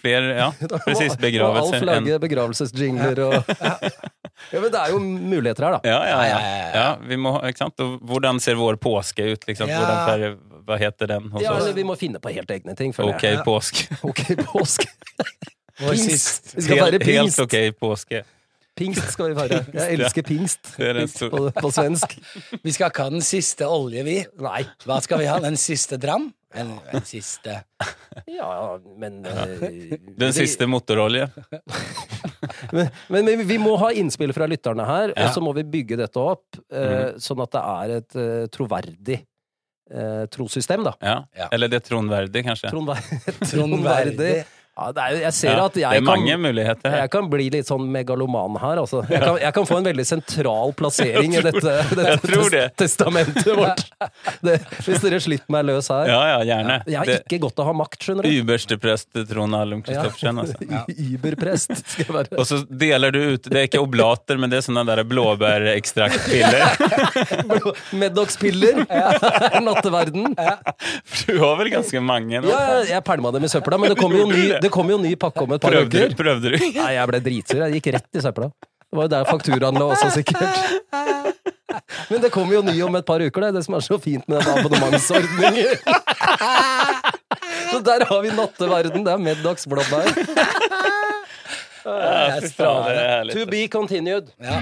flere 0.00 0.34
Ja, 0.36 0.48
precis. 0.86 1.14
Og 1.16 1.22
Begravelser. 1.22 1.78
Alf 1.80 1.86
lager 1.88 2.20
begravelsesjingler 2.22 3.22
og 3.28 3.36
Ja, 4.52 4.58
men 4.60 4.68
det 4.74 4.80
er 4.80 4.90
jo 4.92 4.98
muligheter 5.00 5.68
her, 5.68 5.76
da. 5.78 5.80
Ja, 5.86 6.00
ja, 6.08 6.20
ja. 6.28 6.38
Ja, 6.74 6.86
vi 7.08 7.16
må, 7.20 7.36
ikke 7.48 7.62
sant? 7.64 7.80
Og 7.84 8.00
hvordan 8.10 8.40
ser 8.42 8.58
vår 8.60 8.76
påske 8.82 9.30
ut? 9.34 9.46
Liksom? 9.48 9.70
Ja. 9.70 9.80
Hvordan 9.84 10.40
hva 10.66 10.76
heter 10.78 11.08
den 11.10 11.30
hos 11.32 11.42
Ja, 11.42 11.54
oss? 11.56 11.66
Ja, 11.70 11.74
vi 11.76 11.84
må 11.86 11.96
finne 11.98 12.20
på 12.22 12.30
helt 12.34 12.50
egne 12.54 12.74
ting, 12.78 12.92
Ok, 12.98 13.22
jeg. 13.26 13.40
påsk. 13.46 13.84
Ok, 14.06 14.24
påske. 14.52 14.86
Vår 15.80 15.94
sist. 15.96 16.52
Vi 16.56 16.62
skal 16.66 16.76
feire 16.78 16.92
Helt, 16.98 17.02
helt 17.08 17.24
pingst. 17.24 17.40
ok 17.40 17.56
påske. 17.80 18.22
Pingst 18.76 19.10
skal 19.12 19.28
vi 19.32 19.34
feire. 19.36 19.58
Jeg 19.76 19.98
elsker 19.98 20.22
pingst. 20.24 20.70
Er 20.80 20.94
Pingst 21.00 21.18
på, 21.32 21.40
på 21.52 21.70
svensk. 21.72 22.14
Vi 22.64 22.72
skal 22.72 22.88
ikke 22.92 23.04
ha 23.04 23.10
den 23.12 23.20
siste 23.24 23.66
olje, 23.68 24.02
vi. 24.06 24.14
Nei. 24.40 24.62
Hva 24.88 24.96
skal 25.04 25.20
vi 25.20 25.26
ha? 25.28 25.38
Den 25.44 25.56
siste 25.60 25.98
dram? 26.00 26.30
En, 26.54 26.74
en 26.92 27.04
siste 27.08 27.54
Ja, 28.28 28.78
men 29.00 29.22
ja. 29.24 29.44
Den 30.20 30.34
siste 30.36 30.66
motorolje. 30.68 31.30
Men, 32.72 32.88
men 33.08 33.26
vi- 33.26 33.44
vi 33.44 33.56
må 33.60 33.76
ha 33.78 33.90
innspill 33.96 34.32
fra 34.34 34.46
lytterne 34.50 34.84
her, 34.86 35.12
Ja. 35.16 35.28
og 35.28 35.34
så 35.34 35.40
må 35.44 35.52
vi 35.54 35.62
bygge 35.64 35.96
dette 36.00 36.18
opp 36.20 36.56
eh, 36.72 37.12
sånn 37.22 37.40
at 37.44 37.52
det 37.54 37.62
er 37.62 37.92
et 37.98 38.16
eh, 38.18 38.46
troverdig 38.52 39.18
eh, 39.92 40.24
trossystem, 40.32 40.82
da. 40.86 40.92
Ja. 41.02 41.16
Ja. 41.38 41.48
Eller 41.52 41.68
det 41.72 41.82
tronverdig, 41.86 42.42
kanskje. 42.46 42.70
Tronver 42.72 42.98
Tronverdig. 43.52 44.32
Ja, 44.72 44.86
det 44.96 45.02
er, 45.04 45.16
jeg 45.20 45.34
ser 45.36 45.50
Ja, 45.52 45.64
at 45.68 45.74
jeg 45.76 45.84
det 45.92 45.98
er 46.00 46.04
mange 46.06 46.32
kan 46.32 46.94
jeg 46.96 47.10
kan 47.12 47.26
bli 47.28 47.48
litt 47.52 47.68
sånn 47.68 47.82
megaloman 47.92 48.54
her, 48.56 48.78
altså. 48.80 49.02
Jeg 49.04 49.20
kan, 49.20 49.34
jeg 49.42 49.52
kan 49.58 49.66
få 49.68 49.76
en 49.82 49.84
veldig 49.90 50.06
sentral 50.08 50.72
plassering 50.78 51.34
i 51.36 51.42
dette, 51.44 51.74
dette 51.92 52.38
det. 52.54 52.62
testamentet 52.80 53.50
vårt. 53.58 53.82
Det, 54.40 54.54
hvis 54.86 55.02
dere 55.04 55.18
slipper 55.20 55.52
meg 55.52 55.66
løs 55.68 55.90
her. 55.92 56.08
Ja, 56.08 56.20
ja, 56.30 56.38
gjerne. 56.48 56.78
Jeg 56.88 56.98
har 57.02 57.10
Det, 57.10 57.18
ikke 57.26 57.40
godt 57.44 57.60
av 57.60 57.66
å 57.66 57.68
ha 57.68 57.74
makt, 57.82 57.98
skjønner 58.06 58.24
du. 58.24 58.30
Yberste 58.32 58.78
prest 58.80 59.12
Trond 59.28 59.58
Allum 59.60 59.82
Christoffersen, 59.84 60.40
altså. 60.40 60.56
Überprest 61.12 61.76
skal 61.82 62.06
jeg 62.06 62.16
være. 62.16 62.40
Og 62.40 62.48
så 62.48 62.62
deler 62.64 63.12
du 63.12 63.20
ut 63.36 63.50
Det 63.52 63.60
er 63.60 63.68
ikke 63.68 63.84
oblater, 63.84 64.40
men 64.40 64.48
det 64.54 64.62
er 64.62 64.66
sånne 64.70 64.86
der 64.88 65.04
blåbærekstraktpiller. 65.12 66.64
Medox-piller. 68.00 68.86
Natteverden. 69.68 70.32
Du 70.32 71.36
har 71.44 71.60
vel 71.60 71.72
ganske 71.76 72.00
mange 72.00 72.40
nå? 72.40 72.48
Ja, 72.48 72.80
jeg 72.94 73.04
pælma 73.04 73.36
dem 73.36 73.44
i 73.44 73.52
søpla, 73.52 73.76
men 73.84 73.92
det 73.92 74.00
kommer 74.00 74.22
jo, 74.24 74.26
ny- 74.32 74.61
det 74.62 74.70
kom 74.74 74.88
jo 74.90 74.98
ny 75.02 75.14
pakke 75.20 75.42
om 75.44 75.52
et 75.56 75.60
par 75.62 75.70
Prøvde, 75.74 75.90
uker. 75.90 76.08
du- 76.08 76.16
prøvde 76.22 76.52
du? 76.54 76.56
Nei, 76.78 76.92
jeg 76.96 77.08
ble 77.10 77.20
dritsur. 77.26 77.58
Jeg 77.66 77.72
gikk 77.80 77.88
rett 77.98 78.08
i 78.18 78.22
søpla. 78.24 78.48
Det 78.92 78.96
var 78.98 79.04
jo 79.08 79.12
der 79.16 79.24
fakturaen 79.28 79.78
lå 79.80 79.86
også, 79.94 80.10
sikkert. 80.12 80.54
Men 82.10 82.20
det 82.20 82.30
kommer 82.34 82.52
jo 82.58 82.62
ny 82.66 82.74
om 82.84 82.94
et 82.98 83.06
par 83.08 83.20
uker, 83.24 83.40
det 83.40 83.48
er 83.48 83.52
det 83.56 83.64
som 83.64 83.74
er 83.78 83.80
så 83.84 83.96
fint 84.00 84.26
med 84.28 84.42
den 84.44 84.52
abonnementsordningen. 84.60 85.76
Så 87.72 87.80
der 87.86 88.04
har 88.04 88.20
vi 88.22 88.28
natteverden. 88.36 89.04
Det 89.06 89.12
er 89.14 89.18
Meddags 89.24 89.64
blåbær. 89.66 90.12
Ja, 91.82 92.36
fy 92.44 92.52
faen, 92.52 92.84
det 92.84 92.92
er 92.94 93.08
herlig. 93.16 93.32
To 93.38 93.46
be 93.50 93.62
continued. 93.72 94.28
Ja. 94.38 94.60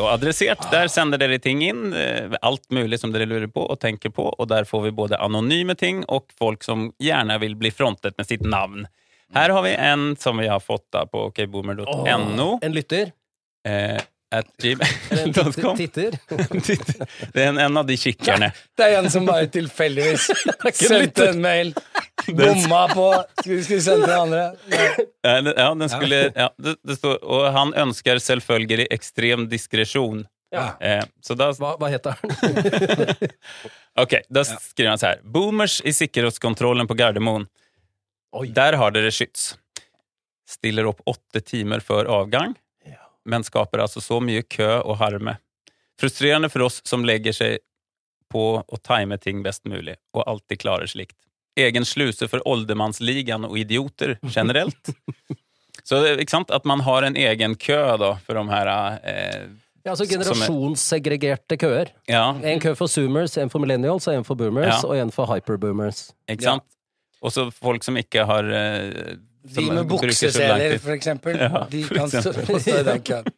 Og 0.00 0.08
Adressert. 0.12 0.66
Der 0.72 0.88
sender 0.92 1.18
dere 1.20 1.38
ting 1.42 1.62
inn. 1.66 1.92
eh, 1.96 2.34
Alt 2.42 2.68
mulig 2.70 2.98
som 3.00 3.12
dere 3.14 3.26
lurer 3.28 3.46
på 3.52 3.64
og 3.70 3.78
tenker 3.82 4.10
på. 4.14 4.28
Og 4.38 4.48
der 4.48 4.64
får 4.68 4.82
vi 4.88 4.90
både 4.96 5.18
anonyme 5.22 5.74
ting 5.78 6.04
og 6.08 6.28
folk 6.38 6.64
som 6.66 6.90
gjerne 7.02 7.38
vil 7.42 7.54
bli 7.56 7.70
frontet 7.70 8.16
med 8.18 8.26
sitt 8.28 8.42
navn. 8.46 8.86
Her 9.34 9.50
har 9.50 9.62
vi 9.66 9.72
en 9.74 10.12
som 10.16 10.38
vi 10.38 10.46
har 10.46 10.60
fått 10.62 10.84
da 10.94 11.04
på 11.10 11.26
okboomer.no. 11.32 12.58
En 12.62 12.72
lytter. 12.76 13.10
Eh, 13.66 13.98
at 14.36 14.46
gmail.com. 14.62 15.76
titter. 15.78 16.14
Det 17.32 17.42
er 17.42 17.48
en, 17.52 17.58
en 17.62 17.76
av 17.78 17.86
de 17.86 17.94
kikkerne. 17.98 18.48
Det 18.76 18.84
er 18.88 18.96
en 18.98 19.10
som 19.10 19.26
bare 19.26 19.46
tilfeldigvis 19.54 20.28
sendte 20.74 21.28
en 21.32 21.40
mail. 21.44 21.70
Bomma 22.26 22.88
på 22.94 23.06
Skulle 23.42 23.62
skulle 23.64 23.82
sende 23.84 24.06
til 24.08 24.14
andre. 24.16 24.44
Ja, 25.22 25.34
den- 25.42 25.52
ja, 25.56 25.66
den 25.74 25.88
skulle, 25.92 26.20
ja, 26.36 26.48
det, 26.58 26.76
det 26.82 26.96
står, 26.98 27.18
og 27.22 27.50
han 27.52 27.74
ønsker 27.76 28.18
selvfølgelig 28.22 28.86
ekstrem 28.90 29.44
diskresjon. 29.52 30.24
Ja. 30.54 30.70
Eh, 30.80 31.02
så 31.20 31.34
da 31.36 31.50
Hva, 31.58 31.74
hva 31.80 31.90
heter 31.92 32.16
han? 32.16 33.28
Ok, 34.00 34.14
da 34.28 34.42
skriver 34.44 34.90
han 34.94 35.00
så 35.00 35.10
her. 35.14 35.20
Boomers 35.24 35.78
i 35.84 35.92
sikkerhetskontrollen 35.96 36.86
på 36.88 36.94
Gardermoen. 36.98 37.46
Oi. 38.36 38.48
Der 38.52 38.76
har 38.76 38.92
dere 38.92 39.10
skyts. 39.14 39.54
Stiller 40.46 40.86
opp 40.90 41.00
åtte 41.08 41.40
timer 41.40 41.80
før 41.82 42.06
avgang, 42.20 42.52
men 43.26 43.42
skaper 43.46 43.82
altså 43.82 44.02
så 44.04 44.20
mye 44.22 44.44
kø 44.46 44.68
og 44.84 44.98
harme. 45.00 45.38
Frustrerende 46.00 46.50
for 46.52 46.66
oss 46.68 46.82
som 46.86 47.04
legger 47.08 47.34
seg 47.34 47.58
på 48.30 48.42
å 48.62 48.78
time 48.84 49.16
ting 49.22 49.40
best 49.42 49.64
mulig, 49.66 49.96
og 50.14 50.22
alltid 50.28 50.60
klarer 50.62 50.86
slikt. 50.90 51.16
Egen 51.56 51.84
sluse 51.88 52.28
for 52.28 52.42
oldermannsligaen 52.48 53.44
og 53.48 53.56
idioter 53.58 54.16
generelt. 54.36 54.90
Så 55.86 56.00
ikke 56.18 56.30
sant, 56.34 56.50
at 56.50 56.64
man 56.68 56.80
har 56.84 57.06
en 57.06 57.16
egen 57.16 57.54
kø 57.56 57.76
da, 58.00 58.14
for 58.26 58.34
de 58.40 58.44
her 58.50 58.70
eh, 59.02 59.46
Ja, 59.86 59.92
altså 59.92 60.02
er- 60.04 60.10
generasjonssegregerte 60.16 61.56
køer. 61.62 61.92
Ja, 62.10 62.32
En 62.42 62.60
kø 62.60 62.74
for 62.74 62.86
zoomers, 62.90 63.36
en 63.38 63.50
for 63.50 63.58
millennials, 63.62 64.08
en 64.10 64.24
for 64.26 64.34
boomers, 64.34 64.82
Ja. 64.82 64.88
og 64.88 64.98
en 64.98 65.12
for 65.14 65.26
hyperboomers. 65.32 66.10
ikke 66.28 66.42
sant? 66.42 66.62
Og 67.22 67.32
så 67.32 67.50
folk 67.54 67.84
som 67.84 67.96
ikke 67.96 68.24
har 68.26 68.44
eh, 68.44 69.16
De 69.54 69.64
med 69.70 69.86
bukseseler, 69.90 70.78
for 70.82 70.94
eksempel. 70.96 71.38
Ja, 71.40 71.66
de 71.70 71.82
for 71.86 72.00
kan 72.00 72.10
stå 72.10 72.32
eksempel. 72.32 72.60
stå 72.64 72.78
i 72.80 72.86
den 72.90 73.02
køen. 73.06 73.30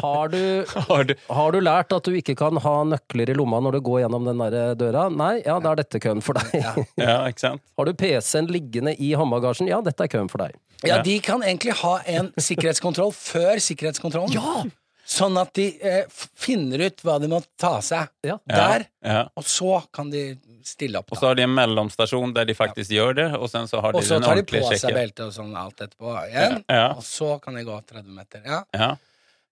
Har 0.00 0.28
du, 0.30 0.42
Har 0.88 1.04
du 1.08 1.14
har 1.28 1.52
du 1.52 1.58
lært 1.60 1.92
at 1.92 2.04
du 2.06 2.14
ikke 2.14 2.36
kan 2.38 2.56
ha 2.62 2.74
nøkler 2.88 3.32
i 3.32 3.34
lomma 3.36 3.58
når 3.64 3.78
du 3.78 3.80
går 3.88 4.04
gjennom 4.04 4.28
den 4.28 4.38
der 4.54 4.74
døra? 4.78 5.08
Nei, 5.10 5.40
ja, 5.44 5.58
da 5.60 5.72
er 5.74 5.80
dette 5.82 6.00
køen 6.04 6.22
for 6.24 6.38
deg. 6.38 6.54
Ja, 7.00 7.16
ikke 7.30 7.42
sant? 7.46 7.64
Har 7.76 7.88
du 7.88 7.92
PC-en 7.98 8.46
liggende 8.54 8.94
i 8.96 9.12
håndbagasjen? 9.18 9.68
Ja, 9.72 9.80
dette 9.84 10.06
er 10.06 10.12
køen 10.12 10.30
for 10.32 10.44
deg. 10.44 10.54
Ja, 10.84 11.00
de 11.02 11.18
kan 11.24 11.42
egentlig 11.42 11.72
ha 11.80 11.96
en 12.06 12.32
sikkerhetskontroll 12.36 13.12
før 13.16 13.56
sikkerhetskontrollen. 13.62 14.72
Sånn 15.14 15.36
at 15.38 15.52
de 15.54 15.68
eh, 15.84 16.04
finner 16.34 16.82
ut 16.88 17.02
hva 17.06 17.18
de 17.22 17.28
må 17.30 17.38
ta 17.60 17.76
seg 17.84 18.08
Ja. 18.26 18.38
der, 18.50 18.86
Ja. 19.04 19.20
og 19.36 19.44
så 19.46 19.76
kan 19.94 20.10
de 20.10 20.24
stille 20.64 20.98
opp. 20.98 21.12
Og 21.12 21.18
så 21.20 21.28
har 21.30 21.34
de 21.38 21.44
en 21.46 21.54
mellomstasjon 21.54 22.32
der 22.34 22.48
de 22.48 22.54
faktisk 22.58 22.90
gjør 22.90 23.14
det, 23.20 23.28
og 23.36 23.48
sen 23.52 23.68
så 23.70 23.80
har 23.84 23.92
de 23.92 23.98
Og 24.00 24.04
så 24.08 24.18
tar 24.24 24.34
de 24.40 24.42
på 24.48 24.62
seg 24.64 24.80
sjekken. 24.80 24.94
belte 24.98 25.26
og 25.28 25.32
sånn 25.36 25.54
alt 25.60 25.76
etterpå 25.84 26.14
igjen. 26.30 26.62
Ja. 26.68 26.86
Og 26.96 27.02
så 27.06 27.36
kan 27.44 27.54
de 27.54 27.62
gå 27.68 27.80
30 27.86 28.08
meter. 28.16 28.42
Ja, 28.44 28.62
Ja. 28.74 28.96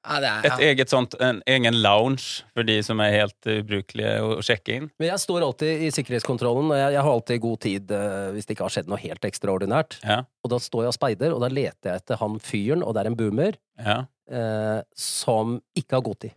ja 0.09 0.21
det 0.21 0.31
er 0.33 0.47
Et 0.55 0.65
eget 0.71 0.89
sånt, 0.91 1.15
en 1.21 1.43
egen 1.47 1.75
lounge 1.83 2.43
for 2.55 2.65
de 2.65 2.81
som 2.83 2.99
er 3.05 3.13
helt 3.13 3.39
ubrukelige 3.47 4.17
å 4.25 4.41
sjekke 4.43 4.75
inn. 4.81 4.91
Men 4.99 5.11
jeg 5.13 5.21
står 5.23 5.43
alltid 5.47 5.83
i 5.87 5.91
sikkerhetskontrollen, 5.95 6.73
og 6.73 6.77
jeg, 6.81 6.93
jeg 6.97 7.03
har 7.03 7.13
alltid 7.13 7.41
god 7.45 7.61
tid 7.61 7.93
uh, 7.93 8.33
hvis 8.33 8.47
det 8.49 8.57
ikke 8.57 8.65
har 8.67 8.75
skjedd 8.75 8.89
noe 8.89 8.99
helt 8.99 9.21
ekstraordinært. 9.29 10.01
Ja, 10.03 10.25
Og 10.43 10.51
da 10.51 10.57
står 10.59 10.89
jeg 10.89 10.89
og 10.89 10.95
speider, 10.99 11.33
og 11.37 11.41
da 11.45 11.49
leter 11.53 11.93
jeg 11.93 12.01
etter 12.03 12.17
han 12.19 12.41
fyren, 12.41 12.83
og 12.83 12.95
det 12.95 13.05
er 13.05 13.13
en 13.13 13.17
boomer, 13.21 13.55
ja, 13.79 14.07
eh, 14.31 14.81
som 14.95 15.57
ikke 15.79 15.99
har 15.99 16.05
gått 16.07 16.29
i. 16.31 16.35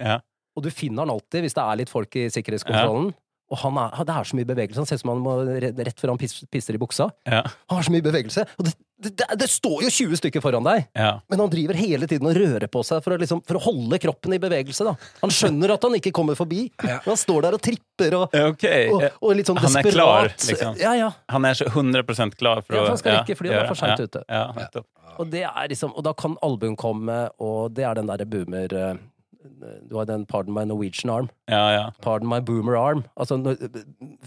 ja. 0.00 0.20
Og 0.56 0.64
du 0.64 0.70
finner 0.72 1.04
han 1.04 1.10
alltid 1.12 1.42
hvis 1.44 1.52
det 1.52 1.60
er 1.60 1.76
litt 1.76 1.90
folk 1.92 2.14
i 2.16 2.30
sikkerhetskontrollen. 2.32 3.10
Og 3.52 3.58
han 3.60 3.76
er, 3.76 3.98
det 4.08 4.14
er 4.16 4.24
så 4.24 4.38
mye 4.38 4.48
bevegelse. 4.48 4.80
Han 4.80 4.86
ser 4.88 4.96
ut 4.96 5.02
som 5.02 5.10
han 5.12 5.20
må 5.20 5.34
rett 5.60 6.00
før 6.00 6.14
han 6.14 6.20
pisser 6.22 6.74
i 6.74 6.80
buksa. 6.80 7.10
ja, 7.28 7.42
Han 7.44 7.76
har 7.76 7.84
så 7.84 7.92
mye 7.92 8.06
bevegelse. 8.06 8.46
Og 8.56 8.64
det, 8.64 8.72
det, 8.96 9.26
det, 9.36 9.48
står 9.50 9.82
jo 9.84 9.90
20 9.92 10.18
stykker 10.22 10.40
foran 10.40 10.64
deg! 10.64 10.86
ja. 10.96 11.10
Men 11.28 11.42
han 11.42 11.50
driver 11.52 11.76
hele 11.76 12.08
tiden 12.08 12.28
og 12.30 12.36
rører 12.38 12.64
på 12.72 12.80
seg 12.86 13.02
for 13.04 13.12
å, 13.12 13.18
liksom, 13.20 13.42
for 13.44 13.58
å 13.58 13.62
holde 13.66 13.98
kroppen 14.00 14.36
i 14.36 14.40
bevegelse. 14.40 14.86
Da. 14.88 14.94
Han 15.20 15.32
skjønner 15.34 15.74
at 15.74 15.84
han 15.84 15.96
ikke 15.98 16.14
kommer 16.16 16.38
forbi, 16.38 16.66
Ja. 16.80 16.98
men 17.04 17.12
han 17.12 17.20
står 17.20 17.46
der 17.46 17.58
og 17.58 17.62
tripper 17.66 18.16
og, 18.16 18.36
okay. 18.52 18.88
og, 18.92 19.04
og 19.20 19.34
litt 19.36 19.50
sånn 19.50 19.60
Han 19.60 19.80
er 19.82 19.90
klar, 19.90 20.30
liksom. 20.32 20.80
Ja, 20.80 20.94
ja. 20.96 21.10
Han 21.32 21.48
er 21.48 21.58
så 21.58 21.68
100% 21.68 22.38
klar 22.40 22.64
for 22.64 22.78
Ja, 22.78 22.86
å 22.86 22.94
han 22.94 23.02
skal 23.02 23.20
rekke 23.20 23.36
flyet, 23.36 23.56
han 23.56 23.66
er 23.66 23.70
for 23.74 23.82
sent 23.82 24.00
ja, 24.00 24.46
ute. 24.64 24.86
Og, 25.16 25.28
det 25.32 25.44
er 25.48 25.70
liksom, 25.72 25.92
og 25.96 26.04
da 26.04 26.16
kan 26.16 26.40
albuen 26.44 26.76
komme, 26.80 27.26
og 27.42 27.76
det 27.76 27.86
er 27.88 27.96
den 28.00 28.08
derre 28.08 28.28
boomer 28.28 28.72
eh, 28.72 28.98
Du 29.88 29.96
har 29.96 30.08
den 30.08 30.26
Pardon 30.28 30.56
my 30.56 30.64
Norwegian 30.68 31.12
arm. 31.12 31.28
Ja, 31.52 31.64
ja. 31.72 31.86
Pardon 32.04 32.28
my 32.32 32.40
boomer 32.44 32.76
arm. 32.80 33.04
Altså 33.16 33.38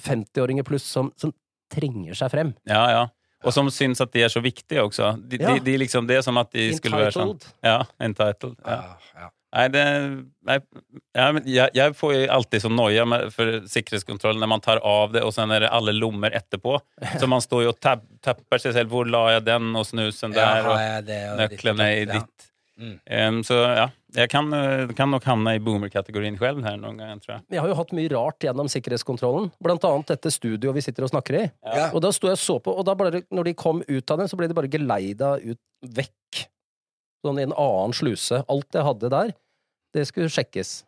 50-åringer 0.05 0.65
pluss 0.65 0.86
som, 0.86 1.13
som 1.17 1.34
trenger 1.73 2.17
seg 2.17 2.38
frem. 2.38 2.53
ja, 2.69 2.86
ja. 2.93 3.08
Og 3.45 3.54
som 3.56 3.69
syns 3.71 4.02
at 4.04 4.12
de 4.12 4.23
er 4.25 4.32
så 4.34 4.41
viktige 4.43 4.84
også. 4.84 5.13
De, 5.30 5.38
Ja. 5.39 5.54
de, 5.54 5.60
de 5.63 5.78
liksom, 5.80 6.08
det 6.08 6.17
er 6.17 6.21
som 6.25 6.38
at 6.38 6.52
de 6.52 6.73
skulle 6.75 6.97
være 6.99 7.13
sånn 7.15 7.30
Entitled. 7.36 7.54
Ja, 7.63 7.84
entitled. 7.99 8.56
Ja. 8.65 8.80
Ja, 8.80 8.97
ja. 9.23 9.30
Nei, 9.49 9.63
det, 9.73 9.84
nei, 10.45 10.58
jeg, 11.49 11.71
jeg 11.73 11.93
får 11.97 12.12
jo 12.13 12.25
alltid 12.36 12.62
sånn 12.62 12.75
noia 12.78 13.06
med- 13.10 13.32
for 13.34 13.49
sikkerhetskontroll 13.65 14.38
når 14.38 14.47
man 14.52 14.62
tar 14.62 14.78
av 14.86 15.12
det, 15.15 15.23
og 15.25 15.34
så 15.34 15.47
er 15.49 15.63
det 15.63 15.71
alle 15.73 15.91
lommer 15.97 16.30
etterpå. 16.38 16.75
Så 17.17 17.28
man 17.28 17.41
står 17.41 17.63
jo 17.63 17.69
og 17.73 17.80
tab, 17.82 18.04
tapper 18.21 18.62
seg 18.62 18.75
selv. 18.75 18.91
Hvor 18.93 19.10
la 19.10 19.23
jeg 19.39 19.45
den, 19.47 19.71
og 19.75 19.88
snusen 19.89 20.36
der, 20.36 20.67
og 20.69 20.75
og 20.78 21.39
nøklene 21.41 21.88
i 22.02 22.06
ditt. 22.06 22.45
Mm. 22.80 22.99
Um, 23.10 23.39
så 23.43 23.58
ja, 23.75 23.88
jeg 24.15 24.30
kan, 24.32 24.48
eh, 24.54 24.88
kan 24.98 25.12
nok 25.12 25.26
havne 25.28 25.54
i 25.56 25.62
boomer-kategorien 25.62 26.38
selv 26.39 26.63
her 26.65 26.78
noen 26.82 26.98
ganger, 26.98 27.19
tror 27.22 27.34
jeg. 27.36 27.43
Jeg 27.54 27.62
har 27.62 27.69
jo 27.69 27.78
hatt 27.78 27.91
mye 27.93 28.10
rart 28.10 28.39
gjennom 28.45 28.69
sikkerhetskontrollen, 28.72 29.52
blant 29.62 29.86
annet 29.86 30.13
dette 30.15 30.32
studioet 30.34 30.74
vi 30.80 30.82
sitter 30.82 31.06
og 31.06 31.12
snakker 31.12 31.38
i. 31.38 31.43
Ja. 31.63 31.89
Og 31.93 32.02
da 32.02 32.10
sto 32.15 32.30
jeg 32.30 32.39
og 32.39 32.41
så 32.41 32.58
på, 32.63 32.74
og 32.74 32.88
da 32.88 32.95
bare, 32.98 33.22
når 33.30 33.52
de 33.52 33.54
kom 33.54 33.84
ut 33.86 34.12
av 34.12 34.17
den, 34.24 34.32
så 34.32 34.39
ble 34.39 34.50
de 34.50 34.58
bare 34.58 34.72
geleida 34.72 35.36
ut 35.43 35.62
vekk. 35.86 36.45
Sånn 37.26 37.39
i 37.41 37.45
en 37.45 37.54
annen 37.54 37.93
sluse. 37.93 38.41
Alt 38.50 38.74
jeg 38.74 38.88
hadde 38.88 39.13
der, 39.13 39.34
det 39.93 40.08
skulle 40.10 40.32
sjekkes. 40.34 40.80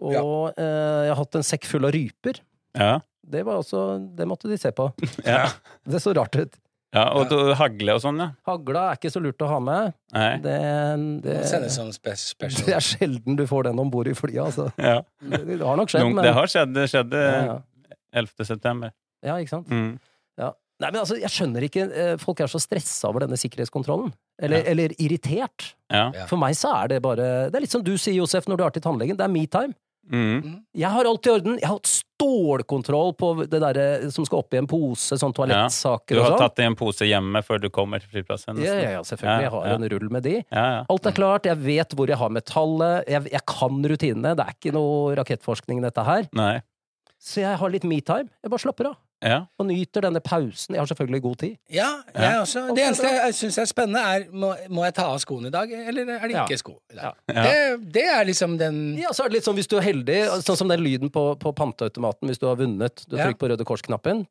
Og 0.00 0.54
eh, 0.56 1.04
jeg 1.06 1.12
har 1.12 1.20
hatt 1.20 1.38
en 1.40 1.46
sekk 1.46 1.66
full 1.68 1.88
av 1.88 1.94
ryper. 1.96 2.40
Ja, 2.78 3.00
Det 3.30 3.42
var 3.46 3.60
også, 3.60 3.98
det 4.16 4.26
måtte 4.26 4.48
de 4.50 4.56
se 4.58 4.70
på. 4.74 4.88
ja. 5.26 5.50
Det 5.86 6.00
så 6.02 6.14
rart 6.16 6.38
ut. 6.38 6.56
Ja 6.94 7.04
og 7.14 7.30
ja. 7.30 7.54
hagle 7.60 7.94
og 7.94 8.00
sånn, 8.02 8.18
ja. 8.18 8.28
Hagla 8.48 8.80
er 8.90 8.98
ikke 8.98 9.12
så 9.14 9.20
lurt 9.22 9.42
å 9.46 9.48
ha 9.50 9.58
med. 9.62 9.92
Nei. 10.16 10.30
Det, 10.42 10.54
det, 11.22 11.34
Det 11.36 12.16
special. 12.18 12.64
det 12.66 12.74
er 12.74 12.86
sjelden 12.86 13.36
du 13.38 13.44
får 13.46 13.68
den 13.70 13.78
om 13.78 13.90
bord 13.92 14.08
i 14.10 14.14
flyet, 14.18 14.40
altså. 14.48 14.70
Ja. 14.76 14.96
Det, 15.22 15.44
det 15.46 15.60
har 15.62 15.76
nok 15.78 15.92
skjedd, 15.92 16.02
Noen- 16.02 16.16
men 16.18 16.24
Det 16.26 16.32
har 16.34 16.50
skjedd. 16.50 16.72
Det 16.74 16.88
skjedde 16.90 17.20
ja, 17.22 17.44
ja. 17.52 17.58
11. 18.24 18.44
september. 18.48 18.90
ja, 19.22 19.36
ikke 19.38 19.54
sant? 19.54 19.68
Mm. 19.70 19.92
Ja. 20.40 20.50
Nei, 20.80 20.88
men 20.90 21.00
altså, 21.02 21.18
jeg 21.20 21.28
skjønner 21.30 21.66
ikke 21.66 21.82
eh, 21.92 22.14
Folk 22.16 22.40
er 22.40 22.48
så 22.48 22.58
stressa 22.58 23.10
over 23.10 23.20
denne 23.26 23.36
sikkerhetskontrollen. 23.38 24.10
Eller, 24.40 24.62
Ja. 24.64 24.70
eller 24.72 24.94
irritert. 24.98 25.74
For 26.30 26.40
meg 26.40 26.56
så 26.56 26.72
er 26.82 26.88
det 26.94 27.02
bare 27.04 27.50
Det 27.52 27.58
er 27.58 27.64
litt 27.66 27.74
som 27.74 27.82
du 27.84 27.92
sier, 28.00 28.16
Josef, 28.16 28.46
når 28.48 28.56
du 28.56 28.64
er 28.64 28.70
til 28.78 28.82
tannlegen. 28.86 29.18
Det 29.18 29.26
er 29.26 29.32
metime. 29.34 29.74
Mm. 30.10 30.62
Jeg 30.74 30.90
har 30.90 31.04
alt 31.06 31.26
i 31.26 31.30
orden. 31.30 31.58
Jeg 31.60 31.68
har 31.68 31.76
hatt 31.78 31.90
stålkontroll 31.90 33.12
på 33.18 33.28
det 33.50 33.60
derre 33.62 34.10
som 34.10 34.24
skal 34.26 34.40
opp 34.42 34.54
i 34.54 34.58
en 34.60 34.66
pose, 34.70 35.18
sånn 35.20 35.32
Du 35.34 35.38
toalettsaker 35.40 36.18
og 36.18 36.24
har 36.24 36.32
sånn. 36.34 36.42
tatt 36.46 36.62
i 36.62 36.66
en 36.66 36.76
pose 36.78 37.06
hjemme 37.08 37.42
før 37.46 37.60
du 37.62 37.68
kommer 37.70 38.02
til 38.02 38.10
flyplassen? 38.16 38.58
Ja, 38.62 38.74
ja, 38.80 38.90
ja, 38.98 39.02
selvfølgelig. 39.06 39.44
Jeg 39.46 39.50
har 39.54 39.66
Ja, 39.66 39.70
ja. 39.70 39.74
en 39.78 39.88
rull 39.92 40.08
med 40.10 40.22
de. 40.26 40.34
Ja, 40.50 40.64
ja. 40.74 40.80
Alt 40.90 41.06
er 41.06 41.12
klart, 41.12 41.46
jeg 41.46 41.58
vet 41.62 41.94
hvor 41.94 42.08
jeg 42.10 42.18
har 42.18 42.28
metallet, 42.30 43.08
jeg, 43.08 43.30
jeg 43.32 43.44
kan 43.46 43.82
rutinene. 43.92 44.34
Det 44.36 44.46
er 44.46 44.56
ikke 44.58 44.72
noe 44.74 45.14
rakettforskning, 45.20 45.82
dette 45.82 46.04
her. 46.04 46.26
Nei. 46.34 46.60
Så 47.20 47.42
jeg 47.42 47.56
har 47.60 47.68
litt 47.70 47.84
metime. 47.84 48.28
Jeg 48.42 48.50
bare 48.50 48.64
slapper 48.66 48.90
av. 48.92 48.96
Ja. 49.22 49.40
Og 49.60 49.66
nyter 49.68 50.00
denne 50.06 50.20
pausen. 50.24 50.74
Jeg 50.74 50.80
har 50.80 50.86
selvfølgelig 50.86 51.22
god 51.22 51.36
tid. 51.42 51.56
Ja, 51.70 51.88
jeg 52.14 52.22
Ja. 52.22 52.40
også. 52.40 52.62
Det 52.74 52.84
eneste 52.86 53.10
jeg 53.10 53.34
syns 53.34 53.58
er 53.58 53.64
spennende, 53.68 54.00
er 54.00 54.24
må, 54.32 54.54
må 54.70 54.84
jeg 54.84 54.94
ta 54.94 55.02
av 55.12 55.18
skoene 55.20 55.46
i 55.48 55.50
dag, 55.50 55.70
eller 55.72 56.02
er 56.16 56.20
det 56.26 56.30
Ja. 56.36 56.44
ikke 56.46 56.58
sko 56.58 56.76
i 56.92 56.96
dag? 56.96 57.14
Det, 57.28 57.92
det 57.92 58.04
er 58.06 58.24
liksom 58.24 58.56
den 58.58 58.96
Ja, 58.98 59.08
så 59.12 59.24
er 59.24 59.28
det 59.28 59.34
litt 59.40 59.44
sånn 59.44 59.56
hvis 59.56 59.68
du 59.68 59.76
er 59.76 59.82
heldig, 59.82 60.20
sånn 60.42 60.56
som 60.56 60.68
den 60.68 60.80
lyden 60.80 61.10
på, 61.10 61.36
på 61.38 61.52
panteautomaten 61.54 62.28
hvis 62.28 62.38
du 62.40 62.46
har 62.46 62.56
vunnet. 62.56 63.04
Du 63.08 63.16
Ja. 63.16 63.26
trykker 63.26 63.38
på 63.38 63.48
Røde 63.50 63.64
Kors-knappen. 63.64 64.26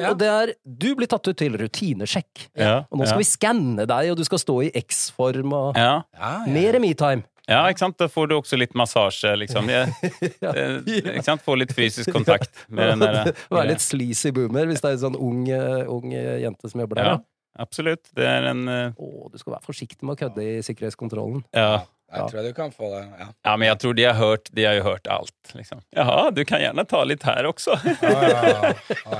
Ja. 0.00 0.10
Og 0.10 0.18
det 0.18 0.28
er 0.28 0.54
Du 0.64 0.94
blir 0.96 1.06
tatt 1.10 1.26
ut 1.28 1.36
til 1.36 1.52
rutinesjekk. 1.58 2.48
Ja. 2.56 2.84
Og 2.90 2.98
nå 3.00 3.06
skal 3.06 3.18
vi 3.20 3.24
skanne 3.28 3.86
deg, 3.86 4.10
og 4.12 4.16
du 4.16 4.24
skal 4.24 4.38
stå 4.38 4.56
i 4.64 4.70
X-form 4.80 5.52
og 5.52 5.76
ja. 5.76 6.02
ja, 6.14 6.30
ja. 6.46 6.52
Mer 6.52 6.78
metime. 6.80 7.24
Ja, 7.48 7.62
ikke 7.70 7.82
sant? 7.82 7.96
Da 8.00 8.08
får 8.10 8.30
du 8.30 8.36
også 8.36 8.58
litt 8.60 8.74
massasje, 8.78 9.32
liksom. 9.40 9.70
Jeg, 9.72 9.92
eh, 10.50 10.76
ikke 10.84 11.26
sant? 11.26 11.44
Få 11.44 11.56
litt 11.58 11.74
fysisk 11.76 12.12
kontakt 12.14 12.64
med 12.74 12.94
den 12.94 13.04
der 13.04 13.32
Være 13.52 13.70
litt 13.72 13.84
sleazy 13.84 14.32
boomer 14.36 14.68
hvis 14.70 14.82
det 14.84 14.92
er 14.92 14.98
en 14.98 15.04
sånn 15.06 15.18
ung, 15.20 15.44
eh, 15.50 15.84
ung 15.90 16.14
eh, 16.14 16.40
jente 16.44 16.70
som 16.70 16.84
jobber 16.84 17.00
der. 17.00 17.14
Ja, 17.14 17.62
absolutt. 17.66 18.12
Det 18.16 18.26
er 18.26 18.50
en 18.52 18.66
uh... 18.68 18.98
Å, 18.98 19.30
du 19.32 19.40
skal 19.40 19.56
være 19.56 19.66
forsiktig 19.66 20.04
med 20.04 20.18
å 20.18 20.20
kødde 20.26 20.46
i 20.46 20.60
sikkerhetskontrollen. 20.66 21.46
ja. 21.56 21.80
Jeg 22.10 22.26
tror 22.32 22.42
du 22.42 22.54
kan 22.56 22.72
få 22.74 22.88
det. 22.90 23.04
Ja. 23.20 23.26
ja, 23.46 23.52
men 23.54 23.68
jeg 23.68 23.78
tror 23.78 23.92
de 23.94 24.02
har 24.02 24.16
hørt, 24.18 24.48
de 24.50 24.64
har 24.66 24.72
jo 24.74 24.82
hørt 24.82 25.06
alt, 25.06 25.52
liksom. 25.54 25.78
Jaha, 25.94 26.32
du 26.34 26.40
kan 26.42 26.58
gjerne 26.58 26.82
ta 26.90 27.04
litt 27.06 27.22
her 27.22 27.46
også. 27.46 27.76
Ah, 27.86 28.64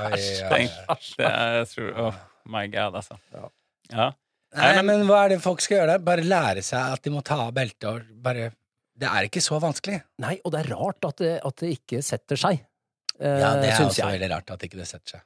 oi, 0.09 0.19
Tenk, 0.51 0.75
ja. 0.75 0.97
det 1.15 1.29
er, 1.29 1.55
jeg 1.61 1.69
tror, 1.71 1.93
oh 2.09 2.19
my 2.51 2.65
god, 2.73 2.99
altså. 2.99 3.15
Ja. 3.31 4.09
Nei, 4.55 4.75
men- 4.81 4.85
men 4.85 5.07
hva 5.07 5.25
er 5.25 5.29
det 5.29 5.41
folk 5.41 5.61
skal 5.61 5.77
gjøre 5.77 5.87
der? 5.93 5.99
Bare 5.99 6.23
lære 6.27 6.63
seg 6.63 6.93
at 6.93 7.01
de 7.03 7.09
må 7.09 7.23
ta 7.23 7.35
av 7.47 7.53
beltet 7.53 7.83
og 7.87 8.01
bare 8.21 8.51
Det 8.97 9.07
er 9.09 9.23
ikke 9.25 9.41
så 9.41 9.59
vanskelig. 9.59 10.01
Nei, 10.19 10.39
og 10.45 10.51
det 10.51 10.59
er 10.65 10.75
rart 10.75 11.05
at 11.07 11.15
det, 11.17 11.39
at 11.43 11.55
det 11.57 11.69
ikke 11.79 12.03
setter 12.03 12.35
seg. 12.37 12.59
Eh, 13.19 13.39
Ja, 13.39 13.55
det 13.55 13.69
er 13.71 13.85
også 13.85 13.95
jeg. 14.03 14.19
veldig 14.19 14.29
rart 14.35 14.51
at 14.51 14.59
ikke 14.59 14.77
det 14.77 14.87
setter 14.87 15.09
seg. 15.17 15.21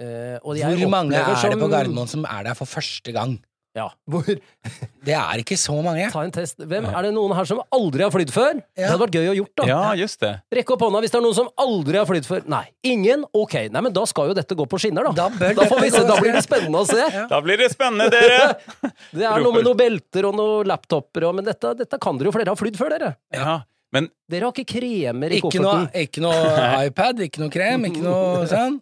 Eh, 0.00 0.38
og 0.44 0.56
Hvor 0.56 0.88
mange 0.88 1.12
er 1.14 1.50
det 1.50 1.58
på 1.58 1.68
Gardermoen 1.68 2.08
som 2.08 2.24
er 2.24 2.42
der 2.44 2.54
for 2.54 2.64
første 2.64 3.12
gang? 3.12 3.42
Ja, 3.78 3.86
hvor, 4.10 4.26
Det 5.08 5.14
er 5.14 5.40
ikke 5.40 5.56
så 5.60 5.76
mange. 5.84 6.08
ta 6.12 6.24
en 6.26 6.32
test. 6.34 6.58
Hvem, 6.58 6.88
er 6.90 7.06
det 7.06 7.12
noen 7.14 7.32
her 7.38 7.46
som 7.48 7.60
aldri 7.72 8.02
har 8.04 8.10
flydd 8.12 8.32
før? 8.34 8.58
Det 8.76 8.84
hadde 8.88 9.00
vært 9.04 9.14
gøy 9.20 9.28
å 9.30 9.36
gjort, 9.38 9.52
da. 9.62 9.66
Ja, 9.70 9.80
just 10.00 10.18
det. 10.24 10.32
Rekk 10.58 10.72
opp 10.74 10.82
hånda 10.84 11.00
hvis 11.04 11.14
det 11.14 11.20
er 11.20 11.24
noen 11.24 11.36
som 11.38 11.48
aldri 11.64 12.00
har 12.00 12.08
flydd 12.10 12.26
før. 12.28 12.42
Nei. 12.50 12.64
Ingen? 12.90 13.22
Ok. 13.38 13.54
Nei, 13.70 13.84
men 13.86 13.94
da 13.96 14.04
skal 14.10 14.32
jo 14.32 14.36
dette 14.36 14.58
gå 14.58 14.66
på 14.68 14.80
skinner, 14.82 15.08
da. 15.08 15.14
Da 15.22 15.28
bør 15.38 15.54
får 15.62 15.80
vi 15.84 15.88
dette 15.88 16.02
se. 16.02 16.04
gå- 16.04 16.10
Da 16.12 16.18
blir 16.20 16.34
det 16.36 16.44
spennende 16.44 16.82
å 16.82 16.88
se. 16.90 17.08
Da 17.32 17.40
blir 17.46 17.62
det 17.62 17.70
spennende, 17.72 18.10
dere! 18.12 18.40
Det 19.18 19.24
er 19.24 19.40
noe 19.46 19.54
med 19.54 19.64
noen 19.70 19.78
belter 19.78 20.26
og 20.28 20.34
noen 20.36 20.68
laptoper 20.68 21.28
og 21.30 21.36
Men 21.38 21.46
dette, 21.48 21.70
dette 21.78 21.98
kan 22.02 22.18
dere 22.18 22.28
jo, 22.28 22.34
for 22.34 22.42
dere 22.44 22.52
har 22.52 22.60
flydd 22.60 22.76
før, 22.80 22.92
dere. 22.98 23.14
Ja, 23.34 23.60
men 23.94 24.10
Dere 24.28 24.50
har 24.50 24.52
ikke 24.52 24.68
kremer 24.74 25.32
i 25.32 25.38
Ikke 25.40 25.62
noe, 25.62 25.86
kofferten. 25.86 26.02
ikke 26.02 26.20
noe 26.20 26.66
iPad, 26.90 27.22
ikke 27.24 27.40
noe 27.40 27.52
krem, 27.54 27.86
ikke 27.88 28.02
noe 28.04 28.42
sånn. 28.50 28.76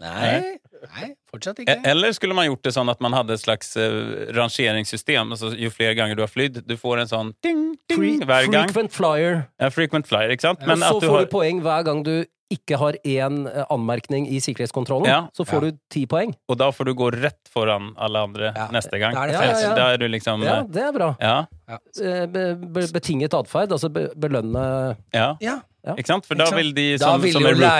Nei, 0.00 0.58
nei 0.96 1.10
fortsatt 1.30 1.58
E- 1.60 1.62
ikke. 1.66 1.76
Eller 1.90 2.12
skulle 2.16 2.34
man 2.34 2.46
gjort 2.48 2.62
det 2.66 2.72
sånn 2.74 2.88
at 2.90 3.00
man 3.04 3.12
hadde 3.16 3.36
et 3.36 3.42
slags 3.42 3.74
uh, 3.76 4.32
rangeringssystem? 4.36 5.30
Altså, 5.36 5.52
jo 5.58 5.70
flere 5.70 5.94
ganger 5.98 6.16
du 6.18 6.22
har 6.24 6.32
flydd, 6.32 6.62
du 6.66 6.76
får 6.80 7.04
en 7.04 7.10
sånn 7.10 7.32
ding, 7.44 7.62
ding 7.90 7.98
Fre- 8.00 8.26
hver 8.26 8.50
gang. 8.52 8.68
Frequent 8.72 8.92
flyer. 8.96 9.40
Ja, 9.60 9.70
frequent 9.74 10.06
flyer, 10.10 10.30
ikke 10.34 10.48
sant? 10.48 10.60
Ja. 10.64 10.72
Men 10.72 10.82
så 10.84 10.96
at 10.96 11.00
du 11.04 11.08
får 11.08 11.16
har 11.20 11.26
du 11.28 11.32
poeng 11.36 11.62
hver 11.64 11.84
gang 11.90 12.02
du 12.06 12.14
ikke 12.50 12.74
har 12.80 12.96
én 13.06 13.44
eh, 13.46 13.62
anmerkning 13.70 14.24
i 14.26 14.40
sikkerhetskontrollen. 14.42 15.06
Ja. 15.06 15.20
Så 15.38 15.44
får 15.46 15.68
du 15.68 15.76
ti 15.94 16.00
poeng. 16.10 16.32
Og 16.50 16.56
da 16.58 16.72
får 16.74 16.88
du 16.88 16.94
gå 16.98 17.10
rett 17.14 17.38
foran 17.52 17.92
alle 17.96 18.24
andre 18.26 18.48
Ja, 18.56 18.64
neste 18.74 18.98
gang. 18.98 19.14
da 19.14 19.22
er 19.22 19.30
det 19.30 19.36
Ja, 19.36 19.44
ja, 19.44 19.60
ja. 19.68 19.74
Da 19.78 19.84
er 19.94 20.00
du 20.02 20.08
liksom 20.10 20.42
Ja, 20.42 20.56
eh, 20.58 20.66
det 20.66 20.82
er 20.82 20.92
bra. 20.96 21.12
Ja, 21.22 21.36
Be, 22.26 22.56
be, 22.58 22.88
betinget 22.90 23.34
atferd, 23.38 23.70
altså 23.70 23.88
be, 23.94 24.08
belønne 24.18 24.96
ja. 25.14 25.28
Ja, 25.40 25.94
Ikke 25.94 26.10
sant? 26.10 26.26
For 26.26 26.34
da 26.34 26.50
vil 26.50 26.74
de 26.74 26.88
da 26.98 27.06
som, 27.14 27.22
vil 27.22 27.32
som 27.32 27.46
jo 27.46 27.52
er 27.52 27.54
rookies 27.54 27.70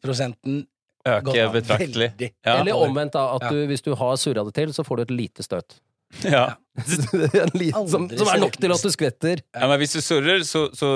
læringsprosenten 0.00 0.62
øke 1.06 1.46
betraktelig. 1.54 2.08
Ja. 2.44 2.58
Eller 2.60 2.74
omvendt, 2.76 3.12
da. 3.16 3.26
At 3.36 3.42
Ja. 3.46 3.50
du, 3.54 3.66
hvis 3.70 3.82
du 3.86 3.94
har 3.94 4.16
surra 4.20 4.44
det 4.44 4.54
til, 4.58 4.72
så 4.76 4.84
får 4.86 4.96
du 4.96 5.02
et 5.06 5.10
lite 5.14 5.42
støt. 5.46 5.78
Ja. 6.22 6.44
en 7.34 7.50
liten, 7.58 7.88
som, 7.90 8.04
som 8.10 8.28
er 8.30 8.38
nok 8.38 8.54
til 8.60 8.70
at 8.72 8.82
du 8.84 8.90
skvetter. 8.94 9.40
ja, 9.54 9.66
men 9.66 9.78
hvis 9.82 9.96
du 9.96 10.00
surrer, 10.04 10.44
så, 10.46 10.68
så 10.76 10.90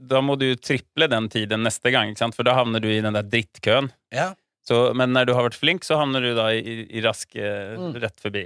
da 0.00 0.20
må 0.24 0.34
du 0.40 0.48
triple 0.56 1.06
den 1.12 1.28
tiden 1.32 1.62
neste 1.62 1.92
gang, 1.94 2.10
ikke 2.10 2.18
sant? 2.24 2.34
For 2.34 2.42
da 2.48 2.54
havner 2.58 2.82
du 2.82 2.88
i 2.90 2.98
den 3.04 3.14
der 3.14 3.22
drittkøen. 3.22 3.92
Ja. 4.14 4.32
Så, 4.66 4.92
men 4.98 5.12
når 5.14 5.28
du 5.28 5.34
har 5.38 5.46
vært 5.46 5.54
flink, 5.60 5.84
så 5.86 6.00
havner 6.00 6.20
du 6.24 6.32
da 6.34 6.48
i, 6.50 6.80
i 6.90 7.02
rask 7.04 7.36
eh, 7.38 7.76
Mm. 7.78 7.94
rett 8.02 8.18
forbi. 8.18 8.42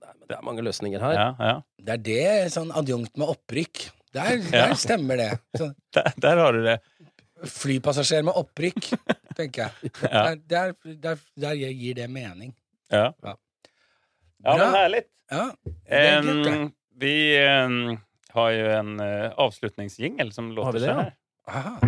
Det 0.00 0.06
er, 0.08 0.14
det 0.30 0.36
er 0.38 0.44
mange 0.46 0.64
løsninger 0.64 1.02
her. 1.04 1.12
Ja, 1.18 1.28
ja. 1.50 1.56
Det 1.84 1.92
er 1.98 2.00
det 2.46 2.52
sånn 2.54 2.70
adjunkt 2.72 3.12
med 3.20 3.28
opprykk. 3.34 3.90
Der, 4.16 4.38
Ja. 4.40 4.64
der 4.70 4.74
stemmer 4.80 5.20
det. 5.20 5.28
Så, 5.60 5.68
Der, 5.94 6.08
der 6.24 6.40
har 6.40 6.56
du 6.56 6.62
det. 6.64 6.78
flypassasjer 7.44 8.24
med 8.26 8.34
opprykk, 8.36 8.90
tenker 9.36 9.62
jeg. 9.62 9.90
Ja. 10.10 10.22
Der, 10.34 10.36
der, 10.48 10.74
der, 11.02 11.18
der 11.40 11.54
gir 11.54 11.94
det 11.94 12.10
mening. 12.10 12.54
Ja, 12.90 13.12
Ja. 13.22 13.36
ja 14.44 14.56
men 14.56 14.74
herlig. 14.74 15.02
Ja. 15.30 15.50
Em, 15.86 16.70
vi 17.00 17.14
um, 17.64 17.98
har 18.34 18.50
jo 18.50 18.66
en 18.78 18.96
uh, 19.00 19.30
avslutningsjingel 19.38 20.32
som 20.32 20.50
låter 20.52 20.72
vi 20.72 20.78
det, 20.78 20.86
så 20.86 20.90
ja? 20.90 21.10
här. 21.46 21.80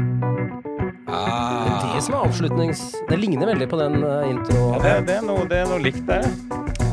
Det 1.12 1.18
Ah. 1.18 1.90
er 1.90 1.94
det 1.96 2.02
som 2.02 2.14
er 2.14 2.18
avslutnings... 2.24 2.80
Det 3.08 3.16
ligner 3.20 3.46
veldig 3.46 3.66
på 3.68 3.76
den 3.76 3.98
uh, 4.04 4.30
intro... 4.30 4.62
Ja, 4.72 4.78
det, 4.82 5.06
det, 5.06 5.16
er 5.18 5.26
noe, 5.26 5.44
det 5.50 5.58
er 5.60 5.66
noe 5.68 5.82
likt 5.84 6.06
der. 6.08 6.24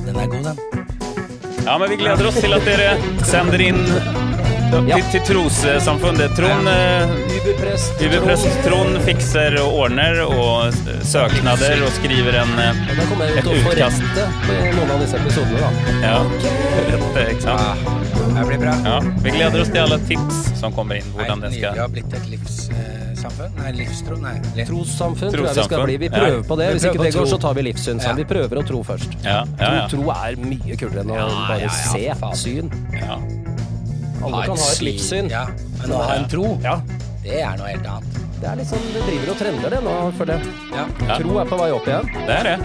Den 0.05 0.17
er 0.19 0.27
god, 0.27 0.49
den. 0.49 0.59
Ja, 1.65 1.77
men 1.77 1.89
vi 1.93 1.95
gleder 2.01 2.27
oss 2.27 2.39
til 2.41 2.53
at 2.57 2.65
dere 2.67 2.97
sender 3.29 3.61
inn 3.63 3.79
Ja. 4.69 4.97
til 5.11 5.21
trossamfunnet. 5.25 6.35
Trond, 6.37 6.67
eh, 6.67 7.09
Überprest. 7.39 8.01
Uberprest 8.05 8.47
Trond 8.65 8.99
fikser 9.05 9.57
og 9.63 9.73
ordner 9.85 10.19
og 10.25 10.73
søknader 11.03 11.81
og 11.85 11.91
skriver 11.97 12.37
en 12.43 12.53
utkast 12.59 12.83
Da 12.97 13.05
kommer 13.09 13.25
jeg 13.25 13.35
jo 13.35 13.41
til 13.41 13.49
å 13.49 13.63
få 13.65 13.73
utkast. 13.73 14.01
rette 14.01 14.27
på 14.45 14.75
noen 14.77 14.91
av 14.91 14.99
disse 15.03 15.17
episodene, 15.17 15.59
da. 15.59 15.71
Ja, 16.05 16.19
Rette, 16.89 17.25
ikke 17.33 17.41
sant? 17.41 17.59
Ah, 17.59 17.75
det 18.35 18.47
blir 18.47 18.59
bra. 18.61 18.75
Ja, 18.85 18.99
vi 19.25 19.29
gleder 19.31 19.61
oss 19.61 19.69
til 19.73 19.81
alle 19.81 19.99
tips 20.07 20.59
som 20.59 20.73
kommer 20.73 20.95
inn. 21.01 21.09
Nei, 21.15 21.23
Hvordan 21.25 21.41
det 21.41 21.53
skal... 21.57 21.73
Vi 21.73 21.79
har 21.79 21.87
blitt 21.89 22.13
et 22.13 22.29
livssamfunn. 22.29 23.51
Nei, 23.57 23.71
livstro. 23.81 24.17
Nei. 24.21 24.35
Trossamfunn 24.67 25.33
tror 25.33 25.47
jeg 25.49 25.55
vi 25.55 25.63
skal 25.63 25.83
bli. 25.85 25.97
Vi 25.97 26.05
Ja. 26.05 26.17
prøver 26.19 26.43
på 26.47 26.57
det. 26.57 26.67
Vi 26.67 26.73
Hvis 26.79 26.85
ikke 26.91 27.03
det 27.03 27.13
går, 27.15 27.25
så 27.33 27.39
tar 27.41 27.53
vi 27.55 27.61
livssyn. 27.71 27.99
Ja. 28.03 28.13
Vi 28.13 28.23
prøver 28.23 28.61
å 28.61 28.67
tro 28.67 28.83
først. 28.83 29.09
Ja, 29.23 29.43
ja, 29.59 29.73
ja. 29.73 29.87
Tro, 29.87 30.03
tro 30.03 30.11
er 30.11 30.35
mye 30.37 30.77
kulere 30.77 31.01
enn 31.03 31.11
å 31.11 31.15
Ja, 31.15 31.27
bare 31.47 31.59
ja, 31.59 31.67
ja, 31.67 31.69
se. 31.69 32.15
faen. 32.21 32.35
Syn. 32.35 32.71
ja. 32.93 33.17
Alle 34.23 34.45
kan 34.45 34.57
ha 34.57 34.71
et 34.73 34.81
livssyn. 34.85 35.29
Ja, 35.31 35.45
men 35.81 35.91
å 35.95 35.97
ha 36.03 36.13
en 36.19 36.27
tro, 36.31 36.45
Ja. 36.63 36.75
det 37.23 37.41
er 37.41 37.57
noe 37.57 37.67
helt 37.71 37.87
annet. 37.87 38.05
Det 38.39 38.47
er 38.47 38.55
liksom, 38.55 38.79
det 38.93 39.01
driver 39.03 39.29
og 39.33 39.37
trender 39.41 39.69
det 39.75 39.81
nå, 39.83 39.93
føler 40.17 40.33
jeg. 40.37 40.43
Ja. 40.71 40.85
Ja. 41.07 41.15
Tro 41.19 41.31
er 41.41 41.45
på 41.49 41.55
vei 41.59 41.71
opp 41.75 41.87
igjen. 41.87 42.05
Det 42.27 42.35
er 42.37 42.43
det. 42.47 42.57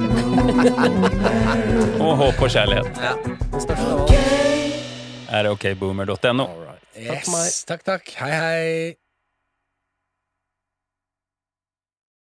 og 2.00 2.12
håp 2.16 2.38
og 2.40 2.48
kjærlighet 2.48 2.86
Ja. 3.04 3.12
Okay. 4.00 4.72
Er 5.28 5.42
det 5.44 5.44
er 5.44 5.52
okboomer.no. 5.52 6.46
Takk. 6.96 7.28
Yes, 7.28 7.64
takk, 7.68 7.84
takk. 7.84 8.08
Hei, 8.18 8.32
hei. 8.32 8.96